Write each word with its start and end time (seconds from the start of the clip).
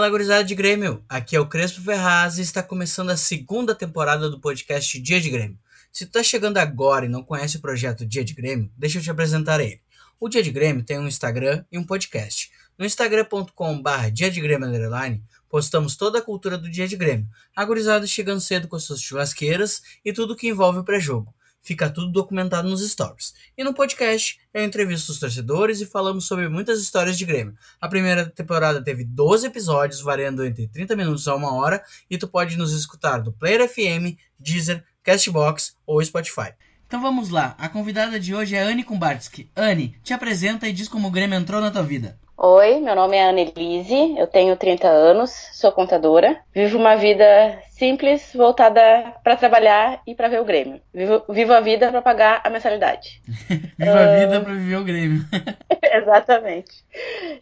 Fala, 0.00 0.08
gurizada 0.08 0.42
de 0.42 0.54
Grêmio! 0.54 1.04
Aqui 1.06 1.36
é 1.36 1.40
o 1.40 1.44
Crespo 1.44 1.82
Ferraz 1.82 2.38
e 2.38 2.40
está 2.40 2.62
começando 2.62 3.10
a 3.10 3.18
segunda 3.18 3.74
temporada 3.74 4.30
do 4.30 4.40
podcast 4.40 4.98
Dia 4.98 5.20
de 5.20 5.28
Grêmio. 5.28 5.58
Se 5.92 6.06
tu 6.06 6.12
tá 6.12 6.22
chegando 6.22 6.56
agora 6.56 7.04
e 7.04 7.08
não 7.10 7.22
conhece 7.22 7.58
o 7.58 7.60
projeto 7.60 8.06
Dia 8.06 8.24
de 8.24 8.32
Grêmio, 8.32 8.72
deixa 8.78 8.96
eu 8.96 9.02
te 9.02 9.10
apresentar 9.10 9.60
ele. 9.60 9.78
O 10.18 10.26
Dia 10.26 10.42
de 10.42 10.50
Grêmio 10.50 10.82
tem 10.82 10.98
um 10.98 11.06
Instagram 11.06 11.66
e 11.70 11.76
um 11.76 11.84
podcast. 11.84 12.50
No 12.78 12.86
instagram.com.br 12.86 14.10
Dia 14.10 14.30
de 14.30 14.40
Grêmio 14.40 15.22
postamos 15.50 15.96
toda 15.96 16.20
a 16.20 16.22
cultura 16.22 16.56
do 16.56 16.70
Dia 16.70 16.88
de 16.88 16.96
Grêmio. 16.96 17.28
A 17.54 17.62
gurizada 17.62 18.06
chegando 18.06 18.40
cedo 18.40 18.68
com 18.68 18.76
as 18.76 18.84
suas 18.84 19.02
churrasqueiras 19.02 19.82
e 20.02 20.14
tudo 20.14 20.34
que 20.34 20.48
envolve 20.48 20.78
o 20.78 20.84
pré-jogo. 20.84 21.34
Fica 21.62 21.90
tudo 21.90 22.10
documentado 22.10 22.68
nos 22.68 22.88
stories. 22.88 23.34
E 23.56 23.62
no 23.62 23.74
podcast, 23.74 24.40
eu 24.52 24.64
entrevisto 24.64 25.12
os 25.12 25.18
torcedores 25.18 25.80
e 25.80 25.86
falamos 25.86 26.26
sobre 26.26 26.48
muitas 26.48 26.80
histórias 26.80 27.18
de 27.18 27.24
Grêmio. 27.24 27.54
A 27.80 27.88
primeira 27.88 28.26
temporada 28.26 28.82
teve 28.82 29.04
12 29.04 29.46
episódios, 29.46 30.00
variando 30.00 30.44
entre 30.44 30.68
30 30.68 30.96
minutos 30.96 31.28
a 31.28 31.34
uma 31.34 31.54
hora, 31.54 31.82
e 32.08 32.16
tu 32.16 32.26
pode 32.26 32.56
nos 32.56 32.72
escutar 32.72 33.18
do 33.18 33.32
Player 33.32 33.68
FM, 33.68 34.16
Deezer, 34.38 34.84
Castbox 35.02 35.76
ou 35.86 36.04
Spotify. 36.04 36.52
Então 36.86 37.00
vamos 37.00 37.28
lá, 37.28 37.54
a 37.56 37.68
convidada 37.68 38.18
de 38.18 38.34
hoje 38.34 38.56
é 38.56 38.62
Anne 38.62 38.82
Kumbarski. 38.82 39.48
Anne, 39.54 39.94
te 40.02 40.12
apresenta 40.12 40.66
e 40.66 40.72
diz 40.72 40.88
como 40.88 41.06
o 41.06 41.10
Grêmio 41.10 41.38
entrou 41.38 41.60
na 41.60 41.70
tua 41.70 41.84
vida. 41.84 42.18
Oi, 42.42 42.80
meu 42.80 42.94
nome 42.94 43.18
é 43.18 43.28
Annelise, 43.28 44.14
eu 44.16 44.26
tenho 44.26 44.56
30 44.56 44.88
anos, 44.88 45.30
sou 45.52 45.70
contadora, 45.70 46.40
vivo 46.54 46.78
uma 46.78 46.96
vida 46.96 47.60
simples, 47.68 48.32
voltada 48.34 48.80
para 49.22 49.36
trabalhar 49.36 50.00
e 50.06 50.14
para 50.14 50.28
ver 50.28 50.40
o 50.40 50.44
Grêmio. 50.46 50.80
Vivo, 50.94 51.22
vivo 51.28 51.52
a 51.52 51.60
vida 51.60 51.90
para 51.90 52.00
pagar 52.00 52.40
a 52.42 52.48
mensalidade. 52.48 53.20
vivo 53.46 53.92
uh... 53.92 53.98
a 53.98 54.16
vida 54.16 54.40
para 54.40 54.54
viver 54.54 54.76
o 54.76 54.84
Grêmio. 54.84 55.22
Exatamente. 55.84 56.82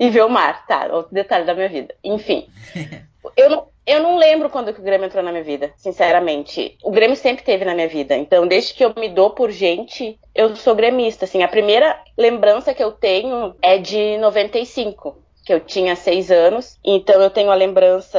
E 0.01 0.11
ver 0.11 0.25
o 0.25 0.29
mar, 0.29 0.67
tá, 0.67 0.89
outro 0.91 1.15
detalhe 1.15 1.47
da 1.47 1.55
minha 1.55 1.69
vida. 1.69 1.95
Enfim, 2.03 2.49
eu 3.37 3.51
não, 3.51 3.69
eu 3.89 4.03
não 4.03 4.19
lembro 4.19 4.51
quando 4.51 4.73
que 4.73 4.81
o 4.81 4.83
Grêmio 4.83 5.07
entrou 5.07 5.23
na 5.23 5.33
minha 5.33 5.43
vida, 5.43 5.73
sinceramente. 5.77 6.77
O 6.83 6.91
Grêmio 6.91 7.17
sempre 7.17 7.43
teve 7.43 7.65
na 7.65 7.75
minha 7.75 7.89
vida. 7.89 8.15
Então, 8.17 8.47
desde 8.47 8.75
que 8.75 8.85
eu 8.85 8.93
me 8.97 9.09
dou 9.09 9.31
por 9.31 9.51
gente, 9.51 10.19
eu 10.35 10.55
sou 10.57 10.75
gremista. 10.75 11.25
Assim, 11.25 11.43
a 11.43 11.49
primeira 11.49 11.99
lembrança 12.17 12.75
que 12.75 12.85
eu 12.85 12.93
tenho 12.93 13.55
é 13.63 13.79
de 13.79 14.19
95, 14.19 15.17
que 15.45 15.55
eu 15.55 15.61
tinha 15.61 15.97
seis 15.97 16.31
anos. 16.31 16.79
Então, 16.85 17.21
eu 17.21 17.31
tenho 17.31 17.51
a 17.51 17.55
lembrança 17.55 18.19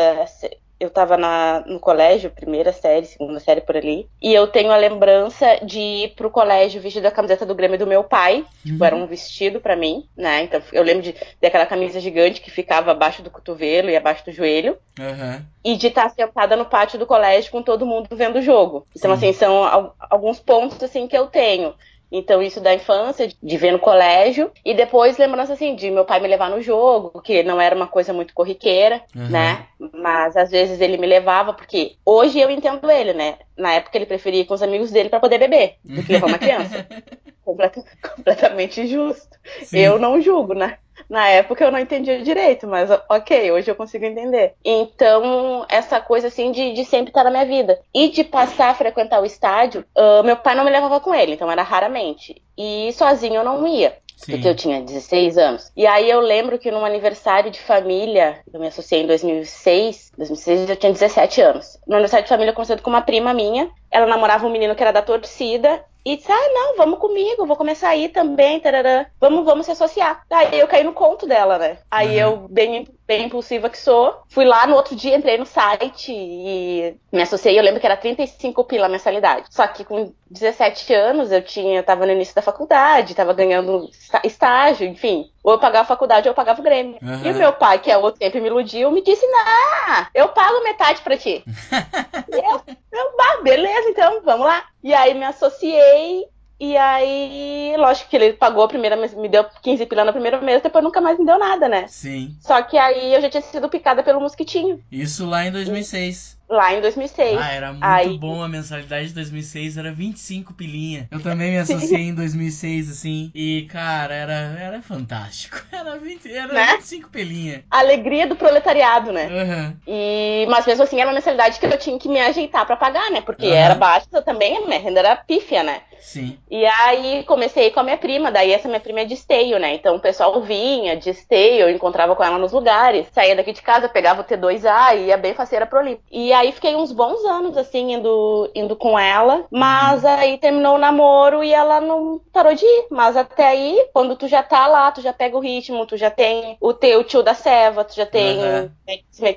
eu 0.79 0.89
tava 0.89 1.17
na, 1.17 1.63
no 1.65 1.79
colégio, 1.79 2.31
primeira 2.31 2.71
série, 2.71 3.05
segunda 3.05 3.39
série 3.39 3.61
por 3.61 3.75
ali, 3.75 4.07
e 4.21 4.33
eu 4.33 4.47
tenho 4.47 4.71
a 4.71 4.77
lembrança 4.77 5.59
de 5.63 5.79
ir 5.79 6.15
pro 6.15 6.31
colégio 6.31 6.81
vestido 6.81 7.05
a 7.07 7.11
camiseta 7.11 7.45
do 7.45 7.55
Grêmio 7.55 7.77
do 7.77 7.87
meu 7.87 8.03
pai, 8.03 8.37
tipo, 8.37 8.47
uhum. 8.65 8.71
tipo, 8.71 8.85
era 8.85 8.95
um 8.95 9.05
vestido 9.05 9.59
para 9.59 9.75
mim, 9.75 10.07
né, 10.15 10.43
então 10.43 10.61
eu 10.71 10.83
lembro 10.83 11.03
de 11.03 11.15
daquela 11.41 11.65
camisa 11.65 11.99
gigante 11.99 12.41
que 12.41 12.51
ficava 12.51 12.91
abaixo 12.91 13.21
do 13.21 13.31
cotovelo 13.31 13.89
e 13.89 13.95
abaixo 13.95 14.25
do 14.25 14.31
joelho, 14.31 14.77
uhum. 14.99 15.41
e 15.63 15.75
de 15.75 15.87
estar 15.87 16.09
sentada 16.09 16.55
no 16.55 16.65
pátio 16.65 16.97
do 16.97 17.05
colégio 17.05 17.51
com 17.51 17.61
todo 17.61 17.85
mundo 17.85 18.07
vendo 18.11 18.37
o 18.39 18.41
jogo. 18.41 18.87
Então, 18.95 19.15
Sim. 19.15 19.29
assim, 19.29 19.33
são 19.33 19.93
alguns 19.99 20.39
pontos, 20.39 20.81
assim, 20.81 21.07
que 21.07 21.17
eu 21.17 21.27
tenho. 21.27 21.73
Então, 22.11 22.41
isso 22.41 22.59
da 22.59 22.73
infância, 22.73 23.27
de 23.27 23.57
ver 23.57 23.71
no 23.71 23.79
colégio. 23.79 24.51
E 24.65 24.73
depois, 24.73 25.17
lembrança 25.17 25.53
assim, 25.53 25.75
de 25.75 25.91
meu 25.91 26.05
pai 26.05 26.19
me 26.19 26.27
levar 26.27 26.49
no 26.49 26.61
jogo, 26.61 27.21
que 27.21 27.43
não 27.43 27.61
era 27.61 27.75
uma 27.75 27.87
coisa 27.87 28.11
muito 28.11 28.33
corriqueira, 28.33 29.01
uhum. 29.15 29.29
né? 29.29 29.67
Mas 29.93 30.35
às 30.35 30.49
vezes 30.49 30.81
ele 30.81 30.97
me 30.97 31.07
levava, 31.07 31.53
porque 31.53 31.95
hoje 32.05 32.39
eu 32.39 32.49
entendo 32.49 32.89
ele, 32.89 33.13
né? 33.13 33.35
Na 33.57 33.73
época 33.73 33.97
ele 33.97 34.05
preferia 34.05 34.41
ir 34.41 34.45
com 34.45 34.53
os 34.53 34.63
amigos 34.63 34.91
dele 34.91 35.09
para 35.09 35.19
poder 35.19 35.37
beber, 35.37 35.75
do 35.83 36.03
que 36.03 36.13
levar 36.13 36.27
uma 36.27 36.39
criança. 36.39 36.87
Completa, 37.49 37.83
completamente 38.15 38.85
justo. 38.85 39.39
Sim. 39.63 39.79
Eu 39.79 39.97
não 39.97 40.21
julgo, 40.21 40.53
né? 40.53 40.77
Na 41.09 41.27
época 41.29 41.63
eu 41.63 41.71
não 41.71 41.79
entendia 41.79 42.21
direito, 42.21 42.67
mas 42.67 42.91
ok, 43.09 43.51
hoje 43.51 43.71
eu 43.71 43.75
consigo 43.75 44.05
entender. 44.05 44.53
Então, 44.63 45.65
essa 45.67 45.99
coisa 45.99 46.27
assim 46.27 46.51
de, 46.51 46.73
de 46.73 46.85
sempre 46.85 47.09
estar 47.09 47.23
na 47.23 47.31
minha 47.31 47.45
vida. 47.45 47.81
E 47.91 48.09
de 48.09 48.23
passar 48.23 48.69
a 48.69 48.75
frequentar 48.75 49.19
o 49.19 49.25
estádio, 49.25 49.83
uh, 49.97 50.23
meu 50.23 50.37
pai 50.37 50.53
não 50.53 50.63
me 50.63 50.69
levava 50.69 50.99
com 50.99 51.15
ele, 51.15 51.33
então 51.33 51.49
era 51.49 51.63
raramente. 51.63 52.39
E 52.55 52.93
sozinho 52.93 53.35
eu 53.35 53.43
não 53.43 53.65
ia. 53.65 53.97
Sim. 54.15 54.33
Porque 54.33 54.47
eu 54.49 54.55
tinha 54.55 54.81
16 54.81 55.37
anos. 55.37 55.71
E 55.75 55.87
aí 55.87 56.07
eu 56.07 56.19
lembro 56.19 56.59
que 56.59 56.69
num 56.69 56.85
aniversário 56.85 57.49
de 57.49 57.59
família, 57.59 58.41
eu 58.53 58.59
me 58.59 58.67
associei 58.67 59.01
em 59.01 59.07
2006, 59.07 60.11
2006 60.17 60.69
eu 60.69 60.75
tinha 60.75 60.91
17 60.91 61.41
anos. 61.41 61.79
No 61.87 61.95
aniversário 61.95 62.25
de 62.25 62.29
família 62.29 62.51
eu 62.51 62.55
conheci 62.55 62.75
com 62.77 62.89
uma 62.89 63.01
prima 63.01 63.33
minha. 63.33 63.71
Ela 63.89 64.05
namorava 64.05 64.45
um 64.45 64.51
menino 64.51 64.75
que 64.75 64.83
era 64.83 64.91
da 64.91 65.01
torcida 65.01 65.83
e 66.13 66.17
disse, 66.17 66.31
ah, 66.31 66.49
não, 66.53 66.75
vamos 66.75 66.97
comigo, 66.97 67.45
vou 67.45 67.55
começar 67.55 67.89
a 67.89 67.95
ir 67.95 68.09
também, 68.09 68.59
tarará. 68.59 69.05
Vamos, 69.19 69.45
vamos 69.45 69.65
se 69.65 69.71
associar. 69.71 70.23
Aí 70.29 70.59
eu 70.59 70.67
caí 70.67 70.83
no 70.83 70.93
conto 70.93 71.27
dela, 71.27 71.59
né? 71.59 71.77
Aí 71.91 72.23
uhum. 72.23 72.41
eu, 72.41 72.47
bem, 72.49 72.87
bem 73.09 73.25
impulsiva 73.25 73.71
que 73.71 73.77
sou, 73.79 74.21
fui 74.29 74.45
lá 74.45 74.67
no 74.67 74.75
outro 74.75 74.95
dia, 74.95 75.17
entrei 75.17 75.35
no 75.35 75.45
site 75.45 76.13
e 76.13 76.95
me 77.11 77.23
associei. 77.23 77.57
Eu 77.57 77.63
lembro 77.63 77.79
que 77.79 77.85
era 77.87 77.97
35 77.97 78.63
pila 78.65 78.85
a 78.85 78.89
mensalidade. 78.89 79.47
Só 79.49 79.65
que 79.65 79.83
com 79.83 80.13
17 80.29 80.93
anos 80.93 81.31
eu 81.31 81.41
tinha, 81.41 81.81
tava 81.81 82.05
no 82.05 82.11
início 82.11 82.35
da 82.35 82.43
faculdade, 82.43 83.15
tava 83.15 83.33
ganhando 83.33 83.89
estágio, 84.23 84.87
enfim. 84.87 85.31
Ou 85.43 85.53
eu 85.53 85.59
pagava 85.59 85.85
a 85.85 85.87
faculdade 85.87 86.27
ou 86.27 86.33
eu 86.33 86.35
pagava 86.35 86.61
o 86.61 86.63
Grêmio. 86.63 86.99
Uhum. 87.01 87.25
E 87.25 87.31
o 87.31 87.35
meu 87.35 87.51
pai, 87.51 87.79
que 87.79 87.89
é 87.89 87.97
outro 87.97 88.19
sempre 88.23 88.39
me 88.39 88.47
iludiu, 88.47 88.91
me 88.91 89.01
disse: 89.01 89.25
Não, 89.25 90.05
eu 90.13 90.27
pago 90.27 90.63
metade 90.63 91.01
pra 91.01 91.17
ti. 91.17 91.43
eu, 92.31 92.61
eu, 92.91 93.11
ah, 93.19 93.41
beleza, 93.41 93.89
então, 93.89 94.21
vamos 94.23 94.45
lá. 94.45 94.65
E 94.83 94.93
aí 94.93 95.15
me 95.15 95.25
associei 95.25 96.27
e 96.59 96.75
aí, 96.75 97.75
lógico 97.77 98.09
que 98.09 98.15
ele 98.15 98.33
pagou 98.33 98.63
a 98.63 98.67
primeira, 98.67 98.95
me 98.95 99.29
deu 99.29 99.45
15 99.61 99.85
pila 99.85 100.03
no 100.03 100.11
primeiro 100.11 100.43
mês, 100.43 100.61
depois 100.61 100.83
nunca 100.83 100.99
mais 100.99 101.17
me 101.17 101.25
deu 101.25 101.39
nada, 101.39 101.69
né? 101.69 101.87
Sim. 101.87 102.35
Só 102.41 102.61
que 102.61 102.77
aí 102.77 103.13
eu 103.13 103.21
já 103.21 103.29
tinha 103.29 103.41
sido 103.41 103.69
picada 103.69 104.03
pelo 104.03 104.19
mosquitinho. 104.19 104.83
Isso 104.91 105.25
lá 105.25 105.45
em 105.45 105.51
2006. 105.51 106.38
Lá 106.49 106.73
em 106.73 106.81
2006. 106.81 107.37
Ah, 107.39 107.51
era 107.51 107.71
muito 107.71 107.83
Aí... 107.83 108.17
bom 108.17 108.41
a 108.41 108.47
mensalidade 108.47 109.09
de 109.09 109.13
2006, 109.13 109.77
era 109.77 109.91
25 109.91 110.53
pilinha. 110.53 111.07
Eu 111.11 111.21
também 111.21 111.51
me 111.51 111.57
associei 111.57 112.07
em 112.07 112.13
2006, 112.15 112.89
assim, 112.89 113.31
e, 113.35 113.67
cara, 113.69 114.13
era, 114.13 114.33
era 114.59 114.81
fantástico. 114.81 115.59
Era, 115.71 115.97
20, 115.97 116.33
era 116.33 116.53
né? 116.53 116.73
25 116.77 117.09
pilinha. 117.09 117.63
Alegria 117.71 118.27
do 118.27 118.35
proletariado, 118.35 119.11
né? 119.11 119.27
Uhum. 119.27 119.77
E, 119.87 120.45
mas 120.49 120.65
mesmo 120.65 120.83
assim, 120.83 120.99
era 120.99 121.07
uma 121.09 121.13
mensalidade 121.13 121.57
que 121.57 121.65
eu 121.65 121.77
tinha 121.77 121.97
que 121.97 122.09
me 122.09 122.19
ajeitar 122.19 122.65
para 122.65 122.75
pagar, 122.75 123.09
né? 123.11 123.21
Porque 123.21 123.45
uhum. 123.45 123.53
era 123.53 123.75
baixa 123.75 124.21
também, 124.21 124.57
a 124.57 124.61
minha 124.65 124.79
renda 124.79 124.99
era 124.99 125.15
pífia, 125.15 125.63
né? 125.63 125.81
Sim. 125.99 126.37
E 126.49 126.65
aí 126.65 127.23
comecei 127.25 127.71
com 127.71 127.79
a 127.79 127.83
minha 127.83 127.97
prima, 127.97 128.31
daí 128.31 128.51
essa 128.51 128.67
minha 128.67 128.79
prima 128.79 129.01
é 129.01 129.05
de 129.05 129.13
esteio, 129.13 129.59
né? 129.59 129.75
Então 129.75 129.95
o 129.95 129.99
pessoal 129.99 130.41
vinha 130.41 130.95
de 130.95 131.09
esteio, 131.09 131.61
eu 131.61 131.69
encontrava 131.69 132.15
com 132.15 132.23
ela 132.23 132.37
nos 132.37 132.51
lugares, 132.51 133.07
saía 133.11 133.35
daqui 133.35 133.51
de 133.51 133.61
casa, 133.61 133.89
pegava 133.89 134.21
o 134.21 134.23
T2A 134.23 134.97
e 134.97 135.07
ia 135.07 135.17
bem 135.17 135.33
faceira 135.33 135.65
pro 135.65 135.79
Olimpo. 135.79 136.01
E 136.11 136.33
aí 136.39 136.51
fiquei 136.51 136.75
uns 136.75 136.91
bons 136.91 137.23
anos, 137.25 137.57
assim, 137.57 137.93
indo, 137.93 138.49
indo 138.55 138.75
com 138.75 138.97
ela. 138.97 139.45
Mas 139.51 140.03
uhum. 140.03 140.09
aí 140.09 140.37
terminou 140.37 140.75
o 140.75 140.79
namoro 140.79 141.43
e 141.43 141.53
ela 141.53 141.79
não 141.81 142.21
parou 142.31 142.53
de 142.53 142.65
ir. 142.65 142.87
Mas 142.89 143.15
até 143.15 143.47
aí, 143.47 143.87
quando 143.93 144.15
tu 144.15 144.27
já 144.27 144.41
tá 144.41 144.67
lá, 144.67 144.91
tu 144.91 145.01
já 145.01 145.13
pega 145.13 145.37
o 145.37 145.41
ritmo, 145.41 145.85
tu 145.85 145.97
já 145.97 146.09
tem 146.09 146.57
o 146.59 146.73
teu 146.73 147.03
tio 147.03 147.21
da 147.21 147.33
Seva, 147.33 147.83
tu 147.83 147.95
já 147.95 148.05
tem, 148.05 148.39
uhum. 148.39 148.71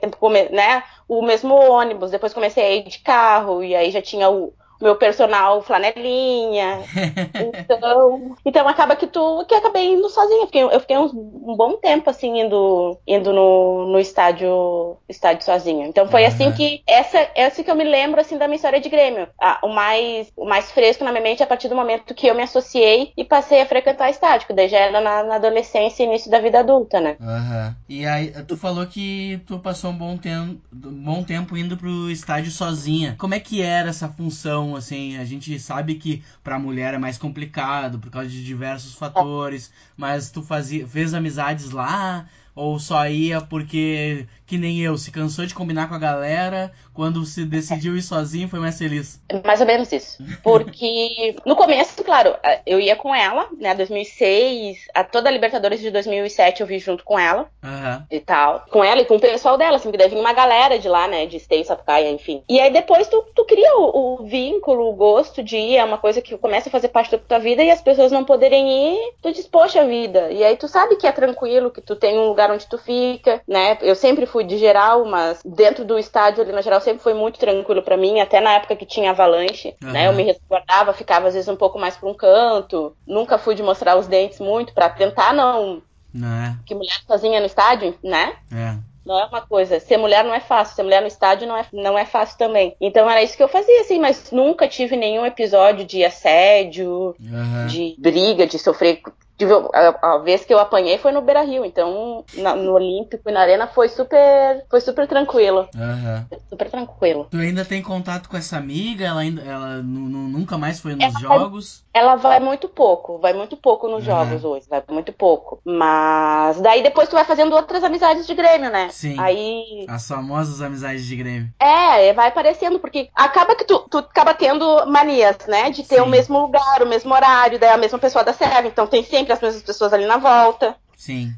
tempo, 0.00 0.28
né? 0.50 0.82
O 1.08 1.22
mesmo 1.22 1.54
ônibus. 1.54 2.10
Depois 2.10 2.32
comecei 2.32 2.64
a 2.64 2.70
ir 2.76 2.84
de 2.84 2.98
carro 3.00 3.62
e 3.62 3.74
aí 3.74 3.90
já 3.90 4.00
tinha 4.00 4.30
o, 4.30 4.52
meu 4.82 4.96
personal 4.96 5.62
flanelinha. 5.62 6.80
então, 7.60 8.36
então 8.44 8.68
acaba 8.68 8.96
que 8.96 9.06
tu 9.06 9.44
que 9.46 9.54
acabei 9.54 9.92
indo 9.92 10.08
sozinha. 10.08 10.46
Fiquei, 10.46 10.62
eu 10.62 10.80
fiquei 10.80 10.98
uns, 10.98 11.12
um 11.12 11.56
bom 11.56 11.76
tempo 11.76 12.10
assim 12.10 12.40
indo, 12.40 12.98
indo 13.06 13.32
no, 13.32 13.86
no 13.86 14.00
estádio, 14.00 14.96
estádio 15.08 15.44
sozinha. 15.44 15.86
Então 15.86 16.08
foi 16.08 16.22
uhum. 16.22 16.28
assim 16.28 16.52
que 16.52 16.82
essa 16.86 17.28
essa 17.34 17.62
que 17.62 17.70
eu 17.70 17.76
me 17.76 17.84
lembro 17.84 18.20
assim 18.20 18.36
da 18.36 18.46
minha 18.46 18.56
história 18.56 18.80
de 18.80 18.88
Grêmio. 18.88 19.28
Ah, 19.40 19.60
o 19.62 19.68
mais 19.68 20.32
o 20.36 20.44
mais 20.44 20.70
fresco 20.70 21.04
na 21.04 21.12
minha 21.12 21.22
mente 21.22 21.42
é 21.42 21.44
a 21.44 21.48
partir 21.48 21.68
do 21.68 21.76
momento 21.76 22.14
que 22.14 22.26
eu 22.26 22.34
me 22.34 22.42
associei 22.42 23.12
e 23.16 23.24
passei 23.24 23.60
a 23.60 23.66
frequentar 23.66 24.10
estádio, 24.10 24.46
que 24.46 24.52
daí 24.52 24.68
já 24.68 24.78
era 24.78 25.00
na, 25.00 25.22
na 25.22 25.34
adolescência 25.36 26.02
e 26.02 26.06
início 26.06 26.30
da 26.30 26.40
vida 26.40 26.60
adulta, 26.60 27.00
né? 27.00 27.16
Uhum. 27.20 27.74
E 27.88 28.06
aí 28.06 28.32
tu 28.46 28.56
falou 28.56 28.86
que 28.86 29.40
tu 29.46 29.58
passou 29.58 29.90
um 29.90 29.96
bom 29.96 30.16
tempo, 30.16 30.60
um 30.74 31.04
bom 31.04 31.22
tempo 31.22 31.56
indo 31.56 31.76
pro 31.76 32.10
estádio 32.10 32.50
sozinha. 32.50 33.14
Como 33.18 33.34
é 33.34 33.40
que 33.40 33.62
era 33.62 33.90
essa 33.90 34.08
função 34.08 34.71
assim, 34.76 35.16
a 35.16 35.24
gente 35.24 35.58
sabe 35.58 35.94
que 35.96 36.22
para 36.42 36.58
mulher 36.58 36.94
é 36.94 36.98
mais 36.98 37.18
complicado 37.18 37.98
por 37.98 38.10
causa 38.10 38.28
de 38.28 38.44
diversos 38.44 38.94
fatores, 38.94 39.72
mas 39.96 40.30
tu 40.30 40.42
fazia, 40.42 40.86
fez 40.86 41.14
amizades 41.14 41.70
lá 41.70 42.26
ou 42.54 42.78
só 42.78 43.08
ia 43.08 43.40
porque 43.40 44.26
que 44.52 44.58
nem 44.58 44.80
eu, 44.80 44.98
se 44.98 45.10
cansou 45.10 45.46
de 45.46 45.54
combinar 45.54 45.88
com 45.88 45.94
a 45.94 45.98
galera, 45.98 46.70
quando 46.92 47.24
se 47.24 47.42
decidiu 47.46 47.96
ir 47.96 48.02
sozinho 48.02 48.50
foi 48.50 48.60
mais 48.60 48.76
feliz. 48.76 49.18
Mais 49.46 49.62
ou 49.62 49.66
menos 49.66 49.90
isso. 49.90 50.22
Porque 50.42 51.34
no 51.46 51.56
começo, 51.56 52.04
claro, 52.04 52.34
eu 52.66 52.78
ia 52.78 52.94
com 52.94 53.14
ela, 53.14 53.48
né, 53.58 53.74
2006, 53.74 54.88
a 54.92 55.02
toda 55.04 55.30
a 55.30 55.32
Libertadores 55.32 55.80
de 55.80 55.90
2007 55.90 56.60
eu 56.60 56.66
vi 56.66 56.78
junto 56.78 57.02
com 57.02 57.18
ela 57.18 57.48
uhum. 57.64 58.02
e 58.10 58.20
tal. 58.20 58.66
Com 58.70 58.84
ela 58.84 59.00
e 59.00 59.06
com 59.06 59.16
o 59.16 59.20
pessoal 59.20 59.56
dela, 59.56 59.76
assim, 59.76 59.90
que 59.90 59.96
deve 59.96 60.14
vir 60.14 60.20
uma 60.20 60.34
galera 60.34 60.78
de 60.78 60.86
lá, 60.86 61.08
né, 61.08 61.24
de 61.24 61.40
Stay, 61.40 61.64
Sapucaia, 61.64 62.10
enfim. 62.10 62.42
E 62.46 62.60
aí 62.60 62.70
depois 62.70 63.08
tu, 63.08 63.24
tu 63.34 63.46
cria 63.46 63.74
o, 63.78 64.20
o, 64.20 64.26
vínculo, 64.26 64.90
o 64.90 64.92
gosto 64.92 65.42
de 65.42 65.56
ir, 65.56 65.76
é 65.76 65.84
uma 65.84 65.96
coisa 65.96 66.20
que 66.20 66.36
começa 66.36 66.68
a 66.68 66.72
fazer 66.72 66.88
parte 66.88 67.12
da 67.12 67.16
tua 67.16 67.38
vida 67.38 67.64
e 67.64 67.70
as 67.70 67.80
pessoas 67.80 68.12
não 68.12 68.22
poderem 68.22 68.68
ir, 68.68 69.14
tu 69.22 69.32
diz, 69.32 69.46
poxa 69.46 69.86
vida. 69.86 70.30
E 70.30 70.44
aí 70.44 70.58
tu 70.58 70.68
sabe 70.68 70.96
que 70.96 71.06
é 71.06 71.12
tranquilo, 71.12 71.70
que 71.70 71.80
tu 71.80 71.96
tem 71.96 72.18
um 72.18 72.28
lugar 72.28 72.50
onde 72.50 72.66
tu 72.66 72.76
fica, 72.76 73.40
né? 73.48 73.78
Eu 73.80 73.94
sempre 73.94 74.26
fui 74.26 74.41
de 74.44 74.58
geral, 74.58 75.04
mas 75.04 75.40
dentro 75.44 75.84
do 75.84 75.98
estádio 75.98 76.42
ali 76.42 76.52
na 76.52 76.62
geral 76.62 76.80
sempre 76.80 77.02
foi 77.02 77.14
muito 77.14 77.38
tranquilo 77.38 77.82
para 77.82 77.96
mim, 77.96 78.20
até 78.20 78.40
na 78.40 78.52
época 78.54 78.76
que 78.76 78.86
tinha 78.86 79.10
avalanche, 79.10 79.74
uhum. 79.82 79.92
né? 79.92 80.08
Eu 80.08 80.12
me 80.12 80.22
resguardava, 80.22 80.92
ficava 80.92 81.28
às 81.28 81.34
vezes 81.34 81.48
um 81.48 81.56
pouco 81.56 81.78
mais 81.78 81.96
para 81.96 82.08
um 82.08 82.14
canto. 82.14 82.94
Nunca 83.06 83.38
fui 83.38 83.54
de 83.54 83.62
mostrar 83.62 83.96
os 83.96 84.06
dentes 84.06 84.40
muito 84.40 84.72
para 84.72 84.88
tentar 84.88 85.32
não 85.32 85.82
não 86.12 86.28
é? 86.28 86.56
Que 86.66 86.74
mulher 86.74 87.00
sozinha 87.06 87.40
no 87.40 87.46
estádio, 87.46 87.94
né? 88.02 88.34
É. 88.52 88.76
Não 89.04 89.18
é 89.18 89.24
uma 89.24 89.40
coisa. 89.40 89.80
Ser 89.80 89.96
mulher 89.96 90.24
não 90.24 90.34
é 90.34 90.40
fácil. 90.40 90.76
Ser 90.76 90.82
mulher 90.82 91.00
no 91.00 91.08
estádio 91.08 91.48
não 91.48 91.56
é, 91.56 91.66
não 91.72 91.98
é 91.98 92.04
fácil 92.04 92.38
também. 92.38 92.76
Então 92.80 93.10
era 93.10 93.22
isso 93.22 93.36
que 93.36 93.42
eu 93.42 93.48
fazia, 93.48 93.80
assim, 93.80 93.98
mas 93.98 94.30
nunca 94.30 94.68
tive 94.68 94.96
nenhum 94.96 95.26
episódio 95.26 95.84
de 95.84 96.04
assédio, 96.04 97.16
uhum. 97.18 97.66
de 97.66 97.96
briga, 97.98 98.46
de 98.46 98.58
sofrer 98.58 99.00
a, 99.44 100.14
a, 100.14 100.18
vez 100.18 100.44
que 100.44 100.52
eu 100.52 100.58
apanhei 100.58 100.98
foi 100.98 101.12
no 101.12 101.22
Beira 101.22 101.42
Rio, 101.42 101.64
então 101.64 102.24
na, 102.34 102.54
no 102.54 102.72
Olímpico 102.72 103.28
e 103.28 103.32
na 103.32 103.40
Arena 103.40 103.66
foi 103.66 103.88
super, 103.88 104.64
foi 104.70 104.80
super 104.80 105.06
tranquilo. 105.06 105.68
Uhum. 105.74 106.38
Super 106.48 106.70
tranquilo. 106.70 107.26
Tu 107.30 107.36
ainda 107.36 107.64
tem 107.64 107.82
contato 107.82 108.28
com 108.28 108.36
essa 108.36 108.56
amiga? 108.56 109.04
Ela, 109.04 109.20
ainda, 109.20 109.42
ela 109.42 109.82
nunca 109.82 110.58
mais 110.58 110.80
foi 110.80 110.94
nos 110.94 111.04
ela 111.04 111.20
jogos? 111.20 111.84
Vai, 111.92 112.02
ela 112.02 112.16
vai 112.16 112.40
muito 112.40 112.68
pouco, 112.68 113.18
vai 113.18 113.32
muito 113.32 113.56
pouco 113.56 113.88
nos 113.88 113.98
uhum. 113.98 114.04
jogos 114.04 114.44
hoje, 114.44 114.66
vai 114.68 114.82
muito 114.90 115.12
pouco. 115.12 115.60
Mas 115.64 116.60
daí 116.60 116.82
depois 116.82 117.08
tu 117.08 117.12
vai 117.12 117.24
fazendo 117.24 117.54
outras 117.54 117.82
amizades 117.84 118.26
de 118.26 118.34
Grêmio, 118.34 118.70
né? 118.70 118.88
Sim. 118.90 119.16
Aí. 119.18 119.86
As 119.88 120.06
famosas 120.06 120.60
amizades 120.60 121.04
de 121.04 121.16
Grêmio. 121.16 121.48
É, 121.58 122.12
vai 122.12 122.28
aparecendo, 122.28 122.78
porque 122.78 123.08
acaba 123.14 123.54
que 123.54 123.64
tu, 123.64 123.78
tu 123.90 123.98
acaba 123.98 124.34
tendo 124.34 124.86
manias, 124.86 125.38
né? 125.46 125.70
De 125.70 125.82
ter 125.82 125.96
Sim. 125.96 126.02
o 126.02 126.06
mesmo 126.06 126.40
lugar, 126.40 126.82
o 126.82 126.86
mesmo 126.86 127.12
horário, 127.12 127.58
daí 127.58 127.70
a 127.70 127.76
mesma 127.76 127.98
pessoa 127.98 128.24
da 128.24 128.32
serve, 128.32 128.68
então 128.68 128.86
tem 128.86 129.02
sempre 129.02 129.31
as 129.32 129.40
mesmas 129.40 129.62
pessoas 129.62 129.92
ali 129.92 130.06
na 130.06 130.18
volta. 130.18 130.76
Sim. 130.96 131.32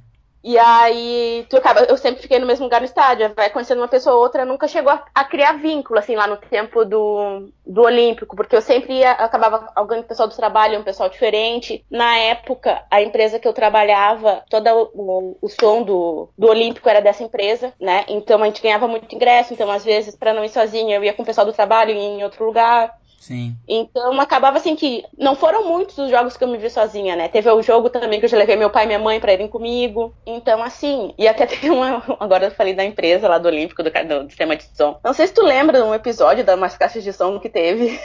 E 0.45 0.59
aí, 0.59 1.47
tu 1.49 1.57
acaba, 1.57 1.85
eu 1.85 1.97
sempre 1.97 2.21
fiquei 2.21 2.39
no 2.39 2.45
mesmo 2.45 2.65
lugar 2.65 2.79
no 2.79 2.85
estádio, 2.85 3.33
vai 3.35 3.49
conhecendo 3.49 3.81
uma 3.81 3.89
pessoa 3.89 4.17
ou 4.17 4.23
outra, 4.23 4.45
nunca 4.45 4.69
chegou 4.69 4.93
a, 4.93 5.03
a, 5.15 5.25
criar 5.25 5.55
vínculo, 5.55 5.99
assim, 5.99 6.15
lá 6.15 6.27
no 6.27 6.37
tempo 6.37 6.85
do, 6.85 7.49
do 7.65 7.81
Olímpico, 7.81 8.37
porque 8.37 8.55
eu 8.55 8.61
sempre 8.61 8.93
ia, 8.93 9.13
acabava 9.13 9.73
alguém 9.75 10.03
pessoal 10.03 10.29
do 10.29 10.37
trabalho, 10.37 10.79
um 10.79 10.85
pessoal 10.85 11.09
diferente. 11.09 11.83
Na 11.91 12.19
época, 12.19 12.85
a 12.91 13.01
empresa 13.01 13.39
que 13.39 13.49
eu 13.49 13.55
trabalhava, 13.55 14.45
todo 14.51 14.69
o, 14.93 15.39
o, 15.41 15.49
som 15.49 15.83
do, 15.83 16.29
do 16.37 16.49
Olímpico 16.49 16.91
era 16.91 17.01
dessa 17.01 17.23
empresa, 17.23 17.73
né? 17.81 18.05
Então 18.07 18.43
a 18.43 18.45
gente 18.45 18.61
ganhava 18.61 18.87
muito 18.87 19.15
ingresso, 19.15 19.55
então 19.55 19.71
às 19.71 19.83
vezes, 19.83 20.15
para 20.15 20.35
não 20.35 20.45
ir 20.45 20.51
sozinha, 20.51 20.95
eu 20.95 21.03
ia 21.03 21.15
com 21.15 21.23
o 21.23 21.27
pessoal 21.27 21.47
do 21.47 21.55
trabalho 21.55 21.93
em 21.93 22.23
outro 22.23 22.45
lugar. 22.45 22.95
Sim. 23.25 23.57
Então 23.67 24.21
acabava 24.21 24.59
assim 24.59 24.77
que 24.77 25.03
não 25.17 25.35
foram 25.35 25.67
muitos 25.67 25.97
os 25.97 26.11
jogos 26.11 26.37
que 26.37 26.45
eu 26.45 26.49
me 26.49 26.59
vi 26.59 26.69
sozinha, 26.69 27.17
né? 27.17 27.27
Teve 27.27 27.49
o 27.49 27.63
jogo 27.63 27.89
também 27.89 28.21
que 28.21 28.27
eu 28.27 28.29
já 28.29 28.37
levei 28.37 28.55
meu 28.55 28.69
pai 28.69 28.85
e 28.85 28.87
minha 28.87 28.99
mãe 28.99 29.19
para 29.19 29.33
irem 29.33 29.49
comigo. 29.49 30.15
Então, 30.27 30.63
assim, 30.63 31.15
e 31.17 31.27
até 31.27 31.47
tem 31.49 31.71
uma. 31.71 32.03
Agora 32.21 32.45
eu 32.45 32.51
falei 32.51 32.75
da 32.75 32.85
empresa 32.85 33.27
lá 33.27 33.39
do 33.39 33.49
Olímpico, 33.49 33.83
do, 33.83 33.91
do, 33.91 34.29
sistema 34.29 34.55
de 34.55 34.65
som. 34.77 35.01
Não 35.03 35.15
sei 35.15 35.27
se 35.27 35.33
tu 35.33 35.43
lembra 35.43 35.79
de 35.79 35.85
um 35.85 35.95
episódio 35.95 36.45
das 36.45 36.55
umas 36.55 36.77
caixas 36.77 37.03
de 37.03 37.15
som 37.15 37.41
que 37.41 37.49
teve. 37.49 37.99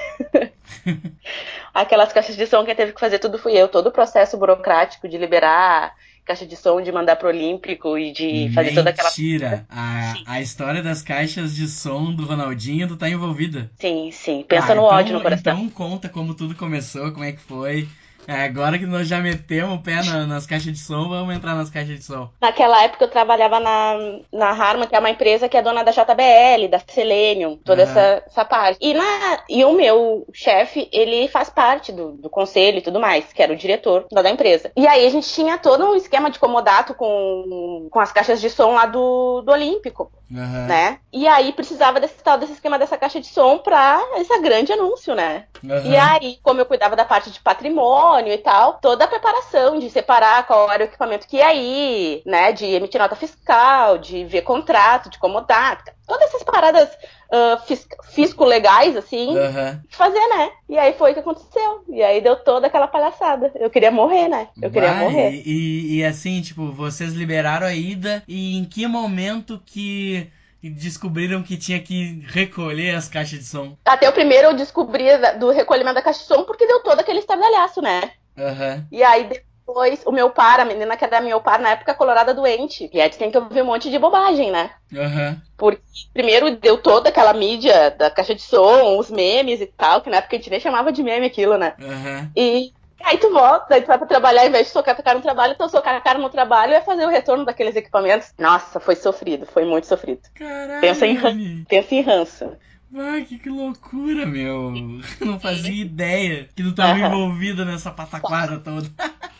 Aquelas 1.74 2.14
caixas 2.14 2.38
de 2.38 2.48
som 2.48 2.64
que 2.64 2.74
teve 2.74 2.94
que 2.94 3.00
fazer 3.02 3.20
tudo 3.20 3.38
fui 3.38 3.58
eu, 3.58 3.68
todo 3.68 3.88
o 3.88 3.92
processo 3.92 4.38
burocrático 4.38 5.10
de 5.10 5.18
liberar 5.18 5.94
caixa 6.30 6.46
de 6.46 6.56
som, 6.56 6.80
de 6.80 6.92
mandar 6.92 7.16
pro 7.16 7.28
Olímpico 7.28 7.98
e 7.98 8.12
de 8.12 8.52
fazer 8.54 8.76
toda 8.76 8.92
aquela. 8.92 9.10
Mentira! 9.10 9.66
A, 9.68 10.14
a 10.28 10.42
história 10.42 10.84
das 10.84 11.02
caixas 11.02 11.56
de 11.56 11.68
som 11.68 12.14
do 12.14 12.24
Ronaldinho, 12.24 12.88
tu 12.88 12.96
tá 12.96 13.10
envolvida. 13.10 13.72
Sim, 13.80 14.12
sim. 14.12 14.46
Pensa 14.48 14.74
ah, 14.74 14.76
no 14.76 14.86
então, 14.86 14.96
ódio 14.96 15.14
no 15.16 15.22
coração. 15.22 15.54
Então 15.54 15.70
conta 15.70 16.08
como 16.08 16.36
tudo 16.36 16.54
começou, 16.54 17.12
como 17.12 17.26
é 17.26 17.32
que 17.32 17.42
foi. 17.42 17.88
É, 18.30 18.44
agora 18.44 18.78
que 18.78 18.86
nós 18.86 19.08
já 19.08 19.20
metemos 19.20 19.80
o 19.80 19.82
pé 19.82 20.04
na, 20.04 20.28
nas 20.28 20.46
caixas 20.46 20.72
de 20.72 20.78
som, 20.78 21.10
vamos 21.10 21.36
entrar 21.36 21.56
nas 21.56 21.72
caixas 21.72 21.98
de 21.98 22.04
som. 22.04 22.30
Naquela 22.40 22.84
época 22.84 23.06
eu 23.06 23.10
trabalhava 23.10 23.60
na, 23.60 23.96
na 24.32 24.52
Harman, 24.52 24.88
que 24.88 24.96
é 24.96 25.00
uma 25.00 25.10
empresa 25.10 25.50
que 25.50 25.58
é 25.58 25.64
dona 25.64 25.84
da 25.84 25.90
JBL, 25.90 26.68
da 26.70 26.80
Selenium, 26.80 27.58
toda 27.58 27.84
uhum. 27.84 27.90
essa, 27.90 28.24
essa 28.28 28.46
parte. 28.46 28.78
E, 28.80 28.94
na, 28.94 29.44
e 29.50 29.66
o 29.66 29.74
meu 29.74 30.28
chefe, 30.32 30.88
ele 30.94 31.28
faz 31.28 31.50
parte 31.50 31.92
do, 31.92 32.12
do 32.12 32.30
conselho 32.30 32.78
e 32.78 32.82
tudo 32.84 33.00
mais, 33.00 33.34
que 33.34 33.42
era 33.42 33.52
o 33.52 33.58
diretor 33.58 34.06
da, 34.12 34.22
da 34.22 34.30
empresa. 34.30 34.72
E 34.78 34.86
aí 34.86 35.08
a 35.08 35.10
gente 35.10 35.28
tinha 35.28 35.58
todo 35.58 35.84
um 35.84 35.96
esquema 35.96 36.30
de 36.30 36.38
comodato 36.38 36.94
com, 36.94 37.88
com 37.90 38.00
as 38.00 38.12
caixas 38.12 38.40
de 38.40 38.52
som 38.52 38.74
lá 38.74 38.86
do, 38.86 39.42
do 39.42 39.52
Olímpico. 39.52 40.12
Uhum. 40.32 40.68
Né? 40.68 41.00
E 41.12 41.28
aí 41.28 41.52
precisava 41.52 42.00
desse 42.00 42.24
tal 42.24 42.38
desse 42.38 42.54
esquema 42.54 42.78
dessa 42.78 42.98
caixa 42.98 43.20
de 43.20 43.28
som 43.28 43.58
pra 43.58 44.00
esse 44.18 44.38
grande 44.40 44.72
anúncio, 44.72 45.16
né? 45.16 45.46
Uhum. 45.64 45.92
E 45.92 45.98
aí, 45.98 46.38
como 46.44 46.62
eu 46.62 46.66
cuidava 46.66 46.96
da 46.96 47.04
parte 47.04 47.32
de 47.32 47.40
patrimônio 47.40 48.32
e 48.32 48.38
tal, 48.38 48.74
toda 48.74 49.06
a 49.06 49.08
preparação 49.08 49.80
de 49.80 49.90
separar 49.90 50.46
qual 50.46 50.72
era 50.72 50.84
o 50.84 50.88
equipamento 50.88 51.28
que 51.28 51.38
ia 51.38 51.54
ir, 51.54 52.22
né? 52.26 52.52
De 52.52 52.66
emitir 52.66 53.02
nota 53.02 53.16
fiscal, 53.16 53.98
de 53.98 54.24
ver 54.26 54.44
contrato, 54.44 55.10
de 55.10 55.18
comodar, 55.18 55.84
todas 56.10 56.28
essas 56.28 56.44
paradas 56.44 56.90
uh, 56.90 57.78
fisco-legais, 58.10 58.98
assim, 58.98 59.30
uhum. 59.30 59.80
fazer, 59.90 60.28
né? 60.28 60.50
E 60.68 60.78
aí 60.78 60.94
foi 60.94 61.12
o 61.12 61.14
que 61.14 61.20
aconteceu. 61.20 61.84
E 61.88 62.02
aí 62.02 62.20
deu 62.20 62.36
toda 62.36 62.68
aquela 62.68 62.88
palhaçada. 62.88 63.52
Eu 63.56 63.70
queria 63.70 63.92
morrer, 63.92 64.28
né? 64.28 64.50
Eu 64.62 64.72
queria 64.72 64.92
Vai, 64.92 65.04
morrer. 65.04 65.44
E, 65.46 65.98
e 65.98 66.04
assim, 66.04 66.42
tipo, 66.42 66.72
vocês 66.72 67.14
liberaram 67.14 67.68
a 67.68 67.74
ida 67.74 68.24
e 68.28 68.58
em 68.58 68.66
que 68.66 68.86
momento 68.88 69.62
que 69.64 70.30
descobriram 70.62 71.42
que 71.42 71.56
tinha 71.56 71.80
que 71.80 72.22
recolher 72.28 72.96
as 72.96 73.08
caixas 73.08 73.40
de 73.40 73.46
som? 73.46 73.78
Até 73.86 74.10
o 74.10 74.14
primeiro 74.14 74.50
eu 74.50 74.54
descobri 74.54 75.06
do 75.40 75.52
recolhimento 75.52 75.96
da 75.96 76.02
caixa 76.02 76.20
de 76.20 76.26
som 76.26 76.44
porque 76.44 76.68
deu 76.68 76.82
todo 76.82 77.00
aquele 77.00 77.20
estardalhaço, 77.20 77.82
né? 77.82 78.12
Uhum. 78.36 78.86
E 78.92 79.04
aí 79.04 79.30
depois, 79.70 80.02
o 80.06 80.12
meu 80.12 80.30
par, 80.30 80.60
a 80.60 80.66
menina 80.66 80.98
que 80.98 81.06
era 81.06 81.22
meu 81.22 81.40
par 81.40 81.60
na 81.60 81.72
época, 81.72 81.94
colorada 81.94 82.34
doente. 82.34 82.90
E 82.92 83.00
aí 83.00 83.10
tem 83.10 83.32
que 83.32 83.38
ouvir 83.38 83.62
um 83.62 83.66
monte 83.66 83.90
de 83.90 84.00
bobagem, 84.00 84.52
né? 84.52 84.72
Uhum. 84.92 85.38
Porque 85.56 85.82
primeiro 86.14 86.56
deu 86.58 86.78
toda 86.78 87.10
aquela 87.10 87.34
mídia 87.34 87.92
da 87.92 88.10
caixa 88.10 88.34
de 88.34 88.42
som, 88.42 88.98
os 88.98 89.12
memes 89.12 89.62
e 89.62 89.68
tal, 89.68 90.02
que 90.02 90.10
na 90.10 90.18
época 90.18 90.36
a 90.36 90.40
gente 90.40 90.50
nem 90.50 90.60
chamava 90.60 90.92
de 90.92 91.04
meme 91.04 91.28
aquilo, 91.28 91.58
né? 91.58 91.74
Uhum. 91.80 92.32
E 92.36 92.74
aí 93.04 93.18
tu 93.18 93.32
volta, 93.32 93.76
aí 93.76 93.82
tu 93.82 93.88
vai 93.88 93.98
pra 93.98 94.08
trabalhar, 94.08 94.42
ao 94.42 94.48
invés 94.48 94.68
de 94.68 94.74
socar 94.74 94.96
a 94.98 95.04
cara 95.04 95.18
no 95.18 95.24
trabalho, 95.24 95.54
então 95.54 95.70
socar 95.70 95.96
a 95.96 96.02
cara 96.02 96.20
no 96.20 96.30
trabalho 96.30 96.74
é 96.74 96.82
fazer 96.82 97.06
o 97.06 97.10
retorno 97.10 97.46
daqueles 97.46 97.76
equipamentos. 97.76 98.34
Nossa, 98.38 98.80
foi 98.80 98.96
sofrido, 98.96 99.46
foi 99.46 99.66
muito 99.66 99.88
sofrido. 99.88 100.22
Caralho. 100.34 100.82
Pensa 100.82 101.06
em, 101.06 101.64
pensa 101.66 101.96
em 101.96 102.02
ranço. 102.02 102.52
Ai, 102.92 103.24
que, 103.24 103.38
que 103.38 103.50
loucura, 103.50 104.26
meu. 104.26 104.74
Eu 104.74 105.02
não 105.26 105.40
fazia 105.40 105.72
ideia 105.72 106.50
que 106.56 106.64
tu 106.64 106.74
tava 106.74 106.98
envolvida 106.98 107.64
nessa 107.64 107.92
pataquada 107.92 108.58
toda. 108.60 108.90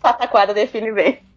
Pataquada 0.00 0.54
define 0.54 0.92
bem. 0.92 1.18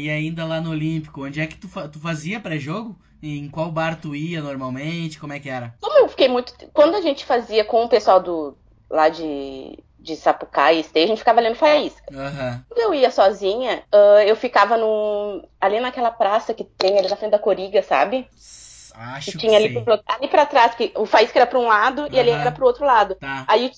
E 0.00 0.10
ainda 0.10 0.44
lá 0.44 0.60
no 0.60 0.70
Olímpico, 0.70 1.24
onde 1.24 1.40
é 1.40 1.46
que 1.46 1.56
tu, 1.56 1.68
tu 1.88 1.98
fazia 1.98 2.40
pré-jogo? 2.40 2.96
Em 3.22 3.48
qual 3.48 3.70
bar 3.70 4.00
tu 4.00 4.16
ia 4.16 4.40
normalmente? 4.40 5.18
Como 5.18 5.32
é 5.32 5.38
que 5.38 5.48
era? 5.48 5.74
Como 5.80 5.98
eu 5.98 6.08
fiquei 6.08 6.28
muito. 6.28 6.54
Quando 6.72 6.94
a 6.94 7.00
gente 7.02 7.24
fazia 7.24 7.64
com 7.64 7.84
o 7.84 7.88
pessoal 7.88 8.20
do 8.20 8.56
lá 8.88 9.08
de, 9.08 9.78
de 9.98 10.16
Sapucaí 10.16 10.78
e 10.78 10.80
Esteja, 10.80 11.04
a 11.04 11.08
gente 11.08 11.18
ficava 11.18 11.40
lendo 11.40 11.54
faísca. 11.54 12.02
Uhum. 12.10 12.60
Quando 12.68 12.80
eu 12.80 12.94
ia 12.94 13.10
sozinha, 13.10 13.82
uh, 13.92 14.20
eu 14.26 14.34
ficava 14.34 14.76
no, 14.76 15.46
ali 15.60 15.78
naquela 15.80 16.10
praça 16.10 16.54
que 16.54 16.64
tem 16.64 16.98
ali 16.98 17.08
na 17.08 17.16
frente 17.16 17.32
da 17.32 17.38
Coriga, 17.38 17.82
sabe? 17.82 18.26
Acho 18.94 19.32
que 19.32 19.38
tinha 19.38 19.56
ali, 19.56 19.82
pro, 19.82 20.00
ali 20.06 20.28
pra 20.28 20.46
trás, 20.46 20.74
que 20.74 20.92
o 20.96 21.06
faísca 21.06 21.38
era 21.38 21.46
pra 21.46 21.58
um 21.58 21.66
lado 21.66 22.02
uhum. 22.02 22.08
e 22.10 22.18
ali 22.18 22.30
era 22.30 22.50
pro 22.50 22.66
outro 22.66 22.84
lado. 22.84 23.14
Tá. 23.14 23.44
Aí 23.46 23.70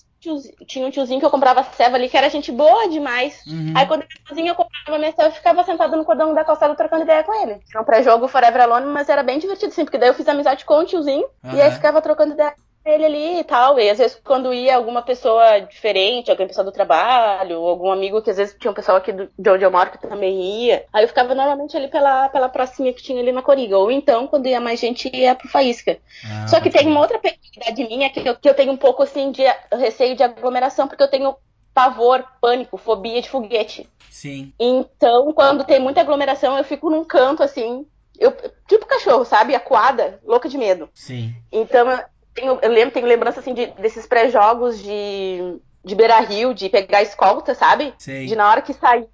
tinha 0.66 0.86
um 0.86 0.90
tiozinho 0.90 1.18
que 1.18 1.26
eu 1.26 1.30
comprava 1.30 1.64
ceva 1.76 1.96
ali, 1.96 2.08
que 2.08 2.16
era 2.16 2.30
gente 2.30 2.52
boa 2.52 2.88
demais. 2.88 3.42
Uhum. 3.46 3.74
Aí 3.76 3.86
quando 3.86 4.02
eu 4.02 4.08
ia 4.08 4.28
sozinha, 4.28 4.50
eu 4.52 4.54
comprava 4.54 4.98
minha 4.98 5.12
ceva 5.12 5.28
e 5.28 5.32
ficava 5.32 5.64
sentada 5.64 5.96
no 5.96 6.04
cordão 6.04 6.32
da 6.32 6.44
calçada 6.44 6.74
trocando 6.74 7.02
ideia 7.02 7.24
com 7.24 7.34
ele. 7.42 7.60
Era 7.70 7.82
um 7.82 7.84
pré-jogo 7.84 8.28
Forever 8.28 8.62
Alone, 8.62 8.86
mas 8.86 9.08
era 9.08 9.22
bem 9.22 9.38
divertido, 9.38 9.72
assim, 9.72 9.84
porque 9.84 9.98
daí 9.98 10.08
eu 10.08 10.14
fiz 10.14 10.28
amizade 10.28 10.64
com 10.64 10.74
o 10.74 10.84
tiozinho 10.84 11.26
uhum. 11.44 11.54
e 11.54 11.60
aí 11.60 11.70
ficava 11.72 12.00
trocando 12.00 12.34
ideia 12.34 12.54
ele 12.84 13.04
ali 13.04 13.40
e 13.40 13.44
tal. 13.44 13.78
E 13.78 13.88
às 13.88 13.98
vezes 13.98 14.20
quando 14.22 14.52
ia 14.52 14.76
alguma 14.76 15.02
pessoa 15.02 15.60
diferente, 15.60 16.30
alguma 16.30 16.48
pessoa 16.48 16.64
do 16.64 16.72
trabalho, 16.72 17.58
algum 17.58 17.90
amigo 17.90 18.20
que 18.22 18.30
às 18.30 18.36
vezes 18.36 18.56
tinha 18.58 18.70
um 18.70 18.74
pessoal 18.74 18.98
aqui 18.98 19.12
do, 19.12 19.28
de 19.38 19.50
onde 19.50 19.64
eu 19.64 19.70
moro 19.70 19.90
que 19.90 19.98
também 19.98 20.66
ia. 20.66 20.84
Aí 20.92 21.04
eu 21.04 21.08
ficava 21.08 21.34
normalmente 21.34 21.76
ali 21.76 21.88
pela, 21.88 22.28
pela 22.28 22.48
pracinha 22.48 22.92
que 22.92 23.02
tinha 23.02 23.20
ali 23.20 23.32
na 23.32 23.42
Coriga. 23.42 23.78
Ou 23.78 23.90
então, 23.90 24.26
quando 24.26 24.46
ia 24.46 24.60
mais 24.60 24.80
gente, 24.80 25.10
ia 25.14 25.34
pro 25.34 25.48
Faísca. 25.48 25.98
Ah, 26.24 26.48
Só 26.48 26.60
que 26.60 26.70
tem 26.70 26.86
uma 26.86 27.00
outra 27.00 27.18
peculiaridade 27.18 27.88
minha 27.88 28.10
que 28.10 28.28
eu, 28.28 28.36
que 28.36 28.48
eu 28.48 28.54
tenho 28.54 28.72
um 28.72 28.76
pouco 28.76 29.02
assim 29.02 29.30
de 29.30 29.42
receio 29.72 30.16
de 30.16 30.22
aglomeração, 30.22 30.88
porque 30.88 31.02
eu 31.02 31.10
tenho 31.10 31.36
pavor, 31.74 32.24
pânico, 32.40 32.76
fobia 32.76 33.20
de 33.22 33.30
foguete. 33.30 33.88
Sim. 34.10 34.52
Então, 34.58 35.32
quando 35.32 35.64
tem 35.64 35.80
muita 35.80 36.00
aglomeração, 36.00 36.56
eu 36.56 36.64
fico 36.64 36.90
num 36.90 37.04
canto 37.04 37.42
assim, 37.42 37.86
eu, 38.18 38.32
tipo 38.68 38.86
cachorro, 38.86 39.24
sabe? 39.24 39.54
Acuada, 39.54 40.20
louca 40.24 40.48
de 40.48 40.58
medo. 40.58 40.88
Sim. 40.94 41.34
Então, 41.50 41.88
tenho, 42.34 42.58
eu 42.60 42.70
lembro, 42.70 42.94
tenho 42.94 43.06
lembrança 43.06 43.40
assim 43.40 43.54
de, 43.54 43.66
desses 43.72 44.06
pré-jogos 44.06 44.82
de, 44.82 45.58
de 45.84 45.94
Beira 45.94 46.20
Rio, 46.20 46.54
de 46.54 46.68
pegar 46.68 47.02
escolta, 47.02 47.54
sabe? 47.54 47.94
Sei. 47.98 48.26
De 48.26 48.36
na 48.36 48.48
hora 48.48 48.62
que 48.62 48.72
saía 48.72 49.06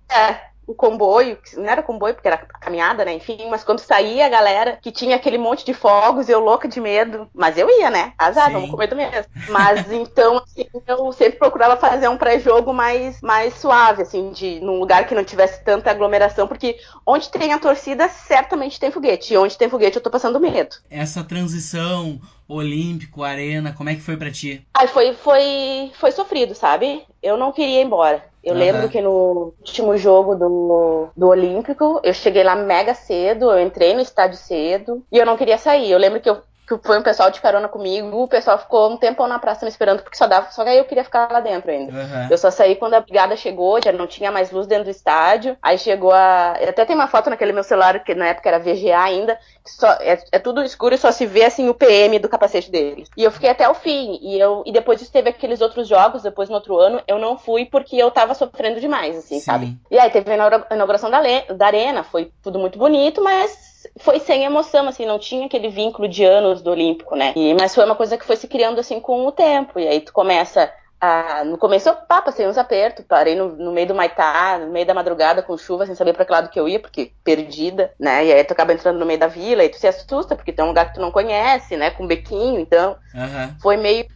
o 0.68 0.74
comboio, 0.74 1.38
não 1.56 1.64
era 1.64 1.82
comboio 1.82 2.12
porque 2.12 2.28
era 2.28 2.36
caminhada, 2.36 3.02
né? 3.02 3.14
Enfim, 3.14 3.48
mas 3.48 3.64
quando 3.64 3.78
saía 3.78 4.26
a 4.26 4.28
galera 4.28 4.78
que 4.82 4.92
tinha 4.92 5.16
aquele 5.16 5.38
monte 5.38 5.64
de 5.64 5.72
fogos, 5.72 6.28
eu 6.28 6.40
louca 6.40 6.68
de 6.68 6.78
medo. 6.78 7.26
Mas 7.34 7.56
eu 7.56 7.70
ia, 7.70 7.88
né? 7.88 8.12
Azar, 8.18 8.48
Sim. 8.48 8.52
vamos 8.52 8.70
com 8.70 8.76
medo 8.76 8.94
mesmo. 8.94 9.24
Mas 9.48 9.88
então, 9.90 10.36
assim, 10.36 10.66
eu 10.86 11.10
sempre 11.14 11.38
procurava 11.38 11.78
fazer 11.78 12.08
um 12.08 12.18
pré-jogo 12.18 12.74
mais, 12.74 13.18
mais 13.22 13.54
suave, 13.54 14.02
assim, 14.02 14.30
de 14.30 14.60
num 14.60 14.78
lugar 14.78 15.06
que 15.06 15.14
não 15.14 15.24
tivesse 15.24 15.64
tanta 15.64 15.90
aglomeração, 15.90 16.46
porque 16.46 16.76
onde 17.06 17.30
tem 17.30 17.54
a 17.54 17.58
torcida, 17.58 18.06
certamente 18.10 18.78
tem 18.78 18.90
foguete. 18.90 19.32
E 19.32 19.38
onde 19.38 19.56
tem 19.56 19.70
foguete, 19.70 19.96
eu 19.96 20.02
tô 20.02 20.10
passando 20.10 20.38
medo. 20.38 20.76
Essa 20.90 21.24
transição 21.24 22.20
olímpico, 22.46 23.22
arena, 23.22 23.72
como 23.72 23.88
é 23.88 23.94
que 23.94 24.02
foi 24.02 24.18
para 24.18 24.30
ti? 24.30 24.66
Ai, 24.74 24.86
foi, 24.86 25.14
foi, 25.14 25.92
foi 25.94 26.12
sofrido, 26.12 26.54
sabe? 26.54 27.04
Eu 27.22 27.38
não 27.38 27.52
queria 27.52 27.80
ir 27.80 27.84
embora. 27.84 28.22
Eu 28.48 28.54
uhum. 28.54 28.60
lembro 28.60 28.88
que 28.88 29.02
no 29.02 29.52
último 29.58 29.94
jogo 29.98 30.34
do, 30.34 31.08
do 31.14 31.28
Olímpico, 31.28 32.00
eu 32.02 32.14
cheguei 32.14 32.42
lá 32.42 32.56
mega 32.56 32.94
cedo, 32.94 33.52
eu 33.52 33.60
entrei 33.60 33.92
no 33.92 34.00
estádio 34.00 34.38
cedo 34.38 35.04
e 35.12 35.18
eu 35.18 35.26
não 35.26 35.36
queria 35.36 35.58
sair. 35.58 35.90
Eu 35.90 35.98
lembro 35.98 36.18
que 36.18 36.30
eu 36.30 36.40
que 36.68 36.86
foi 36.86 36.98
um 36.98 37.02
pessoal 37.02 37.30
de 37.30 37.40
carona 37.40 37.66
comigo, 37.66 38.22
o 38.22 38.28
pessoal 38.28 38.58
ficou 38.58 38.90
um 38.90 38.96
tempo 38.98 39.26
na 39.26 39.38
praça 39.38 39.64
me 39.64 39.70
esperando, 39.70 40.02
porque 40.02 40.18
só 40.18 40.26
dava, 40.26 40.50
só 40.50 40.62
que 40.62 40.68
aí 40.68 40.78
eu 40.78 40.84
queria 40.84 41.02
ficar 41.02 41.32
lá 41.32 41.40
dentro 41.40 41.70
ainda. 41.70 41.92
Uhum. 41.92 42.28
Eu 42.30 42.36
só 42.36 42.50
saí 42.50 42.76
quando 42.76 42.92
a 42.94 43.00
brigada 43.00 43.34
chegou, 43.36 43.80
já 43.82 43.90
não 43.90 44.06
tinha 44.06 44.30
mais 44.30 44.50
luz 44.50 44.66
dentro 44.66 44.84
do 44.84 44.90
estádio, 44.90 45.56
aí 45.62 45.78
chegou 45.78 46.12
a... 46.12 46.52
Até 46.52 46.84
tem 46.84 46.94
uma 46.94 47.08
foto 47.08 47.30
naquele 47.30 47.52
meu 47.52 47.62
celular, 47.62 48.04
que 48.04 48.14
na 48.14 48.26
época 48.26 48.50
era 48.50 48.58
VGA 48.58 49.00
ainda, 49.00 49.38
só, 49.64 49.92
é, 50.00 50.22
é, 50.30 50.38
tudo 50.38 50.62
escuro 50.62 50.94
e 50.94 50.98
só 50.98 51.10
se 51.10 51.24
vê, 51.24 51.44
assim, 51.44 51.68
o 51.70 51.74
PM 51.74 52.18
do 52.18 52.28
capacete 52.28 52.70
deles. 52.70 53.08
E 53.16 53.24
eu 53.24 53.30
fiquei 53.30 53.48
até 53.48 53.66
o 53.66 53.74
fim, 53.74 54.18
e 54.20 54.38
eu 54.38 54.62
e 54.66 54.72
depois 54.72 54.98
disso 54.98 55.12
teve 55.12 55.30
aqueles 55.30 55.62
outros 55.62 55.88
jogos, 55.88 56.22
depois 56.22 56.50
no 56.50 56.56
outro 56.56 56.76
ano, 56.78 57.00
eu 57.08 57.18
não 57.18 57.38
fui 57.38 57.64
porque 57.64 57.96
eu 57.96 58.10
tava 58.10 58.34
sofrendo 58.34 58.78
demais, 58.78 59.16
assim, 59.16 59.38
Sim. 59.38 59.44
sabe? 59.44 59.78
E 59.90 59.98
aí 59.98 60.10
teve 60.10 60.30
a 60.30 60.74
inauguração 60.74 61.10
da, 61.10 61.20
da 61.54 61.66
arena, 61.66 62.02
foi 62.02 62.30
tudo 62.42 62.58
muito 62.58 62.78
bonito, 62.78 63.22
mas 63.22 63.77
foi 63.98 64.18
sem 64.18 64.44
emoção, 64.44 64.88
assim, 64.88 65.06
não 65.06 65.18
tinha 65.18 65.46
aquele 65.46 65.68
vínculo 65.68 66.08
de 66.08 66.24
anos 66.24 66.62
do 66.62 66.70
Olímpico, 66.70 67.14
né? 67.14 67.32
E, 67.36 67.54
mas 67.54 67.74
foi 67.74 67.84
uma 67.84 67.94
coisa 67.94 68.16
que 68.16 68.24
foi 68.24 68.36
se 68.36 68.48
criando, 68.48 68.78
assim, 68.80 69.00
com 69.00 69.26
o 69.26 69.32
tempo. 69.32 69.78
E 69.78 69.86
aí 69.86 70.00
tu 70.00 70.12
começa 70.12 70.72
a... 71.00 71.44
No 71.44 71.56
começo 71.56 71.88
eu 71.88 71.94
pá, 71.94 72.20
passei 72.20 72.46
uns 72.46 72.58
apertos, 72.58 73.04
parei 73.06 73.36
no, 73.36 73.50
no, 73.56 73.72
meio 73.72 73.86
do 73.86 73.94
Maitá, 73.94 74.58
no 74.58 74.72
meio 74.72 74.86
da 74.86 74.94
madrugada, 74.94 75.42
com 75.42 75.56
chuva, 75.56 75.86
sem 75.86 75.94
saber 75.94 76.12
pra 76.12 76.24
que 76.24 76.32
lado 76.32 76.50
que 76.50 76.58
eu 76.58 76.68
ia, 76.68 76.80
porque 76.80 77.12
perdida, 77.22 77.92
né? 77.98 78.26
E 78.26 78.32
aí 78.32 78.44
tu 78.44 78.52
acaba 78.52 78.72
entrando 78.72 78.98
no 78.98 79.06
meio 79.06 79.18
da 79.18 79.28
vila 79.28 79.64
e 79.64 79.68
tu 79.68 79.76
se 79.76 79.86
assusta, 79.86 80.34
porque 80.34 80.52
tem 80.52 80.64
um 80.64 80.68
lugar 80.68 80.86
que 80.88 80.94
tu 80.94 81.00
não 81.00 81.12
conhece, 81.12 81.76
né? 81.76 81.90
Com 81.90 82.04
um 82.04 82.08
bequinho, 82.08 82.58
então... 82.58 82.96
Uhum. 83.14 83.54
Foi 83.60 83.76
meio 83.76 84.06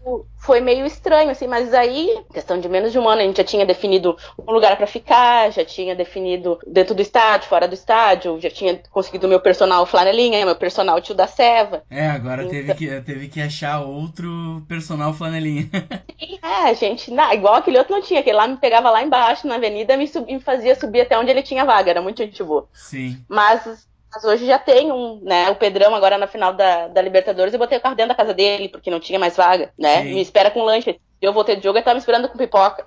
foi 0.43 0.61
meio 0.61 0.85
estranho, 0.85 1.31
assim, 1.31 1.47
mas 1.47 1.73
aí, 1.73 2.21
questão 2.33 2.59
de 2.59 2.69
menos 2.69 2.91
de 2.91 2.99
um 2.99 3.09
ano, 3.09 3.23
a 3.23 3.25
gente 3.25 3.37
já 3.37 3.45
tinha 3.45 3.65
definido 3.65 4.17
um 4.37 4.51
lugar 4.51 4.77
para 4.77 4.89
ficar, 4.89 5.53
já 5.53 5.65
tinha 5.65 5.95
definido 5.95 6.59
dentro 6.67 6.97
do 6.97 7.01
estádio, 7.01 7.49
fora 7.49 7.69
do 7.69 7.75
estádio, 7.75 8.41
já 8.41 8.51
tinha 8.51 8.81
conseguido 8.91 9.29
meu 9.29 9.39
personal 9.39 9.87
flanelinha, 9.87 10.45
meu 10.45 10.57
personal 10.57 11.01
tio 11.01 11.15
da 11.15 11.29
Seva. 11.29 11.85
É, 11.89 12.09
agora 12.09 12.43
então... 12.43 12.51
teve, 12.53 12.75
que, 12.75 13.01
teve 13.03 13.29
que 13.29 13.41
achar 13.41 13.83
outro 13.83 14.65
personal 14.67 15.15
flanelinha. 15.15 15.71
é, 16.43 16.75
gente, 16.75 17.13
não, 17.13 17.33
igual 17.33 17.55
aquele 17.55 17.79
outro 17.79 17.95
não 17.95 18.03
tinha, 18.03 18.19
aquele 18.19 18.37
lá 18.37 18.49
me 18.49 18.57
pegava 18.57 18.91
lá 18.91 19.01
embaixo 19.01 19.47
na 19.47 19.55
avenida 19.55 19.95
e 19.95 19.97
me, 19.97 20.09
sub, 20.09 20.27
me 20.27 20.41
fazia 20.41 20.75
subir 20.75 21.03
até 21.03 21.17
onde 21.17 21.31
ele 21.31 21.43
tinha 21.45 21.65
vaga, 21.65 21.91
era 21.91 22.03
muito 22.03 22.19
gente 22.19 22.43
boa. 22.43 22.67
Sim. 22.73 23.25
Mas 23.29 23.87
mas 24.13 24.25
hoje 24.25 24.47
já 24.47 24.59
tem 24.59 24.93
um, 24.93 25.21
né? 25.23 25.51
O 25.51 25.57
Pedrão 25.57 25.95
agora 25.95 26.19
na 26.19 26.27
final 26.27 26.53
da, 26.53 26.89
da 26.89 27.01
Libertadores, 27.01 27.53
eu 27.53 27.59
botei 27.59 27.79
o 27.79 27.81
carro 27.81 27.95
dentro 27.95 28.11
da 28.11 28.15
casa 28.15 28.35
dele, 28.35 28.69
porque 28.69 28.91
não 28.91 29.01
tinha 29.01 29.19
mais 29.19 29.37
vaga, 29.37 29.73
né? 29.79 30.03
Sim. 30.03 30.15
Me 30.15 30.21
espera 30.21 30.51
com 30.51 30.63
lanche. 30.63 31.01
Eu 31.21 31.33
voltei 31.33 31.57
de 31.57 31.63
jogo 31.63 31.79
e 31.79 31.83
tava 31.83 31.95
me 31.95 32.01
esperando 32.01 32.29
com 32.29 32.37
pipoca. 32.37 32.85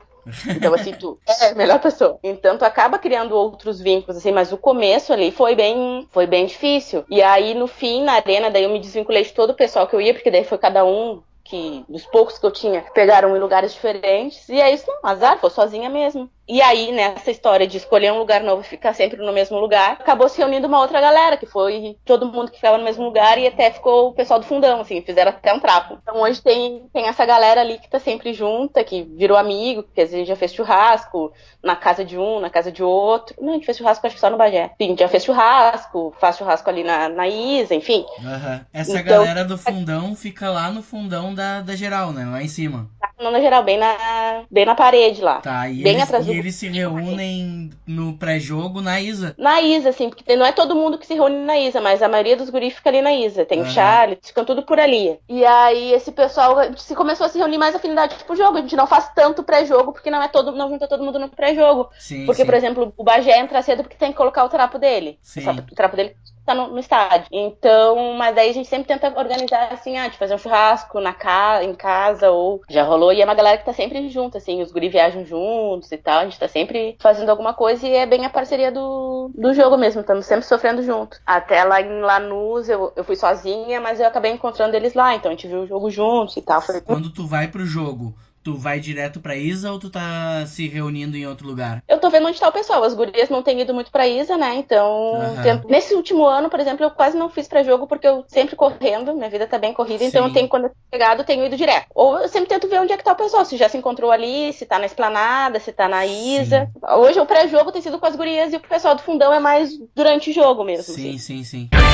Então, 0.48 0.74
assim, 0.74 0.92
tu 0.94 1.20
é 1.28 1.52
a 1.52 1.56
melhor 1.56 1.80
pessoa. 1.80 2.20
Então, 2.24 2.58
tu 2.58 2.64
acaba 2.66 3.00
criando 3.00 3.36
outros 3.36 3.80
vínculos, 3.80 4.18
assim, 4.18 4.32
mas 4.32 4.52
o 4.52 4.58
começo 4.58 5.14
ali 5.14 5.32
foi 5.32 5.56
bem, 5.56 6.08
foi 6.12 6.28
bem 6.28 6.46
difícil. 6.46 7.04
E 7.10 7.22
aí, 7.22 7.54
no 7.54 7.68
fim, 7.68 8.04
na 8.04 8.14
arena, 8.14 8.50
daí 8.50 8.64
eu 8.64 8.70
me 8.70 8.80
desvinculei 8.80 9.24
de 9.24 9.34
todo 9.34 9.52
o 9.52 9.56
pessoal 9.56 9.88
que 9.88 9.96
eu 9.96 10.02
ia, 10.02 10.14
porque 10.14 10.32
daí 10.32 10.44
foi 10.44 10.58
cada 10.58 10.84
um 10.86 11.22
que 11.44 11.86
dos 11.88 12.06
poucos 12.08 12.40
que 12.40 12.46
eu 12.46 12.52
tinha 12.52 12.82
pegaram 12.94 13.36
em 13.36 13.40
lugares 13.40 13.74
diferentes. 13.74 14.50
E 14.50 14.60
é 14.60 14.74
isso, 14.74 14.86
não, 14.88 15.10
azar, 15.10 15.40
foi 15.40 15.50
sozinha 15.50 15.90
mesmo. 15.90 16.30
E 16.48 16.62
aí, 16.62 16.92
nessa 16.92 17.32
história 17.32 17.66
de 17.66 17.78
escolher 17.78 18.14
um 18.14 18.20
lugar 18.20 18.44
novo 18.44 18.62
e 18.62 18.66
ficar 18.66 18.94
sempre 18.94 19.18
no 19.18 19.34
mesmo 19.34 19.60
lugar, 19.60 19.94
acabou 19.94 20.30
se 20.30 20.38
reunindo 20.38 20.68
uma 20.68 20.80
outra 20.80 21.02
galera, 21.02 21.38
que 21.38 21.46
foi 21.46 21.98
todo 22.06 22.32
mundo 22.32 22.52
que 22.52 22.58
ficava 22.58 22.78
no 22.78 22.84
mesmo 22.84 23.04
lugar 23.04 23.38
e 23.40 23.48
até 23.48 23.72
ficou 23.72 24.10
o 24.10 24.14
pessoal 24.14 24.40
do 24.40 24.46
fundão, 24.46 24.82
assim, 24.82 25.02
fizeram 25.02 25.32
até 25.32 25.52
um 25.54 25.60
trapo. 25.60 25.98
Então 26.02 26.22
hoje 26.22 26.42
tem, 26.42 26.88
tem 26.94 27.08
essa 27.08 27.26
galera 27.26 27.62
ali 27.62 27.80
que 27.80 27.90
tá 27.90 28.00
sempre 28.00 28.32
junta, 28.32 28.84
que 28.84 29.04
virou 29.04 29.38
amigo, 29.38 29.84
que 29.84 30.02
às 30.02 30.12
vezes 30.12 30.28
já 30.28 30.36
fez 30.36 30.54
churrasco 30.54 31.34
na 31.64 31.76
casa 31.76 32.06
de 32.06 32.18
um, 32.18 32.40
na 32.40 32.50
casa 32.50 32.72
de 32.72 32.84
outro. 32.84 33.36
Não, 33.42 33.50
a 33.50 33.54
gente 33.54 33.66
fez 33.66 33.78
churrasco 33.78 34.06
acho 34.06 34.16
que 34.16 34.22
só 34.22 34.30
no 34.30 34.38
Bagé. 34.38 34.72
Enfim, 34.80 34.96
já 34.98 35.08
fez 35.08 35.24
churrasco, 35.24 36.14
faz 36.20 36.38
churrasco 36.38 36.70
ali 36.70 36.84
na, 36.84 37.10
na 37.10 37.28
Isa, 37.28 37.74
enfim. 37.74 38.06
Uhum. 38.20 38.60
Essa 38.72 39.00
então, 39.00 39.04
galera 39.04 39.44
do 39.44 39.58
fundão 39.58 40.16
fica 40.16 40.52
lá 40.52 40.72
no 40.72 40.84
fundão 40.84 41.34
da, 41.34 41.62
da 41.62 41.76
geral, 41.76 42.12
né? 42.12 42.24
Lá 42.26 42.44
em 42.44 42.48
cima. 42.48 42.88
Tá, 43.18 43.32
na 43.32 43.40
geral, 43.40 43.64
bem 43.64 43.78
na, 43.78 44.44
bem 44.52 44.66
na 44.66 44.76
parede 44.76 45.22
lá. 45.22 45.40
Tá, 45.42 45.70
e 45.70 45.82
bem 45.82 45.94
eles, 45.94 46.04
atrás 46.04 46.26
do 46.26 46.32
eles 46.34 46.56
se 46.56 46.68
reúnem 46.68 47.72
no 47.88 48.18
pré-jogo 48.18 48.82
na 48.82 49.00
Isa? 49.00 49.34
Na 49.38 49.62
Isa, 49.62 49.92
sim, 49.92 50.10
porque 50.10 50.36
não 50.36 50.46
é 50.46 50.52
todo 50.52 50.76
mundo 50.76 50.98
que 50.98 51.08
se 51.08 51.14
reúne 51.14 51.38
na 51.38 51.58
Isa, 51.58 51.80
mas 51.80 52.02
a 52.02 52.10
maioria 52.10 52.36
dos 52.36 52.50
guris 52.50 52.74
fica 52.74 52.90
ali 52.90 53.02
na 53.02 53.14
Isa. 53.14 53.46
Tem 53.46 53.62
uhum. 53.62 53.68
o 53.68 53.70
Charlie, 53.70 54.20
ficam 54.22 54.44
tudo 54.44 54.64
por 54.64 54.80
ali. 54.80 55.18
E 55.30 55.46
aí 55.46 55.94
esse 55.94 56.12
pessoal 56.12 56.58
se 56.76 56.94
começou 56.96 57.26
a 57.26 57.30
se 57.30 57.38
reunir 57.38 57.58
mais 57.58 57.76
afinidade 57.76 58.16
pro 58.24 58.36
jogo. 58.36 58.58
A 58.58 58.62
gente 58.62 58.76
não 58.76 58.88
faz 58.88 59.10
tanto 59.16 59.44
pré-jogo 59.44 59.94
porque 59.94 60.12
não 60.12 60.22
é 60.22 60.28
todo, 60.28 60.52
não 60.52 60.70
junta 60.70 60.88
todo 60.88 61.04
mundo 61.04 61.20
no 61.20 61.30
pré-jogo. 61.30 61.90
Porque, 62.26 62.42
sim. 62.42 62.46
por 62.46 62.54
exemplo, 62.54 62.94
o 62.98 63.04
Bagé 63.04 63.40
entra 63.40 63.62
cedo 63.62 63.84
porque 63.84 63.98
tem 63.98 64.12
que 64.12 64.18
colocar 64.18 64.44
o 64.44 64.50
trapo 64.50 64.78
dele. 64.78 65.18
Sim. 65.22 65.48
O 65.50 65.76
trapo 65.76 65.96
dele 65.96 66.16
tá 66.46 66.54
no, 66.54 66.68
no, 66.68 66.80
estádio. 66.80 67.28
Então, 67.32 68.14
mas 68.14 68.36
daí 68.36 68.50
a 68.50 68.54
gente 68.54 68.70
sempre 68.70 68.88
tenta 68.88 69.08
organizar 69.18 69.70
assim, 69.72 69.98
ah, 69.98 70.08
de 70.08 70.18
fazer 70.18 70.36
um 70.36 70.38
churrasco 70.38 71.00
na 71.00 71.14
ca 71.14 71.64
em 71.64 71.74
casa, 71.74 72.30
ou 72.30 72.62
já 72.70 72.84
rolou, 72.84 73.12
e 73.12 73.22
é 73.22 73.26
uma 73.26 73.34
galera 73.34 73.58
que 73.58 73.66
tá 73.66 73.74
sempre 73.74 74.08
junto, 74.10 74.38
assim, 74.38 74.62
os 74.62 74.72
guri 74.72 74.90
viajam 74.90 75.26
juntos 75.26 75.92
e 75.92 75.98
tal, 75.98 76.20
a 76.20 76.24
gente 76.24 76.40
tá 76.40 76.48
sempre 76.48 76.96
fazendo 77.00 77.30
alguma 77.30 77.54
coisa 77.54 77.88
e 77.88 77.94
é 77.96 78.06
bem 78.06 78.26
a 78.26 78.30
parceria 78.30 78.72
do, 78.72 79.32
do 79.34 79.54
jogo 79.54 79.78
mesmo, 79.78 80.02
estamos 80.02 80.26
sempre 80.26 80.46
sofrendo 80.46 80.84
junto. 80.84 81.20
Até 81.26 81.64
lá 81.64 81.82
em 81.82 82.02
Lanús 82.02 82.70
eu, 82.70 82.94
eu 82.96 83.04
fui 83.04 83.16
sozinha, 83.16 83.82
mas 83.82 84.00
eu 84.00 84.08
acabei 84.08 84.32
encontrando 84.32 84.76
eles 84.76 84.94
lá, 84.94 85.16
então 85.16 85.32
a 85.32 85.36
gente 85.36 85.48
viu 85.48 85.62
o 85.62 85.68
jogo 85.68 85.90
juntos 85.90 86.38
e 86.38 86.42
tal. 86.42 86.62
Foi... 86.62 86.82
Quando 86.82 87.12
tu 87.12 87.26
vai 87.26 87.48
pro 87.48 87.66
jogo, 87.66 88.14
tu 88.46 88.54
vai 88.54 88.80
direto 88.80 89.20
pra 89.20 89.36
Isa 89.36 89.72
ou 89.72 89.80
tu 89.80 89.90
tá 89.90 90.46
se 90.46 90.68
reunindo 90.68 91.18
em 91.18 91.26
outro 91.26 91.48
lugar? 91.48 91.84
Eu 91.88 92.00
tô 92.00 92.12
vendo 92.12 92.28
onde 92.28 92.40
tá 92.40 92.48
o 92.48 92.52
pessoal. 92.52 92.84
As 92.84 92.94
gurias 92.94 93.28
não 93.28 93.42
têm 93.42 93.60
ido 93.60 93.74
muito 93.74 93.92
pra 93.92 94.08
Isa, 94.08 94.38
né? 94.38 94.54
Então, 94.56 95.14
uhum. 95.14 95.62
nesse 95.68 95.96
último 95.96 96.24
ano, 96.24 96.48
por 96.48 96.60
exemplo, 96.60 96.86
eu 96.86 96.92
quase 96.92 97.18
não 97.18 97.28
fiz 97.28 97.48
pra 97.48 97.64
jogo 97.64 97.88
porque 97.88 98.08
eu 98.08 98.24
sempre 98.28 98.56
correndo, 98.56 99.16
minha 99.16 99.32
vida 99.32 99.48
tá 99.48 99.58
bem 99.58 99.74
corrida, 99.74 100.00
Sim. 100.00 100.06
então 100.06 100.28
eu 100.28 100.32
tenho, 100.34 100.48
quando 100.48 100.66
eu 100.66 100.72
eu 100.92 101.24
tenho 101.24 101.46
ido 101.46 101.58
direto. 101.58 101.88
Ou 101.96 102.20
eu 102.20 102.30
sempre 102.30 102.48
tento 102.48 102.68
ver 102.68 102.80
onde 102.80 102.94
é 102.94 102.98
que 102.98 103.04
tá 103.04 103.14
o 103.14 103.18
pessoal, 103.18 103.44
se 103.44 103.58
já 103.58 103.68
se 103.68 103.78
encontrou 103.78 104.12
ali, 104.12 104.54
se 104.54 104.66
tá 104.66 104.78
na 104.78 104.86
esplanada, 104.86 105.60
se 105.60 105.72
tá 105.72 105.88
na 105.88 106.06
Isa. 106.06 106.70
Sim. 106.72 106.96
Hoje 107.00 107.20
o 107.20 107.26
pré-jogo 107.26 107.72
tem 107.72 107.82
sido 107.82 107.98
com 107.98 108.06
as 108.06 108.16
gurias 108.16 108.54
e 108.54 108.58
o 108.58 108.60
pessoal 108.60 108.94
do 108.94 109.02
fundão 109.02 109.34
é 109.34 109.40
mais 109.40 109.72
durante 109.96 110.30
o 110.30 110.34
jogo 110.34 110.64
mesmo. 110.64 110.94
Sim, 110.94 111.16
assim. 111.16 111.18
sim, 111.18 111.44
sim. 111.44 111.85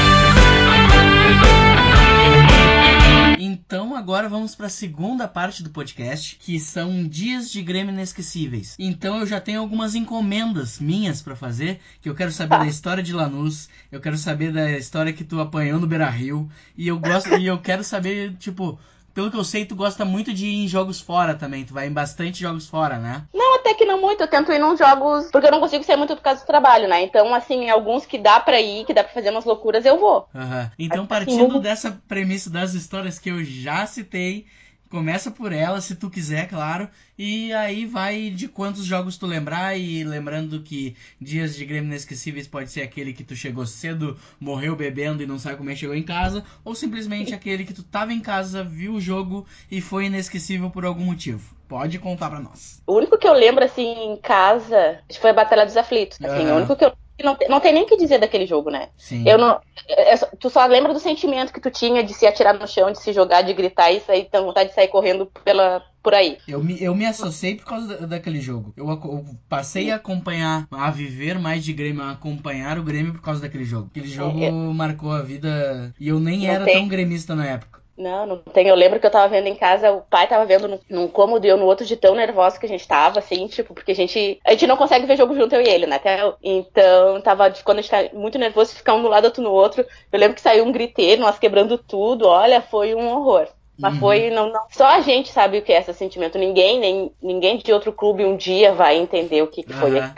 Então 3.51 3.97
agora 3.97 4.29
vamos 4.29 4.55
para 4.55 4.67
a 4.67 4.69
segunda 4.69 5.27
parte 5.27 5.61
do 5.61 5.69
podcast, 5.69 6.37
que 6.39 6.57
são 6.57 7.05
dias 7.05 7.51
de 7.51 7.61
Grêmio 7.61 7.93
inesquecíveis. 7.93 8.77
Então 8.79 9.19
eu 9.19 9.27
já 9.27 9.41
tenho 9.41 9.59
algumas 9.59 9.93
encomendas 9.93 10.79
minhas 10.79 11.21
para 11.21 11.35
fazer, 11.35 11.81
que 11.99 12.07
eu 12.07 12.15
quero 12.15 12.31
saber 12.31 12.59
da 12.59 12.65
história 12.65 13.03
de 13.03 13.11
Lanús, 13.11 13.67
eu 13.91 13.99
quero 13.99 14.17
saber 14.17 14.53
da 14.53 14.71
história 14.71 15.11
que 15.11 15.25
tu 15.25 15.41
apanhou 15.41 15.81
no 15.81 15.85
Beira-Rio, 15.85 16.49
e 16.77 16.87
eu 16.87 16.97
gosto 16.97 17.35
e 17.35 17.45
eu 17.45 17.59
quero 17.59 17.83
saber, 17.83 18.37
tipo, 18.37 18.79
pelo 19.13 19.29
que 19.29 19.37
eu 19.37 19.43
sei, 19.43 19.65
tu 19.65 19.75
gosta 19.75 20.03
muito 20.05 20.33
de 20.33 20.45
ir 20.45 20.63
em 20.63 20.67
jogos 20.67 20.99
fora 20.99 21.35
também. 21.35 21.63
Tu 21.65 21.73
vai 21.73 21.87
em 21.87 21.93
bastante 21.93 22.41
jogos 22.41 22.67
fora, 22.67 22.97
né? 22.97 23.23
Não, 23.33 23.55
até 23.55 23.73
que 23.73 23.85
não 23.85 23.99
muito. 23.99 24.21
Eu 24.21 24.27
tento 24.27 24.51
ir 24.51 24.59
nos 24.59 24.79
jogos. 24.79 25.29
Porque 25.31 25.47
eu 25.47 25.51
não 25.51 25.59
consigo 25.59 25.83
sair 25.83 25.97
muito 25.97 26.15
por 26.15 26.21
causa 26.21 26.41
do 26.41 26.47
trabalho, 26.47 26.87
né? 26.87 27.03
Então, 27.03 27.33
assim, 27.33 27.69
alguns 27.69 28.05
que 28.05 28.17
dá 28.17 28.39
pra 28.39 28.59
ir, 28.59 28.85
que 28.85 28.93
dá 28.93 29.03
pra 29.03 29.13
fazer 29.13 29.29
umas 29.29 29.45
loucuras, 29.45 29.85
eu 29.85 29.99
vou. 29.99 30.27
Uhum. 30.33 30.69
Então, 30.77 31.05
partindo 31.05 31.51
assim, 31.51 31.61
dessa 31.61 32.01
premissa 32.07 32.49
das 32.49 32.73
histórias 32.73 33.19
que 33.19 33.29
eu 33.29 33.43
já 33.43 33.85
citei, 33.85 34.45
Começa 34.91 35.31
por 35.31 35.53
ela, 35.53 35.79
se 35.79 35.95
tu 35.95 36.09
quiser, 36.09 36.49
claro. 36.49 36.89
E 37.17 37.53
aí 37.53 37.85
vai 37.85 38.29
de 38.29 38.49
quantos 38.49 38.83
jogos 38.83 39.15
tu 39.15 39.25
lembrar. 39.25 39.77
E 39.77 40.03
lembrando 40.03 40.61
que 40.61 40.97
dias 41.19 41.55
de 41.55 41.63
Grêmio 41.65 41.87
inesquecíveis 41.87 42.45
pode 42.45 42.69
ser 42.69 42.81
aquele 42.81 43.13
que 43.13 43.23
tu 43.23 43.33
chegou 43.33 43.65
cedo, 43.65 44.19
morreu 44.37 44.75
bebendo 44.75 45.23
e 45.23 45.25
não 45.25 45.39
sabe 45.39 45.55
como 45.55 45.69
é 45.69 45.73
que 45.73 45.79
chegou 45.79 45.95
em 45.95 46.03
casa. 46.03 46.43
Ou 46.65 46.75
simplesmente 46.75 47.31
aquele 47.33 47.63
que 47.63 47.73
tu 47.73 47.83
tava 47.83 48.11
em 48.11 48.19
casa, 48.19 48.65
viu 48.65 48.95
o 48.95 48.99
jogo 48.99 49.47
e 49.71 49.79
foi 49.79 50.07
inesquecível 50.07 50.69
por 50.69 50.83
algum 50.83 51.05
motivo. 51.05 51.60
Pode 51.71 51.99
contar 51.99 52.29
pra 52.29 52.41
nós. 52.41 52.83
O 52.85 52.95
único 52.95 53.17
que 53.17 53.25
eu 53.25 53.31
lembro, 53.31 53.63
assim, 53.63 54.11
em 54.11 54.17
casa, 54.17 54.99
foi 55.21 55.29
a 55.29 55.33
Batalha 55.33 55.65
dos 55.65 55.77
Aflitos. 55.77 56.17
Assim, 56.21 56.45
uhum. 56.45 56.53
o 56.53 56.57
único 56.57 56.75
que 56.75 56.83
eu 56.83 56.91
não, 57.23 57.37
não 57.47 57.59
tem 57.61 57.71
nem 57.71 57.83
o 57.83 57.85
que 57.85 57.95
dizer 57.95 58.19
daquele 58.19 58.45
jogo, 58.45 58.69
né? 58.69 58.89
Sim. 58.97 59.23
Eu 59.25 59.37
não, 59.37 59.57
é, 59.87 60.13
é, 60.13 60.17
tu 60.37 60.49
só 60.49 60.65
lembra 60.65 60.93
do 60.93 60.99
sentimento 60.99 61.53
que 61.53 61.61
tu 61.61 61.71
tinha 61.71 62.03
de 62.03 62.13
se 62.13 62.27
atirar 62.27 62.59
no 62.59 62.67
chão, 62.67 62.91
de 62.91 63.01
se 63.01 63.13
jogar, 63.13 63.41
de 63.43 63.53
gritar 63.53 63.89
e 63.89 64.01
sair, 64.01 64.25
ter 64.25 64.41
vontade 64.41 64.69
de 64.69 64.75
sair 64.75 64.89
correndo 64.89 65.31
pela, 65.45 65.81
por 66.03 66.13
aí. 66.13 66.39
Eu 66.45 66.61
me, 66.61 66.81
eu 66.83 66.93
me 66.93 67.05
associei 67.05 67.55
por 67.55 67.65
causa 67.65 67.87
da, 67.99 68.05
daquele 68.05 68.41
jogo. 68.41 68.73
Eu, 68.75 68.89
eu, 68.89 69.25
passei 69.47 69.91
a 69.91 69.95
acompanhar, 69.95 70.67
a 70.69 70.91
viver 70.91 71.39
mais 71.39 71.63
de 71.63 71.71
Grêmio, 71.71 72.03
a 72.03 72.11
acompanhar 72.11 72.77
o 72.77 72.83
Grêmio 72.83 73.13
por 73.13 73.21
causa 73.21 73.41
daquele 73.41 73.63
jogo. 73.63 73.87
Aquele 73.91 74.07
jogo 74.07 74.43
é, 74.43 74.51
marcou 74.51 75.11
a 75.11 75.21
vida 75.21 75.93
e 75.97 76.09
eu 76.09 76.19
nem 76.19 76.47
era 76.47 76.65
tem. 76.65 76.79
tão 76.79 76.87
gremista 76.89 77.33
na 77.33 77.45
época. 77.45 77.80
Não, 77.97 78.25
não 78.25 78.37
tem. 78.37 78.67
Eu 78.67 78.75
lembro 78.75 78.99
que 78.99 79.05
eu 79.05 79.11
tava 79.11 79.27
vendo 79.27 79.47
em 79.47 79.55
casa, 79.55 79.91
o 79.91 80.01
pai 80.01 80.27
tava 80.27 80.45
vendo 80.45 80.67
num, 80.67 80.79
num 80.89 81.07
cômodo 81.07 81.45
e 81.45 81.49
eu 81.49 81.57
no 81.57 81.65
outro 81.65 81.85
de 81.85 81.95
tão 81.95 82.15
nervosa 82.15 82.59
que 82.59 82.65
a 82.65 82.69
gente 82.69 82.87
tava, 82.87 83.19
assim, 83.19 83.47
tipo, 83.47 83.73
porque 83.73 83.91
a 83.91 83.95
gente. 83.95 84.39
A 84.45 84.51
gente 84.51 84.67
não 84.67 84.77
consegue 84.77 85.05
ver 85.05 85.17
jogo 85.17 85.35
junto, 85.35 85.53
eu 85.53 85.61
e 85.61 85.67
ele, 85.67 85.85
né? 85.85 85.97
Até, 85.97 86.19
então, 86.41 87.21
tava. 87.21 87.51
Quando 87.63 87.79
a 87.79 87.81
gente 87.81 87.91
tá 87.91 88.09
muito 88.13 88.39
nervoso, 88.39 88.73
ficar 88.73 88.93
um 88.93 89.01
do 89.01 89.09
lado, 89.09 89.25
outro 89.25 89.43
no 89.43 89.51
outro. 89.51 89.85
Eu 90.11 90.19
lembro 90.19 90.35
que 90.35 90.41
saiu 90.41 90.65
um 90.65 90.71
griteiro, 90.71 91.21
nós 91.21 91.37
quebrando 91.37 91.77
tudo. 91.77 92.27
Olha, 92.27 92.61
foi 92.61 92.95
um 92.95 93.07
horror. 93.07 93.47
Mas 93.77 93.93
uhum. 93.93 93.99
foi. 93.99 94.29
Não, 94.29 94.51
não, 94.51 94.61
só 94.69 94.85
a 94.87 95.01
gente 95.01 95.31
sabe 95.31 95.57
o 95.57 95.61
que 95.61 95.73
é 95.73 95.79
esse 95.79 95.93
sentimento. 95.93 96.37
Ninguém, 96.37 96.79
nem 96.79 97.11
ninguém 97.21 97.57
de 97.57 97.73
outro 97.73 97.91
clube 97.91 98.25
um 98.25 98.37
dia 98.37 98.73
vai 98.73 98.97
entender 98.97 99.41
o 99.41 99.47
que, 99.47 99.63
que 99.63 99.73
foi 99.73 99.99
uhum. 99.99 100.11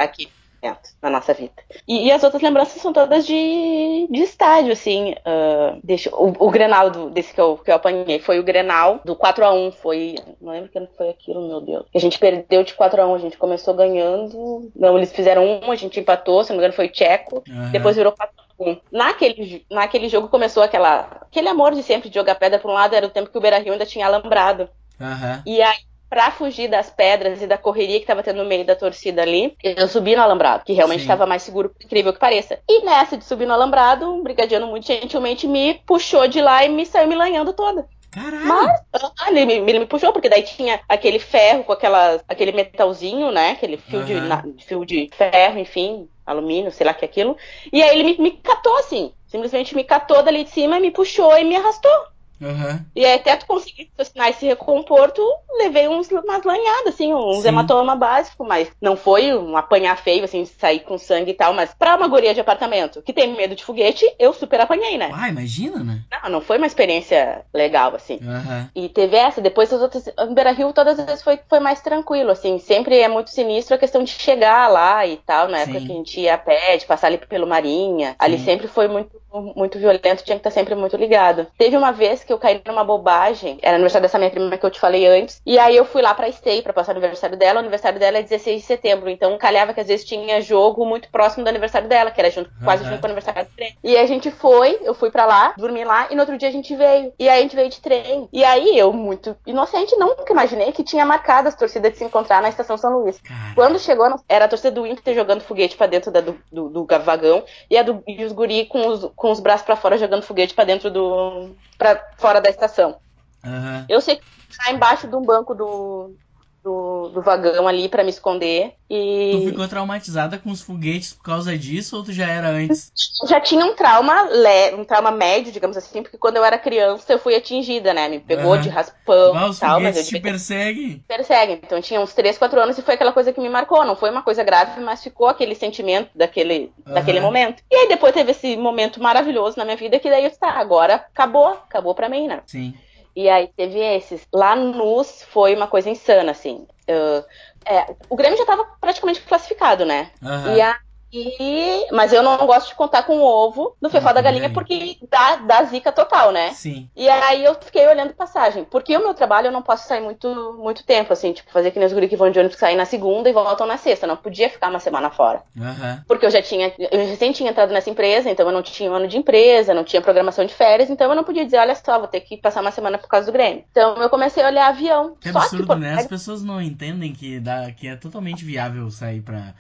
Aqui 0.72 0.90
na 1.02 1.10
nossa 1.10 1.34
vida. 1.34 1.54
E, 1.88 2.08
e, 2.08 2.12
as 2.12 2.24
outras 2.24 2.42
lembranças 2.42 2.82
são 2.82 2.94
todas 2.94 3.26
de, 3.26 4.08
de 4.10 4.20
estádio, 4.22 4.74
assim. 4.74 5.12
Uh, 5.12 5.80
deixa, 5.84 6.10
o, 6.16 6.34
o 6.40 6.50
Grenal 6.50 6.90
do, 6.90 7.10
desse 7.10 7.34
que 7.34 7.42
eu, 7.42 7.58
que 7.58 7.72
eu 7.72 7.76
apanhei 7.76 8.20
foi 8.20 8.40
o 8.40 8.44
Grenal 8.44 9.00
do 9.04 9.16
4 9.16 9.46
a 9.46 9.54
1 9.54 9.72
Foi. 9.72 10.16
Não 10.42 10.52
lembro 10.52 10.70
que 10.70 10.80
foi 10.98 11.10
aquilo, 11.10 11.48
meu 11.48 11.62
Deus. 11.62 11.86
A 11.94 12.00
gente 12.00 12.20
perdeu 12.20 12.64
de 12.64 12.74
4 12.74 13.02
a 13.02 13.08
1 13.08 13.16
a 13.16 13.20
gente 13.20 13.38
começou 13.38 13.74
ganhando. 13.74 14.72
Não, 14.76 14.98
eles 14.98 15.12
fizeram 15.12 15.44
um, 15.46 15.72
a 15.72 15.76
gente 15.76 16.00
empatou, 16.00 16.44
se 16.44 16.50
não 16.50 16.58
me 16.58 16.62
engano, 16.62 16.74
foi 16.74 16.90
Tcheco. 16.90 17.44
Uhum. 17.48 17.72
Depois 17.72 17.96
virou 17.96 18.12
4 18.12 18.44
Naquele, 18.92 19.66
naquele 19.70 20.08
jogo 20.08 20.30
começou 20.30 20.64
aquela, 20.64 21.22
aquele 21.22 21.50
amor 21.50 21.74
de 21.74 21.84
sempre 21.84 22.10
de 22.10 22.16
jogar 22.16 22.36
pedra 22.36 22.60
para 22.60 22.72
um 22.72 22.74
lado, 22.74 22.96
era 22.96 23.06
o 23.06 23.10
tempo 23.10 23.30
que 23.30 23.38
o 23.38 23.42
Beira 23.42 23.58
Rio 23.60 23.74
ainda 23.74 23.86
tinha 23.86 24.06
alambrado. 24.06 24.70
Uhum. 25.00 25.42
E 25.46 25.62
aí 25.62 25.80
para 26.14 26.30
fugir 26.30 26.68
das 26.68 26.92
pedras 26.92 27.42
e 27.42 27.48
da 27.48 27.58
correria 27.58 28.00
que 28.00 28.06
tava 28.06 28.22
tendo 28.22 28.44
no 28.44 28.48
meio 28.48 28.64
da 28.64 28.76
torcida 28.76 29.24
ali, 29.24 29.58
eu 29.64 29.88
subi 29.88 30.16
no 30.16 30.22
alambrado, 30.22 30.64
que 30.64 30.72
realmente 30.72 31.02
estava 31.02 31.26
mais 31.26 31.42
seguro, 31.42 31.74
incrível 31.84 32.14
que 32.14 32.20
pareça. 32.20 32.60
E 32.70 32.86
nessa 32.86 33.18
de 33.18 33.26
subir 33.26 33.48
no 33.48 33.54
alambrado, 33.54 34.14
um 34.14 34.22
brigadiano 34.22 34.68
muito 34.68 34.86
gentilmente 34.86 35.48
me 35.48 35.74
puxou 35.88 36.28
de 36.28 36.40
lá 36.40 36.64
e 36.64 36.70
me 36.70 36.86
saiu 36.86 37.08
me 37.08 37.16
lanhando 37.16 37.52
toda. 37.52 37.88
Caralho! 38.12 38.46
Mas 38.46 39.12
ah, 39.20 39.32
ele, 39.32 39.44
me, 39.44 39.54
ele 39.72 39.80
me 39.80 39.86
puxou, 39.88 40.14
porque 40.14 40.30
daí 40.30 40.44
tinha 40.44 40.80
aquele 40.88 41.18
ferro 41.18 41.64
com 41.64 41.74
aquela, 41.74 42.22
aquele 42.28 42.52
metalzinho, 42.52 43.32
né? 43.32 43.54
Aquele 43.54 43.78
fio, 43.78 44.02
uhum. 44.02 44.06
de, 44.06 44.14
na, 44.14 44.44
fio 44.60 44.86
de 44.86 45.10
ferro, 45.18 45.58
enfim, 45.58 46.08
alumínio, 46.24 46.70
sei 46.70 46.86
lá 46.86 46.94
que 46.94 47.06
é 47.06 47.08
aquilo. 47.08 47.36
E 47.72 47.82
aí 47.82 47.90
ele 47.90 48.04
me, 48.04 48.18
me 48.20 48.32
catou 48.34 48.78
assim. 48.78 49.12
Simplesmente 49.26 49.76
me 49.76 49.84
catou 49.84 50.22
dali 50.22 50.44
de 50.44 50.52
cima, 50.52 50.80
me 50.80 50.92
puxou 50.92 51.36
e 51.36 51.44
me 51.44 51.56
arrastou. 51.56 52.13
Uhum. 52.42 52.80
E 52.96 53.06
aí, 53.06 53.16
até 53.16 53.36
tu 53.36 53.46
conseguir 53.46 53.90
assinar 53.98 54.30
esse 54.30 54.46
recompor, 54.46 55.12
tu 55.12 55.26
levei 55.58 55.88
uns, 55.88 56.10
umas 56.10 56.44
lanhadas, 56.44 56.94
assim, 56.94 57.14
uns 57.14 57.42
Sim. 57.42 57.50
hematoma 57.50 57.96
básico, 57.96 58.44
mas 58.44 58.70
não 58.82 58.96
foi 58.96 59.34
um 59.34 59.56
apanhar 59.56 59.98
feio, 59.98 60.24
assim, 60.24 60.46
sair 60.46 60.82
com 60.82 60.98
sangue 60.98 61.32
e 61.32 61.34
tal, 61.34 61.54
mas 61.54 61.74
pra 61.74 61.96
uma 61.96 62.08
guria 62.08 62.34
de 62.34 62.42
apartamento 62.42 63.02
que 63.02 63.14
tem 63.14 63.36
medo 63.36 63.56
de 63.56 63.64
foguete, 63.64 64.06
eu 64.20 64.34
super 64.34 64.60
apanhei, 64.60 64.98
né? 64.98 65.12
Ah, 65.14 65.30
imagina, 65.30 65.84
né? 65.84 66.02
Não, 66.12 66.30
não 66.30 66.42
foi 66.42 66.58
uma 66.58 66.68
experiência 66.68 67.46
legal, 67.54 67.96
assim. 67.96 68.20
Uhum. 68.22 68.68
E 68.76 68.90
teve 68.90 69.16
essa, 69.16 69.42
depois 69.42 69.72
as 69.72 69.82
outras, 69.82 70.06
Beira 70.34 70.52
Rio 70.52 70.74
todas 70.74 71.00
as 71.00 71.06
vezes 71.06 71.24
foi, 71.24 71.40
foi 71.48 71.60
mais 71.60 71.82
tranquilo, 71.82 72.32
assim, 72.32 72.58
sempre 72.60 73.00
é 73.00 73.08
muito 73.08 73.30
sinistro 73.30 73.76
a 73.76 73.80
questão 73.80 74.04
de 74.04 74.12
chegar 74.12 74.68
lá 74.70 75.06
e 75.06 75.18
tal, 75.18 75.48
na 75.48 75.60
época 75.60 75.80
Sim. 75.80 75.86
que 75.86 75.92
a 75.92 75.96
gente 75.96 76.20
ia 76.20 76.34
a 76.34 76.38
pé, 76.38 76.78
de 76.78 76.86
passar 76.86 77.08
ali 77.08 77.18
pelo 77.18 77.48
Marinha, 77.48 78.12
Sim. 78.12 78.16
ali 78.20 78.40
sempre 78.40 78.68
foi 78.68 78.88
muito, 78.88 79.22
muito 79.56 79.78
violento, 79.78 80.24
tinha 80.24 80.38
que 80.38 80.48
estar 80.48 80.52
sempre 80.52 80.76
muito 80.76 80.98
ligado. 80.98 81.48
Teve 81.58 81.78
uma 81.78 81.92
vez 82.24 82.26
que 82.26 82.34
eu 82.34 82.40
caí 82.40 82.62
numa 82.66 82.84
bobagem. 82.84 83.60
Era 83.62 83.76
aniversário 83.76 84.04
dessa 84.04 84.18
minha 84.18 84.32
prima 84.32 84.58
que 84.58 84.66
eu 84.66 84.72
te 84.72 84.80
falei 84.80 85.06
antes. 85.06 85.42
E 85.46 85.60
aí 85.60 85.76
eu 85.76 85.86
fui 85.86 86.02
lá 86.02 86.14
pra 86.14 86.32
Stay 86.32 86.62
pra 86.62 86.74
passar 86.74 86.94
o 86.94 86.98
aniversário 86.98 87.38
dela. 87.38 87.58
O 87.58 87.60
aniversário 87.60 88.00
dela 88.00 88.18
é 88.18 88.24
16 88.24 88.62
de 88.62 88.66
setembro. 88.66 89.10
Então 89.10 89.38
calhava 89.38 89.74
que 89.74 89.82
às 89.82 89.88
vezes 89.88 90.06
tinha 90.06 90.42
jogo 90.42 90.86
muito 90.86 91.10
próximo 91.10 91.44
do 91.44 91.50
aniversário 91.50 91.88
dela, 91.88 92.12
que 92.12 92.20
era 92.20 92.32
junto, 92.32 92.50
uhum. 92.50 92.64
quase 92.64 92.84
junto 92.84 93.00
com 93.00 93.04
o 93.04 93.12
aniversário 93.12 93.46
do 93.46 93.52
trem. 93.56 93.78
E 93.84 93.98
a 93.98 94.06
gente 94.06 94.32
foi, 94.32 94.80
eu 94.84 94.94
fui 94.94 95.12
pra 95.12 95.26
lá, 95.26 95.54
dormi 95.58 95.84
lá, 95.84 96.08
e 96.10 96.16
no 96.16 96.22
outro 96.22 96.38
dia 96.38 96.50
a 96.50 96.52
gente 96.52 96.76
veio. 96.76 97.14
E 97.20 97.28
aí 97.28 97.40
a 97.40 97.42
gente 97.42 97.56
veio 97.56 97.70
de 97.70 97.82
trem. 97.82 98.28
E 98.32 98.44
aí 98.44 98.78
eu, 98.78 98.94
muito 98.94 99.36
inocente, 99.46 99.96
nunca 99.98 100.32
imaginei 100.32 100.72
que 100.72 100.84
tinha 100.84 101.06
marcado 101.06 101.48
as 101.48 101.56
torcidas 101.56 101.92
de 101.92 101.98
se 101.98 102.04
encontrar 102.04 102.42
na 102.42 102.50
estação 102.50 102.78
São 102.78 102.98
Luís. 102.98 103.22
Quando 103.56 103.80
chegou, 103.80 104.04
era 104.28 104.46
a 104.46 104.48
torcida 104.48 104.72
do 104.72 104.88
Inter 104.88 105.14
jogando 105.14 105.42
foguete 105.42 105.76
pra 105.76 105.88
dentro 105.88 106.12
da, 106.12 106.22
do, 106.22 106.40
do, 106.52 106.70
do, 106.70 106.88
vagão 107.04 107.44
e, 107.70 107.78
a 107.78 107.84
do, 107.84 108.04
e 108.08 108.24
os 108.24 108.32
guri 108.32 108.66
com 108.66 108.88
os, 108.88 109.10
com 109.16 109.32
os 109.32 109.40
braços 109.40 109.66
pra 109.66 109.76
fora 109.76 109.98
jogando 109.98 110.24
foguete 110.24 110.54
pra 110.54 110.64
dentro 110.64 110.90
do. 110.90 111.56
pra 111.78 111.96
fora 112.18 112.42
da 112.42 112.50
estação. 112.50 112.98
Uhum. 113.44 113.86
Eu 113.90 114.02
sei 114.02 114.18
que 114.18 114.24
tá 114.58 114.72
embaixo 114.72 115.08
de 115.08 115.16
um 115.16 115.22
banco 115.22 115.54
do, 115.54 116.16
do, 116.64 117.10
do 117.10 117.22
vagão 117.22 117.68
ali 117.68 117.90
para 117.90 118.04
me 118.04 118.10
esconder. 118.10 118.74
E... 118.90 119.32
Tu 119.34 119.50
ficou 119.50 119.68
traumatizada 119.68 120.38
com 120.38 120.50
os 120.50 120.62
foguetes 120.62 121.14
por 121.14 121.24
causa 121.24 121.58
disso 121.58 121.98
ou 121.98 122.04
tu 122.04 122.14
já 122.14 122.28
era 122.28 122.50
antes? 122.50 122.92
Já 123.28 123.42
tinha 123.42 123.66
um 123.66 123.76
trauma 123.76 124.24
le... 124.24 124.76
um 124.76 124.86
trauma 124.86 125.12
médio, 125.12 125.52
digamos 125.52 125.76
assim, 125.76 126.02
porque 126.02 126.18
quando 126.18 126.38
eu 126.38 126.46
era 126.46 126.58
criança 126.58 127.12
eu 127.12 127.20
fui 127.20 127.36
atingida, 127.36 127.94
né? 127.94 128.08
Me 128.08 128.20
pegou 128.20 128.54
uhum. 128.54 128.62
de 128.62 128.70
raspão 128.70 129.52
e 129.52 129.56
tal. 129.60 129.82
Mas 129.82 129.98
eu 129.98 130.06
te 130.06 130.20
perseguem? 130.20 131.04
Perseguem. 131.08 131.60
Então 131.62 131.82
tinha 131.82 132.00
uns 132.00 132.14
3, 132.14 132.38
4 132.38 132.60
anos 132.60 132.78
e 132.78 132.82
foi 132.82 132.94
aquela 132.94 133.12
coisa 133.12 133.34
que 133.34 133.42
me 133.42 133.50
marcou. 133.50 133.84
Não 133.84 133.96
foi 133.96 134.10
uma 134.10 134.24
coisa 134.24 134.44
grave, 134.44 134.80
mas 134.80 135.04
ficou 135.04 135.28
aquele 135.28 135.56
sentimento 135.56 136.10
daquele, 136.16 136.72
uhum. 136.86 136.94
daquele 136.94 137.20
momento. 137.20 137.62
E 137.70 137.76
aí 137.76 137.88
depois 137.90 138.14
teve 138.14 138.32
esse 138.32 138.56
momento 138.56 139.02
maravilhoso 139.02 139.58
na 139.58 139.66
minha 139.66 139.78
vida 139.78 140.00
que 140.00 140.10
daí 140.10 140.24
eu 140.26 140.32
tá, 140.32 140.52
agora 140.52 140.96
acabou, 140.96 141.50
acabou 141.50 141.94
pra 141.94 142.10
mim, 142.10 142.28
né? 142.28 142.42
Sim. 142.46 142.74
E 143.16 143.30
aí 143.30 143.50
teve 143.56 143.80
esses. 143.80 144.28
Lá 144.34 144.56
nos 144.56 145.24
foi 145.24 145.56
uma 145.56 145.68
coisa 145.68 145.90
insana, 145.90 146.32
assim. 146.32 146.66
Uh, 146.90 147.24
é, 147.66 147.96
o 148.10 148.16
Grêmio 148.16 148.38
já 148.38 148.44
estava 148.44 148.66
praticamente 148.82 149.22
classificado, 149.22 149.86
né? 149.86 150.12
Uhum. 150.22 150.56
E 150.56 150.62
a, 150.62 150.78
e, 151.14 151.88
mas 151.92 152.12
eu 152.12 152.24
não 152.24 152.38
gosto 152.48 152.70
de 152.70 152.76
contar 152.76 153.04
com 153.04 153.18
o 153.18 153.24
ovo 153.24 153.76
no 153.80 153.90
fefó 153.90 154.12
da 154.12 154.22
galinha 154.22 154.50
porque 154.50 154.98
dá, 155.10 155.36
dá 155.36 155.64
zica 155.64 155.92
total, 155.92 156.32
né? 156.32 156.52
Sim. 156.54 156.90
E 156.96 157.08
aí 157.08 157.44
eu 157.44 157.54
fiquei 157.56 157.88
olhando 157.88 158.14
passagem. 158.14 158.64
Porque 158.64 158.98
o 158.98 159.00
meu 159.00 159.14
trabalho 159.14 159.48
eu 159.48 159.52
não 159.52 159.62
posso 159.62 159.88
sair 159.88 160.02
muito, 160.02 160.54
muito 160.58 160.84
tempo, 160.84 161.14
assim, 161.14 161.32
tipo, 161.34 161.52
fazer 161.52 161.72
que 161.72 161.78
nem 161.78 161.86
os 161.86 161.94
guri 161.94 162.08
que 162.08 162.16
vão 162.16 162.32
de 162.32 162.40
ônibus 162.40 162.58
sair 162.58 162.76
na 162.76 162.86
segunda 162.86 163.30
e 163.30 163.34
voltam 163.34 163.68
na 163.68 163.78
sexta. 163.78 164.08
Não 164.08 164.18
podia 164.18 164.50
ficar 164.50 164.70
uma 164.70 164.80
semana 164.80 165.12
fora. 165.12 165.44
Uhum. 165.56 166.02
Porque 166.08 166.26
eu 166.26 166.32
já 166.32 166.42
tinha, 166.42 166.74
eu 166.80 167.06
recém 167.06 167.32
tinha 167.32 167.52
entrado 167.52 167.72
nessa 167.72 167.90
empresa, 167.90 168.30
então 168.30 168.48
eu 168.48 168.52
não 168.52 168.64
tinha 168.64 168.92
um 168.92 168.96
ano 168.96 169.08
de 169.08 169.18
empresa, 169.18 169.74
não 169.74 169.84
tinha 169.84 170.02
programação 170.02 170.46
de 170.46 170.54
férias, 170.54 170.90
então 170.90 171.10
eu 171.10 171.16
não 171.16 171.24
podia 171.24 171.46
dizer, 171.46 171.58
olha 171.58 171.76
só, 171.76 172.00
vou 172.00 172.08
ter 172.08 172.22
que 172.22 172.38
passar 172.38 172.62
uma 172.62 172.72
semana 172.72 172.98
por 172.98 173.08
causa 173.08 173.28
do 173.28 173.32
Grêmio. 173.32 173.64
Então 173.70 173.96
eu 173.98 174.10
comecei 174.10 174.44
a 174.44 174.48
olhar 174.48 174.68
avião. 174.68 175.16
Que 175.20 175.30
absurdo, 175.30 175.68
que, 175.68 175.76
né? 175.76 175.94
As 175.94 176.08
pessoas 176.08 176.44
não 176.44 176.62
entendem 176.62 177.14
que, 177.14 177.40
dá, 177.40 177.72
que 177.72 177.88
é 177.88 177.96
totalmente 177.96 178.44
viável 178.44 178.90
sair 178.90 179.22
pra 179.22 179.54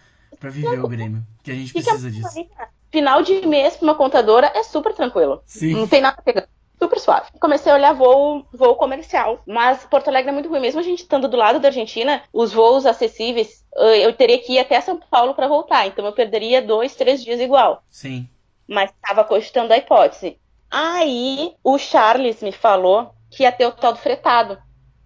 para 0.44 0.50
viver 0.50 0.84
o 0.84 0.88
Grêmio. 0.90 1.24
Que 1.42 1.52
a 1.52 1.56
gente 1.56 1.72
precisa 1.72 2.12
disso. 2.12 2.46
Final 2.92 3.22
de 3.22 3.48
mês 3.48 3.78
pra 3.78 3.86
uma 3.86 3.96
contadora 3.96 4.52
é 4.54 4.62
super 4.62 4.94
tranquilo. 4.94 5.42
Sim. 5.46 5.72
Não 5.74 5.88
tem 5.88 6.02
nada 6.02 6.22
pegando. 6.22 6.48
Super 6.78 7.00
suave. 7.00 7.28
Comecei 7.40 7.72
a 7.72 7.76
olhar 7.76 7.94
voo, 7.94 8.46
voo 8.52 8.76
comercial. 8.76 9.42
Mas 9.48 9.86
Porto 9.86 10.10
Alegre 10.10 10.32
é 10.32 10.34
muito 10.34 10.50
ruim. 10.50 10.60
Mesmo 10.60 10.82
a 10.82 10.84
gente 10.84 11.00
estando 11.00 11.30
do 11.30 11.38
lado 11.38 11.62
da 11.62 11.70
Argentina, 11.70 12.24
os 12.34 12.52
voos 12.52 12.86
acessíveis, 12.86 13.64
eu 14.02 14.12
teria 14.12 14.38
que 14.38 14.56
ir 14.56 14.60
até 14.60 14.82
São 14.82 15.00
Paulo 15.00 15.34
para 15.34 15.48
voltar. 15.48 15.88
Então 15.88 16.06
eu 16.06 16.12
perderia 16.12 16.62
dois, 16.62 16.94
três 16.94 17.24
dias 17.24 17.40
igual. 17.40 17.82
Sim. 17.90 18.28
Mas 18.68 18.92
estava 18.92 19.24
cogitando 19.24 19.72
a 19.72 19.78
hipótese. 19.78 20.38
Aí 20.70 21.56
o 21.64 21.78
Charles 21.78 22.42
me 22.42 22.52
falou 22.52 23.16
que 23.32 23.44
ia 23.44 23.52
ter 23.54 23.66
o 23.66 23.72
tal 23.72 23.94
do 23.94 24.00
fretado. 24.00 24.58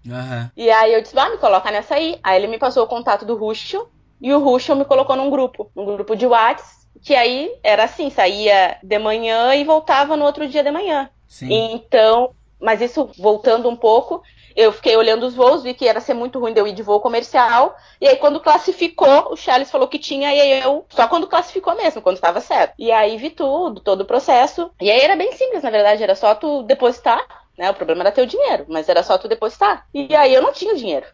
Uhum. 0.03 0.49
E 0.57 0.71
aí 0.71 0.93
eu 0.93 1.01
disse, 1.03 1.17
ah, 1.19 1.29
me 1.29 1.37
coloca 1.37 1.69
nessa 1.69 1.93
aí. 1.93 2.19
Aí 2.23 2.37
ele 2.37 2.47
me 2.47 2.57
passou 2.57 2.83
o 2.83 2.87
contato 2.87 3.23
do 3.23 3.35
Ruxo, 3.35 3.87
e 4.21 4.33
o 4.33 4.39
Ruschel 4.39 4.75
me 4.75 4.85
colocou 4.85 5.15
num 5.15 5.29
grupo, 5.29 5.71
um 5.75 5.85
grupo 5.85 6.15
de 6.15 6.25
Whats, 6.25 6.87
que 7.01 7.15
aí 7.15 7.55
era 7.63 7.83
assim, 7.83 8.09
saía 8.09 8.77
de 8.81 8.99
manhã 8.99 9.53
e 9.55 9.63
voltava 9.63 10.17
no 10.17 10.25
outro 10.25 10.47
dia 10.47 10.63
de 10.63 10.71
manhã. 10.71 11.09
Sim. 11.27 11.73
Então, 11.73 12.31
mas 12.59 12.81
isso 12.81 13.09
voltando 13.17 13.69
um 13.69 13.75
pouco, 13.75 14.23
eu 14.55 14.71
fiquei 14.71 14.97
olhando 14.97 15.27
os 15.27 15.35
voos, 15.35 15.61
vi 15.61 15.75
que 15.75 15.85
ia 15.85 15.99
ser 15.99 16.15
muito 16.15 16.39
ruim 16.39 16.51
de 16.51 16.59
eu 16.59 16.67
ir 16.67 16.73
de 16.73 16.81
voo 16.81 16.99
comercial. 16.99 17.75
E 18.01 18.07
aí, 18.07 18.15
quando 18.15 18.39
classificou, 18.39 19.31
o 19.31 19.37
Charles 19.37 19.69
falou 19.69 19.87
que 19.87 19.99
tinha, 19.99 20.33
e 20.33 20.41
aí 20.41 20.63
eu. 20.63 20.83
Só 20.89 21.07
quando 21.07 21.27
classificou 21.27 21.75
mesmo, 21.75 22.01
quando 22.01 22.15
estava 22.15 22.41
certo. 22.41 22.73
E 22.79 22.91
aí 22.91 23.17
vi 23.17 23.29
tudo, 23.29 23.81
todo 23.81 24.01
o 24.01 24.05
processo. 24.05 24.71
E 24.81 24.89
aí 24.89 24.99
era 24.99 25.15
bem 25.15 25.31
simples, 25.33 25.61
na 25.61 25.69
verdade, 25.69 26.01
era 26.01 26.15
só 26.15 26.33
tu 26.33 26.63
depositar, 26.63 27.23
né? 27.55 27.69
O 27.69 27.75
problema 27.75 28.01
era 28.01 28.11
ter 28.11 28.23
o 28.23 28.27
dinheiro, 28.27 28.65
mas 28.67 28.89
era 28.89 29.03
só 29.03 29.15
tu 29.19 29.27
depositar. 29.27 29.85
E 29.93 30.15
aí 30.15 30.33
eu 30.33 30.41
não 30.41 30.51
tinha 30.51 30.73
dinheiro 30.73 31.05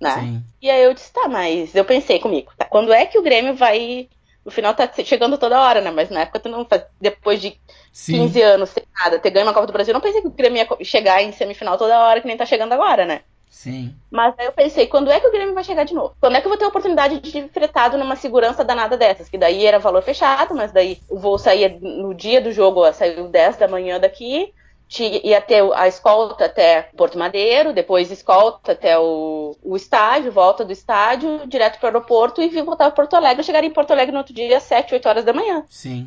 né? 0.00 0.14
Sim. 0.14 0.42
E 0.60 0.70
aí 0.70 0.82
eu 0.82 0.94
disse, 0.94 1.12
tá, 1.12 1.28
mas 1.28 1.74
eu 1.74 1.84
pensei 1.84 2.18
comigo, 2.18 2.52
tá, 2.56 2.64
quando 2.64 2.92
é 2.92 3.06
que 3.06 3.18
o 3.18 3.22
Grêmio 3.22 3.54
vai. 3.54 4.08
No 4.44 4.50
final 4.50 4.72
tá 4.72 4.88
chegando 5.04 5.36
toda 5.36 5.60
hora, 5.60 5.80
né? 5.82 5.90
Mas 5.90 6.08
na 6.08 6.20
época 6.20 6.40
tu 6.40 6.48
não 6.48 6.64
faz. 6.64 6.84
Depois 6.98 7.40
de 7.40 7.60
Sim. 7.92 8.20
15 8.20 8.40
anos 8.40 8.70
sem 8.70 8.82
nada, 8.98 9.18
ter 9.18 9.30
ganho 9.30 9.46
uma 9.46 9.52
Copa 9.52 9.66
do 9.66 9.72
Brasil, 9.72 9.92
eu 9.92 9.94
não 9.94 10.00
pensei 10.00 10.22
que 10.22 10.28
o 10.28 10.30
Grêmio 10.30 10.58
ia 10.58 10.84
chegar 10.84 11.22
em 11.22 11.32
semifinal 11.32 11.76
toda 11.76 11.98
hora, 11.98 12.20
que 12.20 12.26
nem 12.26 12.36
tá 12.36 12.46
chegando 12.46 12.72
agora, 12.72 13.04
né? 13.04 13.20
Sim. 13.50 13.94
Mas 14.10 14.34
aí 14.38 14.46
eu 14.46 14.52
pensei, 14.52 14.86
quando 14.86 15.10
é 15.10 15.18
que 15.18 15.26
o 15.26 15.32
Grêmio 15.32 15.54
vai 15.54 15.64
chegar 15.64 15.84
de 15.84 15.94
novo? 15.94 16.14
Quando 16.20 16.36
é 16.36 16.40
que 16.40 16.46
eu 16.46 16.50
vou 16.50 16.58
ter 16.58 16.64
a 16.64 16.68
oportunidade 16.68 17.20
de 17.20 17.38
ir 17.38 17.48
fretado 17.48 17.98
numa 17.98 18.14
segurança 18.14 18.64
danada 18.64 18.96
dessas? 18.96 19.28
Que 19.28 19.36
daí 19.36 19.66
era 19.66 19.78
valor 19.78 20.02
fechado, 20.02 20.54
mas 20.54 20.70
daí 20.70 20.98
o 21.08 21.18
voo 21.18 21.38
saía 21.38 21.68
no 21.80 22.14
dia 22.14 22.40
do 22.40 22.52
jogo, 22.52 22.86
ó, 22.86 22.92
saiu 22.92 23.28
10 23.28 23.56
da 23.56 23.66
manhã 23.66 23.98
daqui, 23.98 24.54
ia 25.22 25.40
ter 25.40 25.62
a 25.74 25.86
escolta 25.86 26.46
até 26.46 26.82
Porto 26.96 27.18
Madeiro, 27.18 27.72
depois 27.74 28.10
escolta 28.10 28.72
até 28.72 28.98
o, 28.98 29.54
o 29.62 29.76
estádio, 29.76 30.32
volta 30.32 30.64
do 30.64 30.72
estádio, 30.72 31.46
direto 31.46 31.78
para 31.78 31.86
o 31.86 31.88
aeroporto 31.88 32.40
e 32.40 32.48
voltar 32.62 32.86
para 32.86 32.90
Porto 32.90 33.14
Alegre. 33.14 33.40
Eu 33.40 33.44
chegaria 33.44 33.68
em 33.68 33.72
Porto 33.72 33.90
Alegre 33.90 34.12
no 34.12 34.18
outro 34.18 34.32
dia 34.32 34.56
às 34.56 34.62
7, 34.62 34.94
8 34.94 35.08
horas 35.08 35.24
da 35.24 35.32
manhã. 35.32 35.64
Sim. 35.68 36.06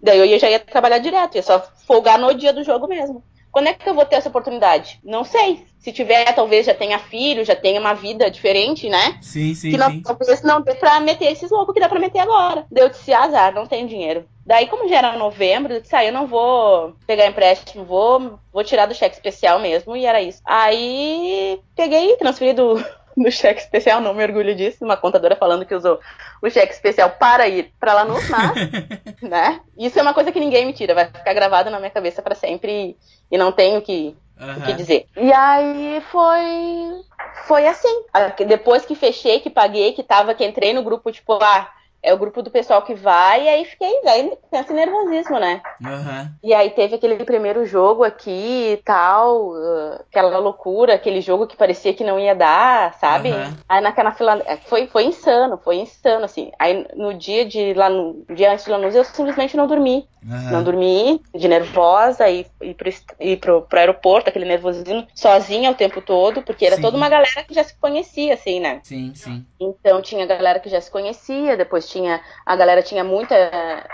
Daí 0.00 0.30
eu 0.30 0.38
já 0.38 0.50
ia 0.50 0.60
trabalhar 0.60 0.98
direto, 0.98 1.36
ia 1.36 1.42
só 1.42 1.66
folgar 1.86 2.18
no 2.18 2.32
dia 2.34 2.52
do 2.52 2.62
jogo 2.62 2.86
mesmo. 2.86 3.22
Quando 3.50 3.68
é 3.68 3.72
que 3.72 3.88
eu 3.88 3.94
vou 3.94 4.04
ter 4.04 4.16
essa 4.16 4.28
oportunidade? 4.28 5.00
Não 5.02 5.24
sei. 5.24 5.64
Se 5.78 5.90
tiver, 5.90 6.30
talvez 6.34 6.66
já 6.66 6.74
tenha 6.74 6.98
filho, 6.98 7.42
já 7.42 7.56
tenha 7.56 7.80
uma 7.80 7.94
vida 7.94 8.30
diferente, 8.30 8.86
né? 8.86 9.18
Sim, 9.22 9.54
sim. 9.54 9.70
Que 9.70 9.78
não, 9.78 9.90
sim. 9.90 10.02
talvez 10.02 10.42
não 10.42 10.60
dê 10.60 10.74
pra 10.74 11.00
meter 11.00 11.32
esses 11.32 11.50
loucos 11.50 11.72
que 11.72 11.80
dá 11.80 11.88
pra 11.88 11.98
meter 11.98 12.18
agora. 12.18 12.66
Deu 12.70 12.90
de 12.90 12.98
se 12.98 13.14
azar, 13.14 13.54
não 13.54 13.66
tem 13.66 13.86
dinheiro. 13.86 14.28
Daí, 14.46 14.68
como 14.68 14.88
já 14.88 14.98
era 14.98 15.18
novembro, 15.18 15.74
eu 15.74 15.80
disse, 15.80 15.96
ah, 15.96 16.04
eu 16.04 16.12
não 16.12 16.28
vou 16.28 16.94
pegar 17.04 17.26
empréstimo, 17.26 17.84
vou, 17.84 18.38
vou 18.52 18.62
tirar 18.62 18.86
do 18.86 18.94
cheque 18.94 19.16
especial 19.16 19.58
mesmo, 19.58 19.96
e 19.96 20.06
era 20.06 20.22
isso. 20.22 20.40
Aí 20.44 21.60
peguei, 21.74 22.16
transferi 22.16 22.52
do, 22.52 22.76
do 23.16 23.30
cheque 23.32 23.60
especial, 23.60 24.00
não 24.00 24.14
me 24.14 24.22
orgulho 24.22 24.54
disso, 24.54 24.84
uma 24.84 24.96
contadora 24.96 25.34
falando 25.34 25.66
que 25.66 25.74
usou 25.74 25.98
o 26.40 26.48
cheque 26.48 26.72
especial 26.72 27.10
para 27.10 27.48
ir 27.48 27.72
para 27.80 27.94
Lanús, 27.94 28.28
mas, 28.28 28.56
né? 29.20 29.60
Isso 29.76 29.98
é 29.98 30.02
uma 30.02 30.14
coisa 30.14 30.30
que 30.30 30.38
ninguém 30.38 30.64
me 30.64 30.72
tira, 30.72 30.94
vai 30.94 31.06
ficar 31.06 31.34
gravado 31.34 31.68
na 31.68 31.80
minha 31.80 31.90
cabeça 31.90 32.22
para 32.22 32.36
sempre 32.36 32.96
e 33.28 33.36
não 33.36 33.50
tenho 33.50 33.82
que, 33.82 34.16
Aham. 34.38 34.60
o 34.60 34.64
que 34.64 34.74
dizer. 34.74 35.06
E 35.16 35.32
aí 35.32 36.00
foi 36.12 37.04
foi 37.46 37.66
assim. 37.66 38.04
Depois 38.46 38.84
que 38.84 38.94
fechei, 38.94 39.40
que 39.40 39.50
paguei, 39.50 39.92
que 39.92 40.02
tava, 40.02 40.34
que 40.34 40.44
entrei 40.44 40.72
no 40.72 40.82
grupo, 40.82 41.12
tipo, 41.12 41.34
ah, 41.42 41.68
é 42.06 42.14
o 42.14 42.18
grupo 42.18 42.40
do 42.40 42.50
pessoal 42.50 42.82
que 42.82 42.94
vai, 42.94 43.44
e 43.44 43.48
aí 43.48 43.64
fiquei, 43.64 43.92
aí 44.06 44.32
pensa 44.48 44.72
em 44.72 44.76
nervosismo, 44.76 45.40
né? 45.40 45.60
Aham. 45.84 46.30
E 46.42 46.54
aí 46.54 46.70
teve 46.70 46.94
aquele 46.94 47.16
primeiro 47.24 47.66
jogo 47.66 48.04
aqui 48.04 48.74
e 48.74 48.76
tal, 48.84 49.50
uh, 49.50 49.94
aquela 50.08 50.38
loucura, 50.38 50.94
aquele 50.94 51.20
jogo 51.20 51.48
que 51.48 51.56
parecia 51.56 51.92
que 51.92 52.04
não 52.04 52.20
ia 52.20 52.34
dar, 52.34 52.94
sabe? 52.94 53.30
Aham. 53.30 53.56
Aí 53.68 53.80
naquela 53.80 54.12
fila. 54.12 54.40
é, 54.46 54.56
Foi, 54.56 54.86
foi 54.86 55.04
insano, 55.04 55.58
foi 55.58 55.76
insano, 55.76 56.24
assim. 56.24 56.52
Aí 56.60 56.86
no 56.94 57.12
dia 57.12 57.44
de 57.44 57.74
Lanús, 57.74 58.24
no 58.28 58.36
dia 58.36 58.52
antes 58.52 58.64
de 58.64 58.70
Lanús, 58.70 58.94
eu 58.94 59.04
simplesmente 59.04 59.56
não 59.56 59.66
dormi. 59.66 60.08
Aham. 60.28 60.50
Não 60.52 60.62
dormi, 60.62 61.20
de 61.34 61.48
nervosa, 61.48 62.28
e 62.28 62.46
ir 62.60 62.74
pro, 62.74 62.88
ir 63.20 63.36
pro, 63.38 63.62
pro 63.62 63.78
aeroporto, 63.78 64.28
aquele 64.28 64.44
nervosismo, 64.44 65.06
sozinha 65.14 65.70
o 65.70 65.74
tempo 65.74 66.00
todo, 66.00 66.42
porque 66.42 66.66
era 66.66 66.76
Sim. 66.76 66.82
toda 66.82 66.96
uma 66.96 67.08
galera 67.08 67.44
que 67.44 67.54
já 67.54 67.62
se 67.62 67.76
conhecia, 67.78 68.34
assim, 68.34 68.58
né? 68.60 68.80
Sim, 68.82 69.12
sim. 69.14 69.44
Então 69.60 70.02
tinha 70.02 70.26
galera 70.26 70.60
que 70.60 70.68
já 70.68 70.80
se 70.80 70.90
conhecia, 70.90 71.56
depois 71.56 71.88
tinha. 71.88 71.95
A 72.44 72.56
galera 72.56 72.82
tinha 72.82 73.02
muita. 73.02 73.34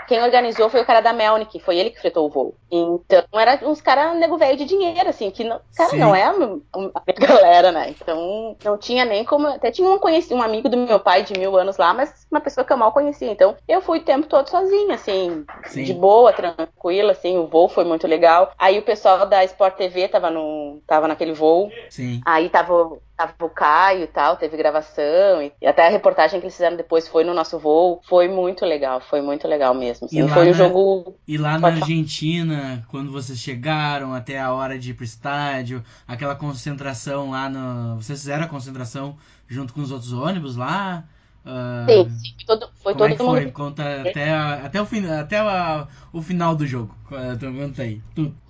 Quem 0.07 0.21
organizou 0.21 0.69
foi 0.69 0.81
o 0.81 0.85
cara 0.85 1.01
da 1.01 1.13
Melnick, 1.13 1.59
foi 1.59 1.77
ele 1.77 1.89
que 1.89 1.99
fretou 1.99 2.25
o 2.25 2.29
voo. 2.29 2.55
Então 2.71 3.23
era 3.33 3.59
uns 3.67 3.81
caras 3.81 4.17
nego 4.17 4.37
velho 4.37 4.57
de 4.57 4.65
dinheiro, 4.65 5.09
assim, 5.09 5.29
que 5.29 5.43
não, 5.43 5.59
cara, 5.75 5.89
Sim. 5.89 5.97
não 5.97 6.15
é 6.15 6.23
a, 6.23 6.33
a 6.33 7.27
galera, 7.27 7.71
né? 7.71 7.89
Então 7.89 8.55
não 8.63 8.77
tinha 8.77 9.05
nem 9.05 9.23
como. 9.23 9.47
Até 9.47 9.71
tinha 9.71 9.89
um 9.89 9.99
conhecido, 9.99 10.35
um 10.35 10.41
amigo 10.41 10.67
do 10.67 10.77
meu 10.77 10.99
pai 10.99 11.23
de 11.23 11.37
mil 11.37 11.55
anos 11.57 11.77
lá, 11.77 11.93
mas 11.93 12.25
uma 12.31 12.41
pessoa 12.41 12.65
que 12.65 12.73
eu 12.73 12.77
mal 12.77 12.91
conhecia. 12.91 13.31
Então 13.31 13.55
eu 13.67 13.81
fui 13.81 13.99
o 13.99 14.03
tempo 14.03 14.27
todo 14.27 14.49
sozinha, 14.49 14.95
assim, 14.95 15.45
Sim. 15.65 15.83
de 15.83 15.93
boa, 15.93 16.33
tranquila, 16.33 17.11
assim, 17.11 17.37
o 17.37 17.47
voo 17.47 17.69
foi 17.69 17.83
muito 17.83 18.07
legal. 18.07 18.51
Aí 18.57 18.79
o 18.79 18.83
pessoal 18.83 19.25
da 19.25 19.43
Sport 19.43 19.75
TV 19.75 20.07
tava, 20.07 20.29
no, 20.29 20.81
tava 20.87 21.07
naquele 21.07 21.33
voo. 21.33 21.71
Sim. 21.89 22.21
Aí 22.25 22.49
tava, 22.49 22.97
tava 23.27 23.45
o 23.45 23.49
Caio 23.49 24.03
e 24.03 24.07
tal, 24.07 24.37
teve 24.37 24.55
gravação, 24.57 25.41
e, 25.41 25.65
até 25.65 25.87
a 25.87 25.89
reportagem 25.89 26.39
que 26.39 26.45
eles 26.45 26.55
fizeram 26.55 26.75
depois 26.77 27.07
foi 27.07 27.23
no 27.23 27.33
nosso 27.33 27.57
voo. 27.59 28.01
Foi 28.07 28.27
muito 28.27 28.65
legal, 28.65 28.99
foi 29.01 29.21
muito 29.21 29.47
legal 29.47 29.73
mesmo. 29.73 30.05
assim. 30.05 30.23
E 30.23 30.27
foi 30.29 30.43
um 30.43 30.51
na- 30.51 30.51
jogo. 30.53 31.15
E 31.27 31.37
lá 31.37 31.57
na. 31.57 31.67
Argentina, 31.69 32.85
quando 32.89 33.11
vocês 33.11 33.39
chegaram 33.39 34.13
até 34.13 34.39
a 34.39 34.53
hora 34.53 34.77
de 34.77 34.91
ir 34.91 34.93
pro 34.93 35.03
estádio, 35.03 35.83
aquela 36.07 36.35
concentração 36.35 37.31
lá 37.31 37.49
no. 37.49 37.95
Vocês 37.95 38.19
fizeram 38.19 38.43
a 38.45 38.47
concentração 38.47 39.17
junto 39.47 39.73
com 39.73 39.81
os 39.81 39.91
outros 39.91 40.13
ônibus 40.13 40.55
lá? 40.55 41.03
Ah, 41.45 41.85
Sim, 41.89 42.09
sim, 42.09 42.35
todo, 42.47 42.69
foi 42.83 42.93
como 42.93 43.07
todo 43.07 43.13
é 43.13 43.15
que 43.15 43.23
mundo. 43.23 43.41
foi? 43.41 43.51
Conta 43.51 44.03
até, 44.03 44.29
a- 44.31 44.65
até, 44.65 44.81
o, 44.81 44.85
fin- 44.85 45.07
até 45.09 45.37
a- 45.39 45.87
o 46.11 46.21
final 46.21 46.55
do 46.55 46.65
jogo. 46.67 46.95
Então, 47.35 47.53
conta 47.55 47.83
aí. 47.83 48.01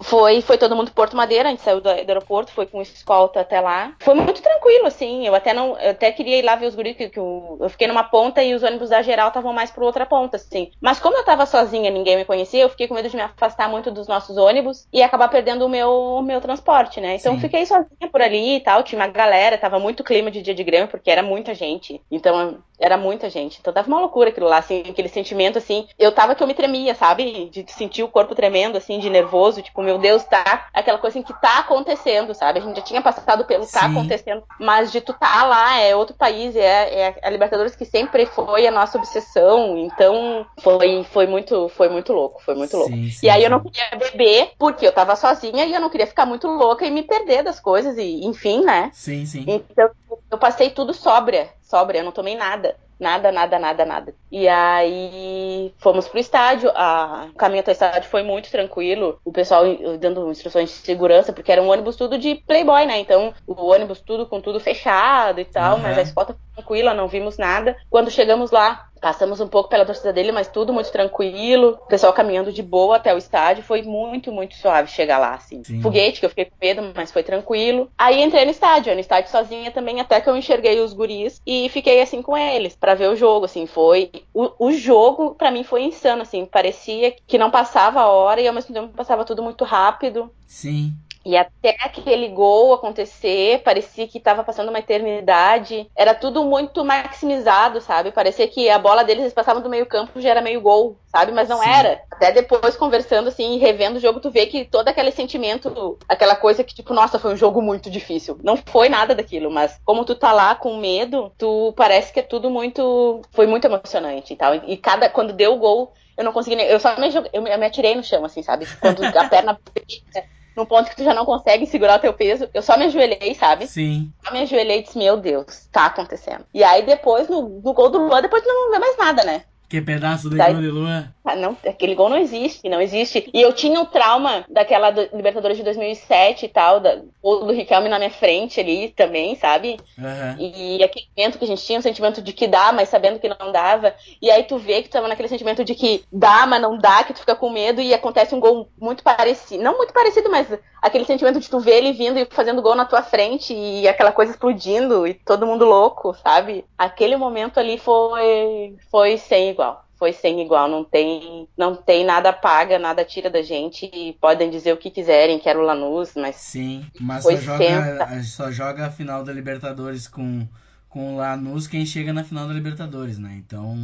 Foi, 0.02 0.42
foi 0.42 0.58
todo 0.58 0.76
mundo 0.76 0.92
Porto 0.92 1.16
Madeira, 1.16 1.50
a 1.50 1.52
gente 1.52 1.62
saiu 1.62 1.78
do, 1.82 1.84
do 1.84 1.90
aeroporto, 1.90 2.52
foi 2.52 2.66
com 2.66 2.82
escolta 2.82 3.42
até 3.42 3.60
lá. 3.62 3.96
Foi 4.02 4.14
muito 4.14 4.42
tranquilo, 4.42 4.86
assim. 4.88 5.26
Eu 5.28 5.36
até 5.36 5.54
não. 5.54 5.78
Eu 5.80 5.92
até 5.92 6.12
queria 6.12 6.38
ir 6.40 6.44
lá 6.44 6.56
ver 6.56 6.68
os 6.68 6.76
guris, 6.76 6.96
que, 6.96 7.10
que 7.10 7.20
eu, 7.20 7.58
eu 7.62 7.70
fiquei 7.70 7.88
numa 7.88 8.04
ponta 8.04 8.42
e 8.44 8.54
os 8.54 8.64
ônibus 8.64 8.90
da 8.90 9.02
geral 9.02 9.30
estavam 9.30 9.54
mais 9.54 9.72
pra 9.72 9.84
outra 9.86 10.06
ponta, 10.06 10.38
assim. 10.38 10.72
Mas 10.82 11.00
como 11.00 11.18
eu 11.18 11.26
tava 11.26 11.46
sozinha, 11.46 11.90
ninguém 11.92 12.16
me 12.18 12.26
conhecia, 12.26 12.64
eu 12.64 12.70
fiquei 12.70 12.88
com 12.88 12.94
medo 12.96 13.10
de 13.10 13.16
me 13.16 13.22
afastar 13.22 13.70
muito 13.70 13.92
dos 13.92 14.08
nossos 14.08 14.38
ônibus 14.38 14.88
e 14.94 15.02
acabar 15.04 15.28
perdendo 15.30 15.66
o 15.66 15.70
meu, 15.70 16.22
meu 16.22 16.42
transporte, 16.42 17.00
né? 17.02 17.16
Então 17.16 17.34
Sim. 17.34 17.38
eu 17.38 17.40
fiquei 17.40 17.66
sozinha 17.66 18.10
por 18.12 18.22
ali 18.22 18.56
e 18.58 18.60
tal. 18.62 18.84
Tinha 18.84 19.00
uma 19.00 19.08
galera, 19.08 19.58
tava 19.58 19.80
muito 19.80 20.04
clima 20.04 20.32
de 20.32 20.42
dia 20.42 20.54
de 20.56 20.64
Grêmio, 20.64 20.88
porque 20.88 21.10
era 21.12 21.24
muita 21.24 21.54
gente. 21.54 22.02
Então 22.12 22.62
era 22.80 22.98
muita 22.98 23.30
gente. 23.30 23.60
Então 23.60 23.74
tava 23.74 23.88
uma 23.88 24.00
loucura 24.02 24.23
aquilo 24.28 24.48
lá, 24.48 24.58
assim, 24.58 24.84
aquele 24.90 25.10
sentimento, 25.10 25.58
assim. 25.58 25.88
Eu 25.98 26.12
tava 26.12 26.36
que 26.36 26.44
eu 26.44 26.48
me 26.48 26.54
tremia, 26.54 26.96
sabe? 26.96 27.50
De 27.50 27.66
sentir 27.72 28.04
o 28.04 28.08
corpo 28.08 28.36
tremendo, 28.36 28.78
assim, 28.78 29.00
de 29.00 29.10
nervoso. 29.10 29.62
Tipo, 29.62 29.82
meu 29.82 29.98
Deus, 29.98 30.24
tá. 30.24 30.68
Aquela 30.74 30.98
coisa 30.98 31.18
assim 31.18 31.26
que 31.26 31.40
tá 31.42 31.60
acontecendo, 31.60 32.34
sabe? 32.34 32.60
A 32.60 32.62
gente 32.62 32.76
já 32.76 32.82
tinha 32.82 33.02
passado 33.02 33.46
pelo 33.46 33.66
tá 33.66 33.82
Sim. 33.82 33.86
acontecendo. 33.88 34.44
Mas 34.60 34.92
de 34.92 35.02
tu 35.02 35.14
tá 35.14 35.46
lá, 35.46 35.80
é 35.80 35.96
outro 35.96 36.16
país, 36.16 36.56
é, 36.56 37.08
é 37.10 37.16
a 37.22 37.30
Libertadores 37.30 37.76
que 37.76 37.86
sempre 37.86 38.26
foi 38.26 38.66
a 38.68 38.72
nossa 38.72 38.98
obsessão. 38.98 39.78
Então 39.78 40.46
foi, 40.60 41.04
foi, 41.12 41.28
muito, 41.28 41.70
foi 41.70 41.90
muito 41.90 42.14
louco, 42.14 42.42
foi 42.44 42.56
muito 42.56 42.78
louco. 42.78 42.94
Sim, 42.94 43.10
sim, 43.10 43.26
E 43.26 43.30
aí 43.30 43.44
eu 43.44 43.50
sim. 43.50 43.52
não 43.52 43.60
queria 43.60 43.98
beber, 43.98 44.52
porque 44.58 44.86
eu 44.86 44.92
tava 44.92 45.16
sozinha 45.16 45.66
e 45.66 45.74
eu 45.74 45.82
não 45.82 45.90
queria 45.90 46.08
ficar 46.08 46.26
muito 46.26 46.48
louca 46.48 46.86
e 46.86 46.92
me 46.92 47.04
perder 47.04 47.44
das 47.44 47.60
coisas, 47.60 47.98
e 47.98 48.26
enfim, 48.26 48.64
né? 48.64 48.90
Sim, 48.94 49.26
sim. 49.26 49.46
Então 49.48 49.90
eu 50.32 50.38
passei 50.38 50.70
tudo 50.70 50.94
sóbria, 50.94 51.50
sóbria, 51.62 52.00
eu 52.00 52.04
não 52.06 52.12
tomei 52.12 52.36
nada. 52.36 52.76
Nada, 53.04 53.32
nada, 53.32 53.60
nada, 53.60 53.86
nada. 53.86 54.16
E 54.32 54.48
aí 54.48 55.74
fomos 55.78 56.08
pro 56.08 56.20
estádio. 56.20 56.72
A... 56.76 57.28
O 57.34 57.36
caminho 57.38 57.62
até 57.62 57.72
o 57.72 57.74
estádio 57.74 58.10
foi 58.10 58.24
muito 58.24 58.50
tranquilo. 58.50 59.20
O 59.26 59.32
pessoal 59.32 59.64
dando 60.00 60.32
instruções 60.32 60.70
de 60.70 60.76
segurança, 60.76 61.34
porque 61.34 61.52
era 61.52 61.62
um 61.62 61.70
ônibus 61.70 61.96
tudo 61.96 62.18
de 62.18 62.36
playboy, 62.36 62.86
né? 62.86 63.00
Então 63.00 63.34
o 63.46 63.66
ônibus 63.66 64.00
tudo 64.02 64.26
com 64.28 64.40
tudo 64.42 64.60
fechado 64.60 65.40
e 65.40 65.46
tal, 65.46 65.78
Uhum. 65.78 65.82
mas 65.82 65.98
a 65.98 66.02
escolta 66.02 66.36
tranquila, 66.54 66.94
não 66.94 67.08
vimos 67.08 67.38
nada. 67.38 67.76
Quando 67.90 68.12
chegamos 68.12 68.52
lá, 68.52 68.86
passamos 69.04 69.42
um 69.42 69.48
pouco 69.50 69.70
pela 69.70 69.86
torcida 69.86 70.14
dele, 70.14 70.32
mas 70.32 70.48
tudo 70.48 70.72
muito 70.72 70.90
tranquilo. 70.90 71.78
O 71.82 71.88
pessoal 71.88 72.14
caminhando 72.14 72.54
de 72.54 72.64
boa 72.64 72.96
até 72.96 73.14
o 73.14 73.18
estádio. 73.18 73.62
Foi 73.62 73.82
muito, 73.82 74.32
muito 74.32 74.56
suave 74.56 74.90
chegar 74.90 75.18
lá, 75.18 75.34
assim. 75.34 75.62
Sim. 75.62 75.82
Foguete, 75.82 76.22
que 76.22 76.26
eu 76.26 76.30
fiquei 76.30 76.46
com 76.46 76.56
medo, 76.62 76.94
mas 76.96 77.12
foi 77.12 77.22
tranquilo. 77.22 77.92
Aí 77.98 78.22
entrei 78.22 78.46
no 78.46 78.52
estádio, 78.52 78.94
no 78.94 79.02
estádio 79.02 79.30
sozinha 79.30 79.72
também, 79.72 80.00
até 80.00 80.22
que 80.22 80.30
eu 80.30 80.38
enxerguei 80.38 80.80
os 80.80 80.94
guris 80.94 81.42
e 81.46 81.68
fiquei 81.68 82.02
assim 82.02 82.22
com 82.22 82.38
eles 82.38 82.78
pra 82.78 82.96
ver 82.96 83.10
o 83.10 83.16
jogo, 83.16 83.46
assim, 83.46 83.66
foi 83.66 84.10
o, 84.34 84.68
o 84.68 84.72
jogo 84.72 85.36
pra 85.36 85.52
mim 85.52 85.64
foi 85.64 85.84
insano, 85.84 86.22
assim, 86.22 86.46
parecia 86.46 87.14
que 87.28 87.38
não 87.38 87.52
passava 87.52 88.00
a 88.00 88.08
hora 88.08 88.40
e 88.40 88.48
ao 88.48 88.54
mesmo 88.54 88.74
tempo 88.74 88.94
passava 88.96 89.26
tudo 89.26 89.44
muito 89.44 89.66
rápido. 89.66 90.32
Sim. 90.48 90.94
E 91.26 91.38
até 91.38 91.78
aquele 91.80 92.28
gol 92.30 92.74
acontecer, 92.74 93.62
parecia 93.64 94.08
que 94.08 94.18
estava 94.18 94.44
passando 94.44 94.70
uma 94.70 94.80
eternidade. 94.80 95.90
Era 95.96 96.14
tudo 96.14 96.44
muito 96.44 96.84
maximizado, 96.84 97.80
sabe? 97.80 98.12
Parecia 98.12 98.48
que 98.48 98.70
a 98.70 98.78
bola 98.78 99.04
deles 99.04 99.24
eles 99.24 99.34
passavam 99.34 99.62
do 99.62 99.70
meio 99.70 99.86
campo 99.86 100.20
já 100.20 100.30
era 100.30 100.42
meio 100.42 100.60
gol, 100.60 100.98
sabe? 101.06 101.32
Mas 101.32 101.48
não 101.48 101.62
Sim. 101.62 101.70
era. 101.70 102.02
Até 102.12 102.32
depois 102.32 102.76
conversando 102.76 103.30
assim 103.30 103.56
e 103.56 103.58
revendo 103.58 103.98
o 103.98 104.02
jogo, 104.02 104.20
tu 104.20 104.30
vê 104.30 104.46
que 104.46 104.66
todo 104.66 104.90
aquele 104.90 105.12
sentimento, 105.12 105.98
aquela 106.10 106.36
coisa 106.36 106.64
que 106.64 106.76
tipo, 106.76 106.94
nossa, 106.94 107.18
foi 107.18 107.34
um 107.34 107.38
jogo 107.38 107.62
muito 107.62 107.90
difícil. 107.90 108.38
Não 108.44 108.58
foi 108.58 108.90
nada 108.90 109.16
daquilo, 109.16 109.50
mas 109.50 109.80
como 109.86 110.04
tu 110.04 110.16
tá 110.16 110.34
lá 110.34 110.56
com 110.56 110.78
medo, 110.78 111.32
tu 111.38 111.74
parece 111.78 112.12
que 112.12 112.20
é 112.20 112.24
tudo 112.24 112.50
muito, 112.50 113.22
foi 113.32 113.48
muito 113.48 113.66
emocionante 113.66 114.34
e 114.34 114.36
tal. 114.36 114.56
E 114.56 114.76
cada 114.76 115.10
quando 115.10 115.32
deu 115.32 115.54
o 115.54 115.58
gol, 115.60 115.94
eu 116.18 116.24
não 116.24 116.34
consegui 116.34 116.58
nem, 116.58 116.68
eu 116.68 116.80
só 116.80 116.98
me 117.00 117.10
eu 117.32 117.42
me 117.42 117.66
atirei 117.66 117.96
no 117.96 118.04
chão 118.04 118.26
assim, 118.26 118.44
sabe? 118.44 118.68
Quando 118.80 119.04
a 119.06 119.30
perna 119.30 119.58
num 120.56 120.66
ponto 120.66 120.90
que 120.90 120.96
tu 120.96 121.04
já 121.04 121.14
não 121.14 121.26
consegue 121.26 121.66
segurar 121.66 121.98
o 121.98 122.02
teu 122.02 122.14
peso. 122.14 122.50
Eu 122.54 122.62
só 122.62 122.78
me 122.78 122.86
ajoelhei, 122.86 123.34
sabe? 123.36 123.68
Sim. 123.68 124.12
Só 124.24 124.32
me 124.32 124.42
ajoelhei 124.42 124.80
e 124.80 124.84
disse, 124.84 124.98
meu 124.98 125.18
Deus, 125.18 125.68
tá 125.72 125.86
acontecendo. 125.88 126.46
E 126.54 126.64
aí 126.64 126.86
depois, 126.86 127.28
no, 127.28 127.62
no 127.64 127.74
gol 127.74 127.90
do 127.90 128.00
Luan, 128.00 128.22
depois 128.22 128.44
tu 128.44 128.48
não 128.48 128.72
vê 128.72 128.80
mais 128.80 128.98
nada, 128.98 129.24
né? 129.24 129.44
Que 129.74 129.82
pedaço 129.82 130.30
de 130.30 130.38
gol 130.38 130.62
de 130.62 130.68
Luan. 130.68 131.12
Ah, 131.26 131.36
não, 131.36 131.58
aquele 131.68 131.96
gol 131.96 132.08
não 132.08 132.18
existe, 132.20 132.70
não 132.70 132.80
existe. 132.80 133.28
E 133.34 133.42
eu 133.42 133.52
tinha 133.54 133.82
o 133.82 133.88
trauma 133.88 134.46
daquela 134.48 134.92
do 134.92 135.02
Libertadores 135.12 135.58
de 135.58 135.64
2007 135.64 136.46
e 136.46 136.48
tal, 136.48 136.80
da, 136.80 137.02
o 137.24 137.38
do 137.38 137.52
Riquelme 137.52 137.90
na 137.90 137.98
minha 137.98 138.12
frente 138.12 138.60
ali 138.60 138.90
também, 138.90 139.36
sabe? 139.36 139.80
Uhum. 139.98 140.36
E 140.38 140.84
aquele 140.84 141.08
momento 141.18 141.40
que 141.40 141.46
a 141.46 141.48
gente 141.48 141.64
tinha, 141.64 141.80
um 141.80 141.82
sentimento 141.82 142.22
de 142.22 142.34
que 142.34 142.46
dá, 142.46 142.72
mas 142.72 142.88
sabendo 142.88 143.18
que 143.18 143.28
não 143.28 143.52
dava. 143.52 143.96
E 144.22 144.30
aí 144.30 144.44
tu 144.44 144.60
vê 144.60 144.84
que 144.84 144.90
tu 144.90 144.94
tava 144.94 145.08
naquele 145.08 145.28
sentimento 145.28 145.66
de 145.66 145.74
que 145.74 146.04
dá, 146.12 146.46
mas 146.46 146.62
não 146.62 146.78
dá, 146.78 147.04
que 147.04 147.14
tu 147.14 147.22
fica 147.22 147.36
com 147.36 147.50
medo 147.50 147.82
e 147.82 147.96
acontece 147.96 148.36
um 148.36 148.40
gol 148.40 148.70
muito 148.80 149.04
parecido. 149.04 149.64
Não 149.64 149.76
muito 149.76 149.92
parecido, 149.92 150.30
mas 150.30 150.48
aquele 150.84 151.06
sentimento 151.06 151.40
de 151.40 151.50
tu 151.50 151.62
ver 151.62 151.78
ele 151.78 151.94
vindo 151.94 152.20
e 152.20 152.28
fazendo 152.30 152.62
gol 152.62 152.76
na 152.76 152.86
tua 152.86 153.02
frente 153.02 153.54
e 153.54 153.88
aquela 153.88 154.12
coisa 154.12 154.34
explodindo 154.34 155.08
e 155.08 155.14
todo 155.14 155.48
mundo 155.48 155.64
louco, 155.64 156.14
sabe? 156.22 156.66
Aquele 156.78 157.16
momento 157.16 157.58
ali 157.58 157.78
foi, 157.78 158.76
foi 158.92 159.18
sem 159.18 159.50
igual 159.50 159.82
foi 159.96 160.12
sem 160.12 160.42
igual, 160.42 160.68
não 160.68 160.84
tem, 160.84 161.48
não 161.56 161.78
tem 161.78 162.04
nada 162.04 162.34
paga, 162.34 162.78
nada 162.78 163.06
tira 163.06 163.30
da 163.30 163.42
gente. 163.42 163.90
E 163.94 164.12
podem 164.20 164.50
dizer 164.50 164.74
o 164.74 164.78
que 164.78 164.92
quiserem, 164.92 165.40
quero 165.40 165.62
Lanús, 165.62 166.12
mas 166.14 166.36
Sim, 166.36 166.86
mas 167.00 167.24
só 167.24 167.34
joga, 167.38 168.24
só 168.24 168.52
joga 168.52 168.88
a 168.88 168.92
final 168.92 169.24
da 169.24 169.32
Libertadores 169.32 170.06
com 170.06 170.46
com 170.94 171.16
o 171.16 171.18
Lanús 171.18 171.68
quem 171.68 171.86
chega 171.86 172.14
na 172.14 172.24
final 172.24 172.48
da 172.48 172.54
Libertadores, 172.54 173.18
né? 173.18 173.42
Então 173.44 173.76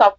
só 0.00 0.14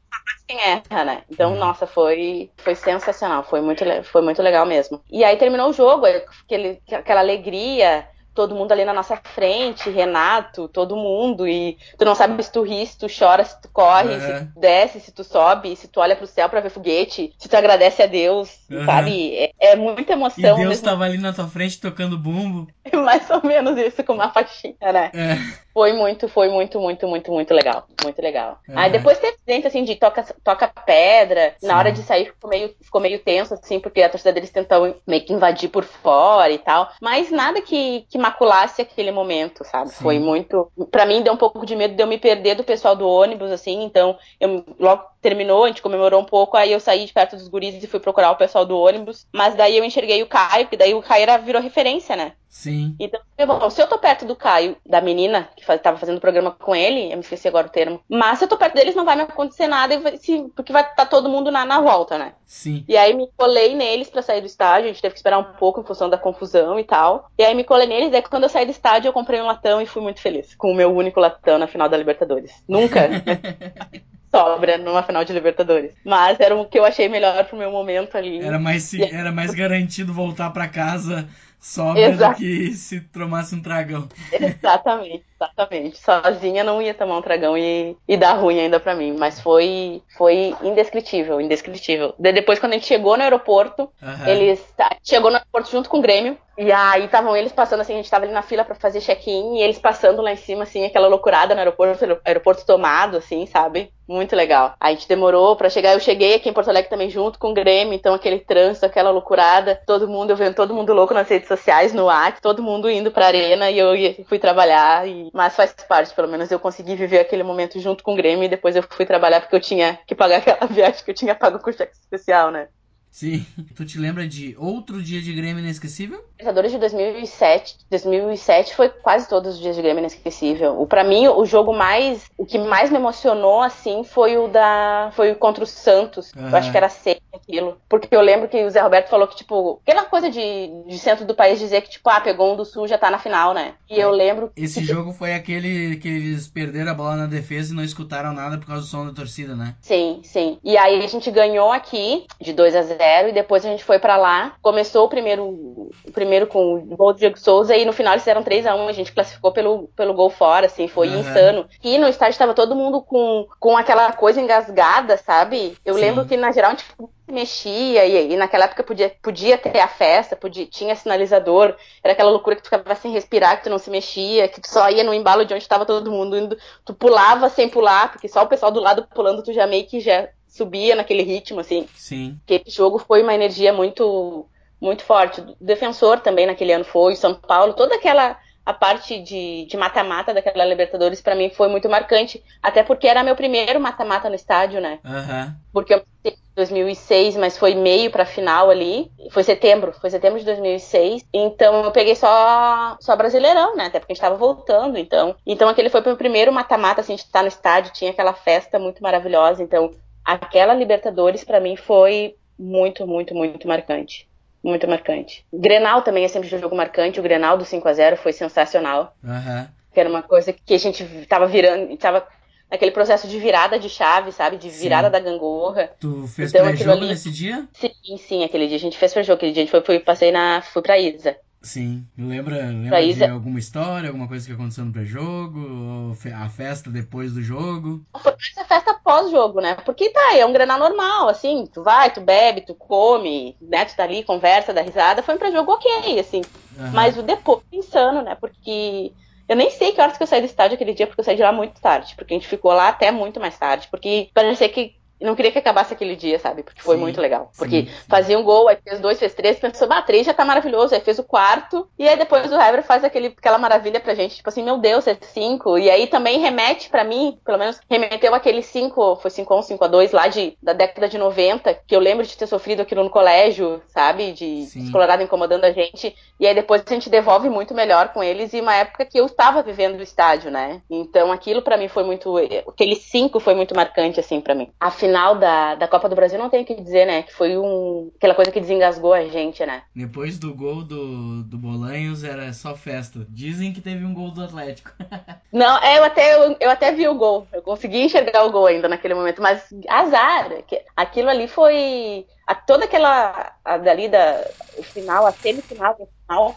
quem 0.45 0.59
erra, 0.61 1.03
né? 1.03 1.23
Então, 1.29 1.55
é. 1.55 1.57
nossa, 1.57 1.87
foi 1.87 2.51
foi 2.57 2.75
sensacional, 2.75 3.43
foi 3.43 3.61
muito 3.61 3.83
foi 4.03 4.21
muito 4.21 4.41
legal 4.41 4.65
mesmo. 4.65 5.01
E 5.09 5.23
aí 5.23 5.37
terminou 5.37 5.69
o 5.69 5.73
jogo, 5.73 6.05
aquele, 6.05 6.81
aquela 6.91 7.21
alegria, 7.21 8.07
todo 8.37 8.53
mundo 8.53 8.71
ali 8.71 8.85
na 8.85 8.93
nossa 8.93 9.17
frente, 9.17 9.89
Renato, 9.89 10.67
todo 10.67 10.95
mundo, 10.95 11.47
e 11.47 11.75
tu 11.97 12.05
não 12.05 12.13
sabe 12.13 12.43
se 12.43 12.51
tu 12.51 12.61
ri, 12.61 12.85
se 12.85 12.95
tu 12.95 13.07
chora, 13.07 13.43
se 13.43 13.59
tu 13.59 13.67
corre, 13.73 14.13
uhum. 14.13 14.19
se 14.19 14.45
tu 14.45 14.59
desce, 14.59 14.99
se 14.99 15.11
tu 15.11 15.23
sobe, 15.23 15.75
se 15.75 15.87
tu 15.87 15.99
olha 15.99 16.15
pro 16.15 16.27
céu 16.27 16.47
pra 16.47 16.61
ver 16.61 16.69
foguete, 16.69 17.33
se 17.35 17.49
tu 17.49 17.57
agradece 17.57 18.03
a 18.03 18.05
Deus, 18.05 18.59
uhum. 18.69 18.85
sabe? 18.85 19.35
É, 19.35 19.71
é, 19.71 19.75
muita 19.75 20.13
emoção. 20.13 20.53
E 20.53 20.57
Deus 20.57 20.69
mesmo. 20.69 20.85
tava 20.85 21.03
ali 21.05 21.17
na 21.17 21.33
tua 21.33 21.47
frente 21.47 21.81
tocando 21.81 22.15
bumbo. 22.15 22.67
Mais 22.93 23.27
ou 23.31 23.41
menos 23.43 23.75
isso, 23.75 24.03
com 24.03 24.13
uma 24.13 24.29
faixinha, 24.29 24.75
né? 24.93 25.11
É. 25.15 25.67
Foi 25.73 25.93
muito, 25.93 26.27
foi 26.27 26.49
muito, 26.49 26.79
muito, 26.79 27.07
muito, 27.07 27.31
muito 27.31 27.53
legal. 27.53 27.87
Muito 28.03 28.19
legal. 28.19 28.59
Uhum. 28.67 28.79
Aí 28.79 28.91
depois 28.91 29.19
teve 29.19 29.37
gente 29.47 29.67
assim 29.67 29.83
de 29.83 29.95
toca, 29.95 30.23
toca 30.43 30.67
pedra. 30.67 31.53
Sim. 31.59 31.67
Na 31.67 31.77
hora 31.77 31.91
de 31.91 32.01
sair 32.01 32.25
ficou 32.25 32.49
meio, 32.49 32.75
ficou 32.81 32.99
meio 32.99 33.19
tenso, 33.19 33.53
assim, 33.53 33.79
porque 33.79 34.01
a 34.01 34.09
torcida 34.09 34.33
deles 34.33 34.49
tentou 34.49 34.97
meio 35.05 35.23
que 35.23 35.33
invadir 35.33 35.69
por 35.69 35.83
fora 35.83 36.51
e 36.51 36.57
tal. 36.57 36.91
Mas 36.99 37.29
nada 37.29 37.61
que, 37.61 38.05
que 38.09 38.17
maculasse 38.27 38.81
aquele 38.81 39.11
momento, 39.11 39.63
sabe? 39.63 39.89
Sim. 39.89 40.03
Foi 40.03 40.19
muito. 40.19 40.71
para 40.91 41.05
mim 41.05 41.21
deu 41.21 41.33
um 41.33 41.37
pouco 41.37 41.65
de 41.65 41.75
medo 41.75 41.95
de 41.95 42.03
eu 42.03 42.07
me 42.07 42.17
perder 42.17 42.55
do 42.55 42.63
pessoal 42.63 42.95
do 42.95 43.07
ônibus, 43.07 43.51
assim. 43.51 43.83
Então, 43.83 44.17
eu 44.39 44.63
logo 44.79 45.03
terminou, 45.21 45.63
a 45.63 45.67
gente 45.67 45.81
comemorou 45.81 46.21
um 46.21 46.25
pouco, 46.25 46.57
aí 46.57 46.71
eu 46.71 46.79
saí 46.79 47.05
de 47.05 47.13
perto 47.13 47.35
dos 47.35 47.47
guris 47.47 47.81
e 47.81 47.87
fui 47.87 47.99
procurar 47.99 48.31
o 48.31 48.37
pessoal 48.37 48.65
do 48.65 48.77
ônibus. 48.77 49.25
Mas 49.33 49.55
daí 49.55 49.77
eu 49.77 49.83
enxerguei 49.83 50.21
o 50.21 50.27
Caio, 50.27 50.67
que 50.67 50.77
daí 50.77 50.93
o 50.93 51.01
Caio 51.01 51.23
era, 51.23 51.37
virou 51.37 51.61
referência, 51.61 52.15
né? 52.15 52.33
Sim. 52.49 52.95
Então, 52.99 53.19
bom, 53.45 53.69
se 53.69 53.81
eu 53.81 53.87
tô 53.87 53.97
perto 53.97 54.25
do 54.25 54.35
Caio, 54.35 54.77
da 54.85 55.01
menina 55.01 55.49
que 55.55 55.65
faz, 55.65 55.81
tava 55.81 55.97
fazendo 55.97 56.17
o 56.17 56.21
programa 56.21 56.51
com 56.51 56.75
ele, 56.75 57.11
eu 57.11 57.17
me 57.17 57.19
esqueci 57.19 57.47
agora 57.47 57.67
o 57.67 57.69
termo, 57.69 58.01
mas 58.09 58.39
se 58.39 58.45
eu 58.45 58.47
tô 58.47 58.57
perto 58.57 58.73
deles 58.73 58.95
não 58.95 59.05
vai 59.05 59.15
me 59.15 59.23
acontecer 59.23 59.67
nada, 59.67 59.99
se, 60.17 60.49
porque 60.55 60.73
vai 60.73 60.81
estar 60.81 60.95
tá 60.95 61.05
todo 61.05 61.29
mundo 61.29 61.51
na, 61.51 61.65
na 61.65 61.81
volta, 61.81 62.17
né? 62.17 62.33
Sim. 62.45 62.83
E 62.87 62.95
aí 62.97 63.13
me 63.13 63.29
colei 63.37 63.75
neles 63.75 64.09
para 64.09 64.21
sair 64.21 64.41
do 64.41 64.47
estádio, 64.47 64.89
a 64.89 64.93
gente 64.93 65.01
teve 65.01 65.13
que 65.13 65.19
esperar 65.19 65.37
um 65.37 65.53
pouco 65.53 65.81
em 65.81 65.85
função 65.85 66.09
da 66.09 66.17
confusão 66.17 66.79
e 66.79 66.83
tal. 66.83 67.29
E 67.37 67.43
aí 67.43 67.53
me 67.53 67.63
colei 67.63 67.87
neles, 67.87 68.11
daí 68.11 68.21
quando 68.23 68.43
eu 68.43 68.49
saí 68.49 68.65
do 68.65 68.71
estádio 68.71 69.09
eu 69.09 69.13
comprei 69.13 69.41
um 69.41 69.45
latão 69.45 69.81
e 69.81 69.85
fui 69.85 70.01
muito 70.01 70.21
feliz 70.21 70.55
com 70.55 70.71
o 70.71 70.75
meu 70.75 70.93
único 70.93 71.19
latão 71.19 71.57
na 71.57 71.67
final 71.67 71.89
da 71.89 71.97
Libertadores. 71.97 72.51
Nunca. 72.67 73.07
sobra 74.29 74.77
numa 74.77 75.01
final 75.03 75.23
de 75.23 75.33
Libertadores. 75.33 75.93
Mas 76.03 76.39
era 76.39 76.55
o 76.55 76.65
que 76.65 76.77
eu 76.77 76.85
achei 76.85 77.07
melhor 77.07 77.43
pro 77.45 77.57
meu 77.57 77.71
momento 77.71 78.17
ali. 78.17 78.39
Era 78.39 78.59
mais, 78.59 78.93
era 78.93 79.31
mais 79.31 79.53
garantido 79.53 80.13
voltar 80.13 80.51
para 80.51 80.67
casa 80.67 81.27
sobra 81.59 82.09
Exato. 82.09 82.33
do 82.33 82.37
que 82.37 82.73
se 82.73 83.01
tomasse 83.01 83.55
um 83.55 83.61
tragão. 83.61 84.07
Exatamente, 84.31 85.25
exatamente. 85.39 85.97
Sozinha 85.97 86.63
não 86.63 86.81
ia 86.81 86.93
tomar 86.93 87.17
um 87.17 87.21
tragão 87.21 87.57
e, 87.57 87.95
e 88.07 88.17
dar 88.17 88.33
ruim 88.33 88.59
ainda 88.59 88.79
para 88.79 88.95
mim. 88.95 89.15
Mas 89.17 89.39
foi, 89.39 90.01
foi 90.17 90.55
indescritível, 90.61 91.39
indescritível. 91.39 92.13
depois, 92.17 92.59
quando 92.59 92.73
a 92.73 92.75
gente 92.75 92.87
chegou 92.87 93.15
no 93.15 93.23
aeroporto, 93.23 93.89
uhum. 94.01 94.27
eles. 94.27 94.65
Chegou 95.03 95.29
no 95.29 95.37
aeroporto 95.37 95.71
junto 95.71 95.89
com 95.89 95.99
o 95.99 96.01
Grêmio. 96.01 96.37
E 96.57 96.71
aí 96.71 97.05
estavam 97.05 97.37
eles 97.37 97.51
passando 97.51 97.81
assim, 97.81 97.93
a 97.93 97.97
gente 97.97 98.09
tava 98.09 98.25
ali 98.25 98.33
na 98.33 98.41
fila 98.41 98.65
para 98.65 98.73
fazer 98.73 98.99
check-in 98.99 99.57
e 99.57 99.61
eles 99.61 99.77
passando 99.77 100.23
lá 100.23 100.31
em 100.31 100.37
cima, 100.37 100.63
assim, 100.63 100.83
aquela 100.83 101.07
loucurada 101.07 101.53
no 101.53 101.59
aeroporto, 101.59 102.19
aeroporto 102.25 102.65
tomado, 102.65 103.17
assim, 103.17 103.45
sabe? 103.45 103.93
Muito 104.07 104.35
legal. 104.35 104.73
A 104.79 104.89
gente 104.89 105.07
demorou 105.07 105.55
para 105.55 105.69
chegar, 105.69 105.93
eu 105.93 105.99
cheguei 105.99 106.33
aqui 106.33 106.49
em 106.49 106.53
Porto 106.53 106.69
Alegre 106.69 106.89
também 106.89 107.11
junto 107.11 107.37
com 107.37 107.51
o 107.51 107.53
Grêmio, 107.53 107.93
então 107.93 108.15
aquele 108.15 108.39
trânsito, 108.39 108.87
aquela 108.87 109.11
loucurada, 109.11 109.79
todo 109.85 110.07
mundo, 110.07 110.31
eu 110.31 110.35
vendo 110.35 110.55
todo 110.55 110.73
mundo 110.73 110.93
louco 110.93 111.13
nas 111.13 111.29
redes 111.29 111.47
sociais, 111.47 111.93
no 111.93 112.09
ar, 112.09 112.39
todo 112.39 112.63
mundo 112.63 112.89
indo 112.89 113.11
pra 113.11 113.27
arena 113.27 113.69
e 113.69 113.77
eu 113.77 114.25
fui 114.25 114.39
trabalhar, 114.39 115.07
e... 115.07 115.26
mas 115.33 115.55
faz 115.55 115.73
parte, 115.73 116.13
pelo 116.13 116.27
menos 116.27 116.51
eu 116.51 116.59
consegui 116.59 116.95
viver 116.95 117.19
aquele 117.19 117.43
momento 117.43 117.79
junto 117.79 118.03
com 118.03 118.13
o 118.13 118.15
Grêmio 118.15 118.43
e 118.43 118.49
depois 118.49 118.75
eu 118.75 118.83
fui 118.83 119.05
trabalhar 119.05 119.41
porque 119.41 119.55
eu 119.55 119.61
tinha 119.61 119.99
que 120.05 120.15
pagar 120.15 120.37
aquela 120.37 120.65
viagem 120.67 121.03
que 121.03 121.11
eu 121.11 121.15
tinha 121.15 121.35
pago 121.35 121.59
com 121.59 121.71
cheque 121.71 121.93
especial, 121.95 122.51
né? 122.51 122.69
Sim. 123.17 123.43
Tu 123.75 123.83
te 123.83 123.97
lembra 123.97 124.27
de 124.27 124.55
outro 124.59 125.01
dia 125.01 125.19
de 125.19 125.33
Grêmio 125.33 125.63
inesquecível? 125.63 126.23
Libertadores 126.33 126.71
de 126.71 126.77
2007. 126.77 127.77
2007 127.89 128.75
foi 128.75 128.89
quase 128.89 129.27
todos 129.27 129.55
os 129.55 129.59
dias 129.59 129.75
de 129.75 129.81
Grêmio 129.81 130.01
inesquecível. 130.01 130.79
O 130.79 130.85
para 130.85 131.03
mim 131.03 131.27
o 131.27 131.43
jogo 131.43 131.75
mais, 131.75 132.29
o 132.37 132.45
que 132.45 132.59
mais 132.59 132.91
me 132.91 132.97
emocionou 132.97 133.63
assim 133.63 134.03
foi 134.03 134.37
o 134.37 134.47
da, 134.47 135.09
foi 135.15 135.31
o 135.31 135.35
contra 135.35 135.63
o 135.63 135.67
Santos. 135.67 136.31
Uhum. 136.33 136.47
Eu 136.47 136.57
acho 136.57 136.69
que 136.69 136.77
era 136.77 136.89
seis 136.89 137.17
aquilo, 137.33 137.77
porque 137.89 138.15
eu 138.15 138.21
lembro 138.21 138.47
que 138.47 138.63
o 138.63 138.69
Zé 138.69 138.81
Roberto 138.81 139.09
falou 139.09 139.27
que 139.27 139.35
tipo 139.35 139.79
aquela 139.81 140.05
coisa 140.05 140.29
de, 140.29 140.69
de 140.87 140.99
centro 140.99 141.25
do 141.25 141.33
país 141.33 141.57
dizer 141.57 141.81
que 141.81 141.89
tipo 141.89 142.07
ah 142.09 142.21
pegou 142.21 142.53
um 142.53 142.55
do 142.55 142.65
Sul 142.65 142.87
já 142.87 142.99
tá 142.99 143.09
na 143.09 143.17
final, 143.17 143.55
né? 143.55 143.73
E 143.89 143.99
eu 143.99 144.11
lembro. 144.11 144.51
Esse 144.55 144.81
que, 144.81 144.85
jogo 144.85 145.11
foi 145.11 145.33
aquele 145.33 145.95
que 145.97 146.07
eles 146.07 146.47
perderam 146.47 146.91
a 146.91 146.95
bola 146.95 147.15
na 147.15 147.25
defesa 147.25 147.73
e 147.73 147.75
não 147.75 147.83
escutaram 147.83 148.31
nada 148.31 148.59
por 148.59 148.67
causa 148.67 148.83
do 148.83 148.87
som 148.87 149.07
da 149.07 149.13
torcida, 149.13 149.55
né? 149.55 149.75
Sim, 149.81 150.19
sim. 150.23 150.59
E 150.63 150.77
aí 150.77 151.03
a 151.03 151.07
gente 151.07 151.31
ganhou 151.31 151.71
aqui 151.71 152.27
de 152.39 152.53
2 152.53 152.75
a 152.75 152.81
0 152.83 153.06
0 153.07 153.29
e 153.29 153.31
depois 153.31 153.65
a 153.65 153.69
gente 153.69 153.83
foi 153.83 153.99
para 153.99 154.17
lá. 154.17 154.53
Começou 154.61 155.05
o 155.05 155.09
primeiro, 155.09 155.45
o 155.45 156.11
primeiro 156.13 156.47
com 156.47 156.75
o 156.75 156.95
gol 156.95 157.13
do 157.13 157.19
Diego 157.19 157.39
Souza 157.39 157.75
e 157.75 157.85
no 157.85 157.93
final 157.93 158.13
eles 158.13 158.23
fizeram 158.23 158.43
3 158.43 158.65
a 158.65 158.75
1 158.75 158.87
a 158.87 158.91
gente 158.91 159.11
classificou 159.13 159.51
pelo, 159.51 159.87
pelo 159.95 160.13
gol 160.13 160.29
fora, 160.29 160.65
assim, 160.65 160.87
foi 160.87 161.09
uhum. 161.09 161.19
insano. 161.19 161.67
E 161.83 161.97
no 161.97 162.07
estádio 162.07 162.31
estava 162.31 162.53
todo 162.53 162.75
mundo 162.75 163.01
com, 163.01 163.47
com 163.59 163.77
aquela 163.77 164.11
coisa 164.11 164.41
engasgada, 164.41 165.17
sabe? 165.17 165.77
Eu 165.85 165.95
Sim. 165.95 166.01
lembro 166.01 166.25
que 166.25 166.35
na 166.35 166.51
geral 166.51 166.71
a 166.71 166.75
gente 166.75 166.85
mexia 167.29 168.05
e, 168.05 168.33
e, 168.33 168.37
naquela 168.37 168.65
época 168.65 168.83
podia, 168.83 169.13
podia 169.21 169.57
ter 169.57 169.79
a 169.79 169.87
festa, 169.87 170.35
podia, 170.35 170.65
tinha 170.65 170.95
sinalizador, 170.95 171.75
era 172.01 172.13
aquela 172.13 172.31
loucura 172.31 172.55
que 172.55 172.61
tu 172.61 172.69
ficava 172.69 172.95
sem 172.95 173.11
respirar, 173.11 173.57
que 173.57 173.65
tu 173.65 173.69
não 173.69 173.77
se 173.77 173.89
mexia, 173.89 174.47
que 174.47 174.61
tu 174.61 174.69
só 174.69 174.89
ia 174.89 175.03
no 175.03 175.13
embalo 175.13 175.45
de 175.45 175.53
onde 175.53 175.63
estava 175.63 175.85
todo 175.85 176.11
mundo 176.11 176.37
indo, 176.37 176.57
tu 176.85 176.93
pulava 176.93 177.49
sem 177.49 177.67
pular, 177.67 178.11
porque 178.11 178.29
só 178.29 178.43
o 178.43 178.47
pessoal 178.47 178.71
do 178.71 178.79
lado 178.79 179.05
pulando 179.13 179.43
tu 179.43 179.51
já 179.51 179.67
meio 179.67 179.85
que 179.85 179.99
já 179.99 180.29
subia 180.47 180.95
naquele 180.95 181.23
ritmo, 181.23 181.59
assim. 181.59 181.87
Sim. 181.95 182.39
Que 182.45 182.63
jogo 182.67 182.97
foi 182.97 183.21
uma 183.21 183.33
energia 183.33 183.71
muito, 183.73 184.45
muito 184.79 185.03
forte. 185.03 185.41
O 185.41 185.55
defensor 185.59 186.19
também 186.19 186.45
naquele 186.45 186.73
ano 186.73 186.85
foi, 186.85 187.15
São 187.15 187.33
Paulo, 187.33 187.73
toda 187.73 187.95
aquela 187.95 188.37
a 188.67 188.73
parte 188.73 189.17
de 189.21 189.77
mata-mata 189.77 190.33
daquela 190.33 190.65
Libertadores 190.65 191.21
para 191.21 191.33
mim 191.33 191.49
foi 191.49 191.69
muito 191.69 191.87
marcante, 191.87 192.43
até 192.61 192.83
porque 192.83 193.07
era 193.07 193.23
meu 193.23 193.33
primeiro 193.33 193.79
mata-mata 193.79 194.27
no 194.27 194.35
estádio, 194.35 194.81
né? 194.81 194.99
Uhum. 195.05 195.53
Porque 195.71 195.93
eu 195.93 196.03
em 196.25 196.35
2006, 196.53 197.37
mas 197.37 197.57
foi 197.57 197.75
meio 197.75 198.11
para 198.11 198.25
final 198.25 198.69
ali, 198.69 199.09
foi 199.31 199.43
setembro, 199.43 199.93
foi 199.93 200.09
setembro 200.09 200.37
de 200.37 200.43
2006. 200.43 201.25
Então 201.33 201.85
eu 201.85 201.91
peguei 201.91 202.13
só 202.13 202.97
só 202.99 203.15
Brasileirão, 203.15 203.73
né? 203.73 203.85
Até 203.85 203.99
porque 203.99 204.11
a 204.11 204.15
gente 204.15 204.21
tava 204.21 204.35
voltando, 204.35 204.97
então. 204.97 205.33
Então 205.45 205.69
aquele 205.69 205.89
foi 205.89 206.01
meu 206.01 206.17
primeiro 206.17 206.51
mata-mata 206.51 206.99
assim, 206.99 207.15
de 207.15 207.21
estar 207.21 207.43
no 207.43 207.47
estádio, 207.47 207.93
tinha 207.93 208.11
aquela 208.11 208.33
festa 208.33 208.77
muito 208.77 209.01
maravilhosa, 209.01 209.63
então 209.63 209.91
aquela 210.27 210.73
Libertadores 210.73 211.45
para 211.45 211.61
mim 211.61 211.77
foi 211.77 212.35
muito, 212.59 213.07
muito, 213.07 213.33
muito 213.33 213.65
marcante. 213.65 214.27
Muito 214.61 214.85
marcante. 214.87 215.45
Grenal 215.53 216.01
também 216.01 216.25
é 216.25 216.27
sempre 216.27 216.53
um 216.53 216.59
jogo 216.59 216.75
marcante. 216.75 217.19
O 217.19 217.23
Grenal 217.23 217.57
do 217.57 217.63
5 217.63 217.87
a 217.87 217.93
0 217.93 218.17
foi 218.17 218.33
sensacional. 218.33 219.15
Uhum. 219.23 219.67
Que 219.93 219.99
era 220.01 220.09
uma 220.09 220.21
coisa 220.21 220.51
que 220.51 220.73
a 220.73 220.77
gente 220.77 221.05
tava 221.27 221.47
virando, 221.47 221.95
tava 221.95 222.27
naquele 222.69 222.91
processo 222.91 223.27
de 223.27 223.39
virada 223.39 223.79
de 223.79 223.87
chave, 223.87 224.33
sabe? 224.33 224.57
De 224.57 224.69
virada 224.69 225.07
sim. 225.07 225.11
da 225.13 225.19
gangorra. 225.19 225.91
Tu 225.99 226.27
fez 226.27 226.53
então, 226.53 226.65
pré-jogo 226.65 226.97
ali... 226.97 227.07
nesse 227.07 227.31
dia? 227.31 227.65
Sim, 227.73 228.17
sim, 228.17 228.43
aquele 228.43 228.67
dia 228.67 228.75
a 228.75 228.79
gente 228.79 228.97
fez 228.97 229.13
pré-jogo. 229.13 229.37
Aquele 229.37 229.53
dia 229.53 229.61
a 229.61 229.65
gente 229.65 229.71
foi, 229.71 229.81
foi, 229.81 229.99
passei 229.99 230.31
na, 230.31 230.61
fui 230.61 230.81
pra 230.81 230.99
Isa. 230.99 231.37
Sim. 231.61 232.07
Lembra, 232.17 232.67
lembra 232.71 233.05
de 233.07 233.27
alguma 233.27 233.59
história, 233.59 234.09
alguma 234.09 234.27
coisa 234.27 234.45
que 234.47 234.53
aconteceu 234.53 234.85
no 234.85 234.91
pré-jogo? 234.93 236.13
A 236.35 236.49
festa 236.49 236.89
depois 236.89 237.33
do 237.33 237.41
jogo? 237.43 238.03
Foi 238.21 238.33
essa 238.51 238.65
festa 238.65 238.99
pós-jogo, 239.03 239.61
né? 239.61 239.75
Porque 239.75 240.09
tá, 240.11 240.35
é 240.35 240.45
um 240.45 240.53
granal 240.53 240.79
normal, 240.79 241.29
assim, 241.29 241.65
tu 241.71 241.83
vai, 241.83 242.11
tu 242.11 242.19
bebe, 242.21 242.61
tu 242.65 242.73
come, 242.75 243.57
né? 243.61 243.85
Tu 243.85 243.95
tá 243.95 244.03
ali, 244.03 244.23
conversa, 244.23 244.73
dá 244.73 244.81
risada, 244.81 245.21
foi 245.21 245.35
um 245.35 245.37
pré-jogo 245.37 245.71
ok, 245.73 246.19
assim. 246.19 246.49
Mas 246.91 247.17
o 247.17 247.23
depois, 247.23 247.61
insano, 247.71 248.21
né? 248.23 248.35
Porque 248.35 249.13
Eu 249.47 249.55
nem 249.55 249.69
sei 249.69 249.91
que 249.93 250.01
horas 250.01 250.17
que 250.17 250.23
eu 250.23 250.27
saí 250.27 250.41
do 250.41 250.45
estádio 250.45 250.75
aquele 250.75 250.93
dia, 250.93 251.05
porque 251.07 251.21
eu 251.21 251.25
saí 251.25 251.35
de 251.35 251.43
lá 251.43 251.51
muito 251.51 251.79
tarde. 251.79 252.15
Porque 252.15 252.33
a 252.33 252.37
gente 252.37 252.47
ficou 252.47 252.73
lá 252.73 252.89
até 252.89 253.11
muito 253.11 253.39
mais 253.39 253.57
tarde. 253.57 253.87
Porque 253.89 254.29
parecia 254.33 254.67
que 254.69 254.93
não 255.19 255.35
queria 255.35 255.51
que 255.51 255.59
acabasse 255.59 255.93
aquele 255.93 256.15
dia, 256.15 256.39
sabe? 256.39 256.63
Porque 256.63 256.81
foi 256.81 256.95
sim, 256.95 257.01
muito 257.01 257.19
legal. 257.19 257.51
Porque 257.57 257.81
sim, 257.81 257.87
sim. 257.87 257.93
fazia 258.07 258.37
um 258.37 258.43
gol, 258.43 258.67
aí 258.67 258.77
fez 258.83 258.99
dois, 258.99 259.19
fez 259.19 259.33
três, 259.33 259.59
pensou, 259.59 259.87
ah, 259.91 260.01
três 260.01 260.25
já 260.25 260.33
tá 260.33 260.45
maravilhoso. 260.45 260.93
Aí 260.93 261.01
fez 261.01 261.19
o 261.19 261.23
quarto, 261.23 261.87
e 261.97 262.07
aí 262.07 262.17
depois 262.17 262.51
o 262.51 262.55
Hever 262.55 262.83
faz 262.83 263.03
aquele, 263.03 263.27
aquela 263.27 263.57
maravilha 263.57 263.99
pra 263.99 264.13
gente, 264.13 264.37
tipo 264.37 264.49
assim, 264.49 264.63
meu 264.63 264.77
Deus, 264.77 265.07
é 265.07 265.17
cinco. 265.21 265.77
E 265.77 265.89
aí 265.89 266.07
também 266.07 266.39
remete 266.39 266.89
pra 266.89 267.03
mim, 267.03 267.39
pelo 267.43 267.57
menos 267.57 267.79
remeteu 267.89 268.33
aquele 268.33 268.61
cinco, 268.61 269.15
foi 269.17 269.31
cinco 269.31 269.53
a 269.53 269.59
um, 269.59 269.61
cinco 269.61 269.83
a 269.83 269.87
dois 269.87 270.11
lá 270.11 270.27
de, 270.27 270.57
da 270.61 270.73
década 270.73 271.07
de 271.07 271.17
90, 271.17 271.73
que 271.73 271.95
eu 271.95 271.99
lembro 271.99 272.25
de 272.25 272.37
ter 272.37 272.47
sofrido 272.47 272.81
aquilo 272.81 273.03
no 273.03 273.09
colégio, 273.09 273.81
sabe? 273.87 274.31
De 274.33 274.67
Colorado 274.91 275.23
incomodando 275.23 275.65
a 275.65 275.71
gente. 275.71 276.15
E 276.39 276.45
aí 276.45 276.53
depois 276.53 276.83
a 276.85 276.93
gente 276.93 277.09
devolve 277.09 277.49
muito 277.49 277.73
melhor 277.73 278.09
com 278.09 278.23
eles, 278.23 278.53
e 278.53 278.61
uma 278.61 278.75
época 278.75 279.05
que 279.05 279.19
eu 279.19 279.25
estava 279.25 279.63
vivendo 279.63 279.99
o 279.99 280.03
estádio, 280.03 280.51
né? 280.51 280.81
Então 280.89 281.31
aquilo 281.31 281.61
para 281.61 281.77
mim 281.77 281.87
foi 281.87 282.03
muito. 282.03 282.37
Aquele 282.67 282.95
cinco 282.95 283.39
foi 283.39 283.55
muito 283.55 283.75
marcante, 283.75 284.19
assim, 284.19 284.39
para 284.39 284.55
mim. 284.55 284.71
A 284.79 284.91
final 285.07 285.35
da, 285.35 285.75
da 285.75 285.87
Copa 285.87 286.09
do 286.09 286.15
Brasil 286.15 286.37
não 286.37 286.49
tem 286.49 286.61
o 286.61 286.65
que 286.65 286.75
dizer, 286.75 287.05
né? 287.05 287.23
Que 287.23 287.33
foi 287.33 287.57
um, 287.57 288.11
aquela 288.17 288.35
coisa 288.35 288.51
que 288.51 288.59
desengasgou 288.59 289.13
a 289.13 289.25
gente, 289.25 289.65
né? 289.65 289.83
Depois 289.95 290.37
do 290.37 290.53
gol 290.53 290.83
do, 290.83 291.43
do 291.43 291.57
Bolanhos 291.57 292.25
era 292.25 292.51
só 292.51 292.75
festa. 292.75 293.25
Dizem 293.29 293.71
que 293.71 293.79
teve 293.79 294.03
um 294.03 294.13
gol 294.13 294.31
do 294.31 294.43
Atlético. 294.43 294.91
não, 295.51 295.81
é, 295.81 295.97
eu 295.97 296.03
até, 296.03 296.35
eu, 296.35 296.57
eu 296.59 296.69
até 296.69 296.91
vi 296.91 297.07
o 297.07 297.15
gol. 297.15 297.47
Eu 297.53 297.61
consegui 297.61 298.01
enxergar 298.01 298.43
o 298.43 298.51
gol 298.51 298.65
ainda 298.65 298.89
naquele 298.89 299.13
momento, 299.13 299.41
mas 299.41 299.69
azar. 299.87 300.51
Aquilo 300.95 301.29
ali 301.29 301.47
foi. 301.47 302.25
A, 302.47 302.55
toda 302.55 302.85
aquela. 302.85 303.53
A, 303.63 303.77
dali 303.77 304.07
da 304.07 304.43
o 304.77 304.83
final, 304.83 305.25
a 305.25 305.31
semifinal, 305.31 305.97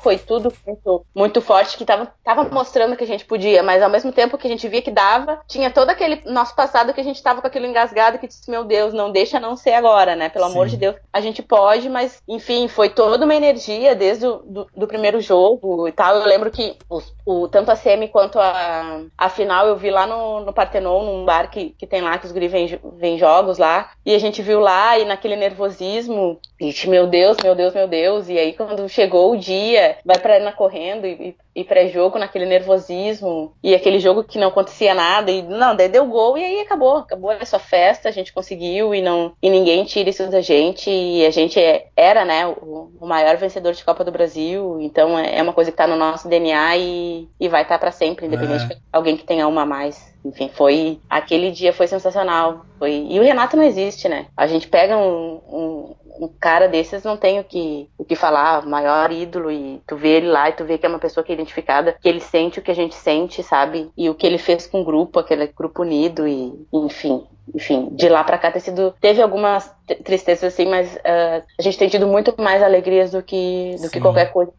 foi 0.02 0.18
tudo 0.18 0.52
muito, 0.66 1.06
muito 1.14 1.40
forte, 1.40 1.76
que 1.76 1.84
tava, 1.84 2.12
tava 2.24 2.44
mostrando 2.44 2.96
que 2.96 3.04
a 3.04 3.06
gente 3.06 3.24
podia, 3.24 3.62
mas 3.62 3.82
ao 3.82 3.90
mesmo 3.90 4.12
tempo 4.12 4.36
que 4.36 4.46
a 4.46 4.50
gente 4.50 4.68
via 4.68 4.82
que 4.82 4.90
dava, 4.90 5.40
tinha 5.46 5.70
todo 5.70 5.90
aquele 5.90 6.22
nosso 6.26 6.54
passado 6.54 6.92
que 6.92 7.00
a 7.00 7.04
gente 7.04 7.22
tava 7.22 7.40
com 7.40 7.46
aquilo 7.46 7.66
engasgado 7.66 8.18
que 8.18 8.26
disse, 8.26 8.50
meu 8.50 8.64
Deus, 8.64 8.92
não 8.92 9.12
deixa 9.12 9.38
não 9.38 9.56
ser 9.56 9.72
agora, 9.72 10.16
né? 10.16 10.28
Pelo 10.28 10.46
Sim. 10.46 10.52
amor 10.52 10.68
de 10.68 10.76
Deus, 10.76 10.96
a 11.12 11.20
gente 11.20 11.42
pode, 11.42 11.88
mas 11.88 12.20
enfim, 12.28 12.68
foi 12.68 12.88
toda 12.90 13.24
uma 13.24 13.34
energia 13.34 13.94
desde 13.94 14.26
o 14.26 14.36
do, 14.38 14.66
do 14.76 14.86
primeiro 14.86 15.20
jogo 15.20 15.86
e 15.86 15.92
tal. 15.92 16.16
Eu 16.16 16.26
lembro 16.26 16.50
que 16.50 16.76
os, 16.88 17.14
o, 17.24 17.48
tanto 17.48 17.70
a 17.70 17.76
semi 17.76 18.08
quanto 18.08 18.38
a, 18.38 19.02
a 19.16 19.28
final 19.28 19.66
eu 19.66 19.76
vi 19.76 19.90
lá 19.90 20.06
no, 20.06 20.40
no 20.40 20.52
Partenon, 20.52 21.04
num 21.04 21.24
bar 21.24 21.48
que, 21.48 21.70
que 21.70 21.86
tem 21.86 22.02
lá, 22.02 22.18
que 22.18 22.26
os 22.26 22.32
guri 22.32 22.48
vêm 22.48 22.80
vem 22.96 23.18
jogos 23.18 23.58
lá, 23.58 23.90
e 24.04 24.14
a 24.14 24.18
gente 24.18 24.42
viu 24.42 24.60
lá 24.60 24.98
e 24.98 25.04
naquele 25.04 25.36
nervosismo, 25.36 25.79
e 25.80 26.88
meu 26.88 27.06
Deus, 27.06 27.36
meu 27.42 27.54
Deus, 27.54 27.74
meu 27.74 27.88
Deus, 27.88 28.28
e 28.28 28.38
aí 28.38 28.52
quando 28.52 28.88
chegou 28.88 29.32
o 29.32 29.36
dia 29.36 29.50
dia, 29.50 29.96
vai 30.04 30.18
pra 30.18 30.34
arena 30.34 30.52
correndo 30.52 31.06
e, 31.06 31.36
e 31.54 31.64
pré-jogo 31.64 32.18
naquele 32.18 32.46
nervosismo. 32.46 33.52
E 33.62 33.74
aquele 33.74 33.98
jogo 33.98 34.24
que 34.24 34.38
não 34.38 34.48
acontecia 34.48 34.94
nada. 34.94 35.30
E 35.30 35.42
não, 35.42 35.74
daí 35.74 35.88
deu 35.88 36.06
gol 36.06 36.38
e 36.38 36.44
aí 36.44 36.60
acabou, 36.60 36.98
acabou 36.98 37.32
essa 37.32 37.58
festa, 37.58 38.08
a 38.08 38.12
gente 38.12 38.32
conseguiu 38.32 38.94
e 38.94 39.02
não 39.02 39.32
e 39.42 39.50
ninguém 39.50 39.84
tira 39.84 40.10
isso 40.10 40.28
da 40.30 40.40
gente. 40.40 40.90
E 40.90 41.26
a 41.26 41.30
gente 41.30 41.58
é, 41.58 41.86
era, 41.96 42.24
né, 42.24 42.46
o, 42.46 42.90
o, 43.00 43.06
maior 43.06 43.36
vencedor 43.36 43.72
de 43.72 43.84
Copa 43.84 44.04
do 44.04 44.12
Brasil, 44.12 44.78
então 44.80 45.18
é, 45.18 45.38
é 45.38 45.42
uma 45.42 45.52
coisa 45.52 45.70
que 45.70 45.76
tá 45.76 45.86
no 45.86 45.96
nosso 45.96 46.28
DNA 46.28 46.76
e, 46.76 47.28
e 47.38 47.48
vai 47.48 47.62
estar 47.62 47.74
tá 47.74 47.78
para 47.78 47.92
sempre, 47.92 48.26
independente 48.26 48.64
é. 48.64 48.66
de 48.68 48.76
alguém 48.92 49.16
que 49.16 49.24
tenha 49.24 49.46
uma 49.46 49.62
a 49.62 49.66
mais. 49.66 50.09
Enfim, 50.24 50.50
foi. 50.52 51.00
Aquele 51.08 51.50
dia 51.50 51.72
foi 51.72 51.86
sensacional. 51.86 52.66
Foi, 52.78 53.06
e 53.08 53.18
o 53.18 53.22
Renato 53.22 53.56
não 53.56 53.64
existe, 53.64 54.08
né? 54.08 54.26
A 54.36 54.46
gente 54.46 54.68
pega 54.68 54.96
um, 54.96 55.40
um, 55.48 55.94
um 56.20 56.28
cara 56.28 56.68
desses 56.68 57.02
não 57.02 57.16
tem 57.16 57.40
o 57.40 57.44
que, 57.44 57.88
o 57.96 58.04
que 58.04 58.14
falar, 58.14 58.66
maior 58.66 59.10
ídolo, 59.10 59.50
e 59.50 59.82
tu 59.86 59.96
vê 59.96 60.16
ele 60.16 60.28
lá 60.28 60.48
e 60.48 60.52
tu 60.52 60.64
vê 60.64 60.78
que 60.78 60.86
é 60.86 60.88
uma 60.88 60.98
pessoa 60.98 61.24
que 61.24 61.32
é 61.32 61.34
identificada, 61.34 61.96
que 62.00 62.08
ele 62.08 62.20
sente 62.20 62.58
o 62.58 62.62
que 62.62 62.70
a 62.70 62.74
gente 62.74 62.94
sente, 62.94 63.42
sabe? 63.42 63.90
E 63.96 64.08
o 64.08 64.14
que 64.14 64.26
ele 64.26 64.38
fez 64.38 64.66
com 64.66 64.82
o 64.82 64.84
grupo, 64.84 65.18
aquele 65.18 65.46
grupo 65.46 65.82
unido, 65.82 66.28
e 66.28 66.52
enfim, 66.72 67.26
enfim, 67.54 67.88
de 67.92 68.08
lá 68.08 68.22
para 68.22 68.38
cá 68.38 68.50
ter 68.50 68.60
sido. 68.60 68.94
Teve 69.00 69.22
algumas 69.22 69.74
tristezas 70.04 70.52
assim, 70.52 70.66
mas 70.66 70.94
uh, 70.96 71.42
a 71.58 71.62
gente 71.62 71.78
tem 71.78 71.88
tido 71.88 72.06
muito 72.06 72.34
mais 72.38 72.62
alegrias 72.62 73.10
do 73.10 73.22
que, 73.22 73.76
do 73.80 73.90
que 73.90 74.00
qualquer 74.00 74.32
coisa 74.32 74.52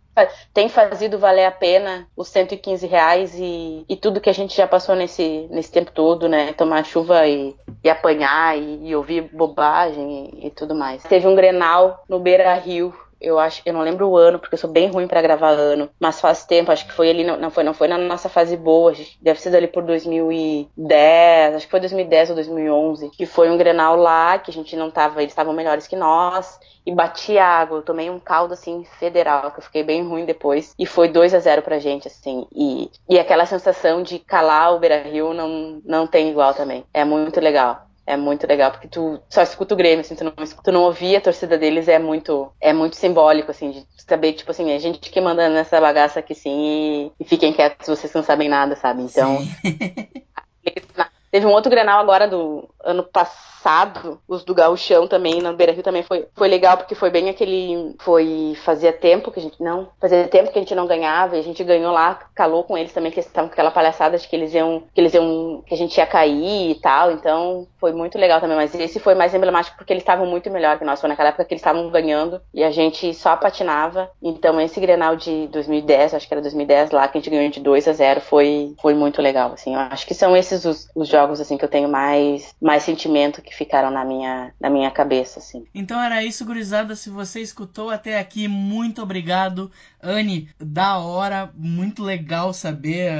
tem 0.54 0.68
fazido 0.68 1.18
valer 1.18 1.46
a 1.46 1.52
pena 1.52 2.08
os 2.16 2.28
115 2.28 2.86
reais 2.86 3.34
e, 3.36 3.86
e 3.88 3.96
tudo 3.96 4.20
que 4.20 4.30
a 4.30 4.34
gente 4.34 4.56
já 4.56 4.68
passou 4.68 4.96
nesse, 4.96 5.48
nesse 5.50 5.72
tempo 5.72 5.92
todo, 5.92 6.28
né? 6.28 6.54
Tomar 6.54 6.86
chuva 6.86 7.26
e, 7.28 7.56
e 7.84 7.90
apanhar 7.90 8.58
e, 8.58 8.90
e 8.90 8.96
ouvir 8.96 9.30
bobagem 9.34 10.32
e, 10.34 10.48
e, 10.48 10.50
tudo 10.52 10.76
mais. 10.76 11.04
Teve 11.04 11.28
um 11.28 11.36
Grenal 11.36 12.04
no 12.10 12.20
Beira 12.20 12.54
Rio. 12.56 12.94
Eu 13.22 13.38
acho, 13.40 13.62
eu 13.66 13.74
não 13.74 13.82
lembro 13.82 14.08
o 14.08 14.18
ano, 14.18 14.40
porque 14.40 14.56
eu 14.56 14.60
sou 14.60 14.70
bem 14.70 14.90
ruim 14.90 15.08
para 15.08 15.22
gravar 15.22 15.50
ano, 15.52 15.90
mas 16.00 16.20
faz 16.20 16.44
tempo, 16.44 16.72
acho 16.72 16.88
que 16.88 16.94
foi 16.94 17.10
ali, 17.10 17.24
não, 17.24 17.38
não 17.38 17.52
foi, 17.52 17.64
não 17.64 17.74
foi 17.74 17.88
na 17.88 17.98
nossa 17.98 18.28
fase 18.28 18.58
boa, 18.58 18.94
deve 19.22 19.40
ser 19.40 19.56
ali 19.56 19.68
por 19.68 19.84
2010, 19.84 21.56
acho 21.56 21.66
que 21.66 21.72
foi 21.72 21.80
2010 21.80 22.30
ou 22.32 22.36
2011, 22.36 23.10
que 23.12 23.26
foi 23.26 23.50
um 23.50 23.58
Grenal 23.58 23.96
lá, 23.96 24.40
que 24.40 24.50
a 24.50 24.54
gente 24.54 24.76
não 24.76 24.90
tava, 24.90 25.22
eles 25.22 25.32
estavam 25.32 25.54
melhores 25.54 25.88
que 25.88 25.96
nós, 25.96 26.60
e 26.86 26.94
bati 26.94 27.38
água. 27.38 27.78
Eu 27.78 27.84
tomei 27.84 28.10
um 28.10 28.20
caldo 28.20 28.54
assim 28.54 28.84
federal, 29.00 29.52
que 29.52 29.60
eu 29.60 29.64
fiquei 29.64 29.84
bem 29.84 30.08
ruim 30.08 30.26
depois. 30.26 30.74
E 30.78 30.86
foi 30.86 31.08
2 31.08 31.34
a 31.34 31.40
0 31.40 31.62
pra 31.62 31.80
gente, 31.80 32.08
assim. 32.08 32.48
E, 32.52 32.90
e 33.10 33.20
aquela 33.20 33.46
sensação 33.46 34.02
de 34.02 34.20
calar 34.20 34.74
o 34.74 34.80
Beira 34.80 35.02
Rio 35.04 35.34
não, 35.34 35.82
não 35.86 36.08
tem 36.08 36.30
igual 36.30 36.54
também. 36.54 36.86
É 36.94 37.06
muito 37.06 37.40
legal. 37.40 37.91
É 38.12 38.18
muito 38.18 38.46
legal, 38.46 38.72
porque 38.72 38.90
tu 38.90 39.22
só 39.30 39.42
escuta 39.42 39.74
o 39.74 39.78
Grêmio, 39.78 40.02
assim, 40.02 40.16
tu 40.16 40.26
não, 40.26 40.34
tu 40.34 40.70
não 40.70 40.82
ouvir 40.82 41.16
a 41.16 41.22
torcida 41.22 41.58
deles 41.58 41.88
é 41.88 41.98
muito, 41.98 42.52
é 42.60 42.74
muito 42.74 42.98
simbólico, 42.98 43.52
assim, 43.52 43.72
de 43.72 43.88
saber, 44.06 44.34
tipo 44.34 44.52
assim, 44.52 44.74
a 44.74 44.80
gente 44.80 45.10
que 45.10 45.22
manda 45.22 45.48
nessa 45.48 45.80
bagaça 45.80 46.20
aqui, 46.20 46.36
sim, 46.36 47.10
e, 47.18 47.24
e 47.24 47.24
fiquem 47.24 47.54
quietos, 47.54 47.88
vocês 47.88 48.12
não 48.14 48.22
sabem 48.22 48.50
nada, 48.50 48.76
sabe? 48.76 49.04
Então, 49.04 49.38
teve 51.32 51.46
um 51.46 51.52
outro 51.52 51.72
Grenal 51.72 52.02
agora 52.02 52.28
do 52.28 52.68
ano 52.84 53.04
passado, 53.04 54.20
os 54.28 54.44
do 54.44 54.54
Gauchão 54.54 55.08
também, 55.08 55.42
na 55.42 55.54
Beira 55.54 55.72
Rio 55.72 55.84
também 55.84 56.04
foi, 56.04 56.28
foi 56.34 56.48
legal, 56.48 56.78
porque 56.78 56.96
foi 56.96 57.10
bem 57.10 57.30
aquele. 57.30 57.96
Foi. 58.00 58.56
Fazia 58.64 58.92
tempo 58.92 59.32
que 59.32 59.40
a 59.40 59.44
gente 59.44 59.62
não. 59.62 59.90
Fazia 60.00 60.28
tempo 60.28 60.52
que 60.52 60.60
a 60.60 60.62
gente 60.62 60.76
não 60.76 60.88
ganhava, 60.88 61.36
e 61.36 61.40
a 61.40 61.44
gente 61.44 61.64
ganhou 61.64 61.92
lá, 61.92 62.20
calou 62.36 62.64
com 62.64 62.78
eles 62.78 62.94
também, 62.94 63.12
que 63.12 63.20
eles 63.20 63.28
estavam 63.28 63.50
com 63.50 63.54
aquela 63.54 63.72
palhaçada 63.72 64.18
de 64.18 64.28
que 64.28 64.36
eles 64.36 64.54
iam. 64.54 64.84
Que 64.94 65.02
eles 65.02 65.14
iam. 65.14 65.64
que 65.66 65.74
a 65.74 65.78
gente 65.78 65.98
ia 65.98 66.06
cair 66.06 66.72
e 66.72 66.76
tal. 66.76 67.12
Então 67.12 67.68
foi 67.80 67.92
muito 67.92 68.18
legal 68.18 68.40
também. 68.40 68.58
Mas 68.58 68.74
esse 68.76 69.00
foi 69.00 69.16
mais 69.16 69.34
emblemático 69.34 69.78
porque 69.78 69.94
eles 69.94 70.04
estavam 70.04 70.26
muito 70.26 70.50
melhor 70.50 70.78
que 70.78 70.86
nós. 70.86 71.00
Foi 71.00 71.10
naquela 71.10 71.30
época 71.30 71.46
que 71.46 71.54
eles 71.54 71.62
estavam 71.62 71.90
ganhando 71.90 72.42
e 72.54 72.64
a 72.64 72.72
gente 72.72 73.14
só 73.14 73.36
patinava. 73.36 74.10
Então 74.22 74.60
esse 74.60 74.80
Grenal 74.80 75.16
de 75.16 75.48
2010, 75.48 76.14
acho 76.14 76.28
que 76.28 76.34
era 76.34 76.42
2010 76.42 76.92
lá, 76.92 77.08
que 77.08 77.18
a 77.18 77.22
gente 77.22 77.30
ganhou 77.30 77.50
de 77.50 77.60
2 77.60 77.88
a 77.88 77.94
0 77.94 78.22
foi, 78.22 78.74
foi 78.82 78.94
muito 78.94 79.22
legal. 79.22 79.52
Assim, 79.54 79.74
eu 79.74 79.80
acho 79.80 80.06
que 80.06 80.14
são 80.14 80.36
esses 80.36 80.66
os, 80.66 80.90
os 80.96 81.08
jogos 81.08 81.40
assim 81.40 81.58
que 81.58 81.66
eu 81.66 81.70
tenho 81.70 81.90
mais, 81.90 82.54
mais 82.72 82.84
sentimento 82.84 83.42
que 83.42 83.54
ficaram 83.54 83.92
na 83.92 84.06
minha, 84.06 84.54
na 84.58 84.70
minha 84.70 84.90
cabeça, 84.90 85.40
assim. 85.40 85.66
Então 85.76 86.02
era 86.02 86.24
isso, 86.24 86.46
gurizada. 86.46 86.96
Se 86.96 87.10
você 87.10 87.42
escutou 87.42 87.90
até 87.90 88.18
aqui, 88.18 88.48
muito 88.48 89.02
obrigado. 89.02 89.70
Anne, 90.02 90.48
da 90.58 90.98
hora, 90.98 91.52
muito 91.54 92.02
legal 92.02 92.54
saber, 92.54 93.12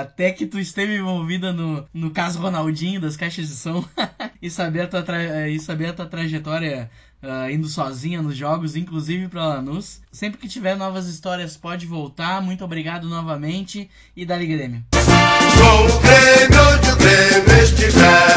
até 0.00 0.32
que 0.32 0.46
tu 0.46 0.58
esteve 0.58 0.96
envolvida 0.96 1.52
no, 1.52 1.86
no 1.92 2.10
caso 2.10 2.40
Ronaldinho 2.40 2.98
das 2.98 3.18
caixas 3.18 3.48
de 3.48 3.54
som 3.54 3.84
e, 4.40 4.48
saber 4.48 4.80
a 4.80 4.88
tua 4.88 5.02
tra... 5.02 5.46
e 5.46 5.60
saber 5.60 5.88
a 5.88 5.92
tua 5.92 6.06
trajetória 6.06 6.90
Uh, 7.22 7.50
indo 7.50 7.66
sozinha 7.66 8.20
nos 8.20 8.36
jogos, 8.36 8.76
inclusive 8.76 9.26
para 9.26 9.44
Lanús. 9.44 10.02
Sempre 10.12 10.38
que 10.38 10.46
tiver 10.46 10.76
novas 10.76 11.08
histórias, 11.08 11.56
pode 11.56 11.86
voltar. 11.86 12.42
Muito 12.42 12.62
obrigado 12.62 13.08
novamente 13.08 13.90
e 14.14 14.24
dali 14.24 14.46
Grêmio. 14.46 14.84
Sou 15.56 15.86
o 15.86 16.00
Grêmio, 16.00 16.60
onde 16.74 16.90
o 16.90 16.96
Grêmio 16.96 17.62
estiver. 17.62 18.36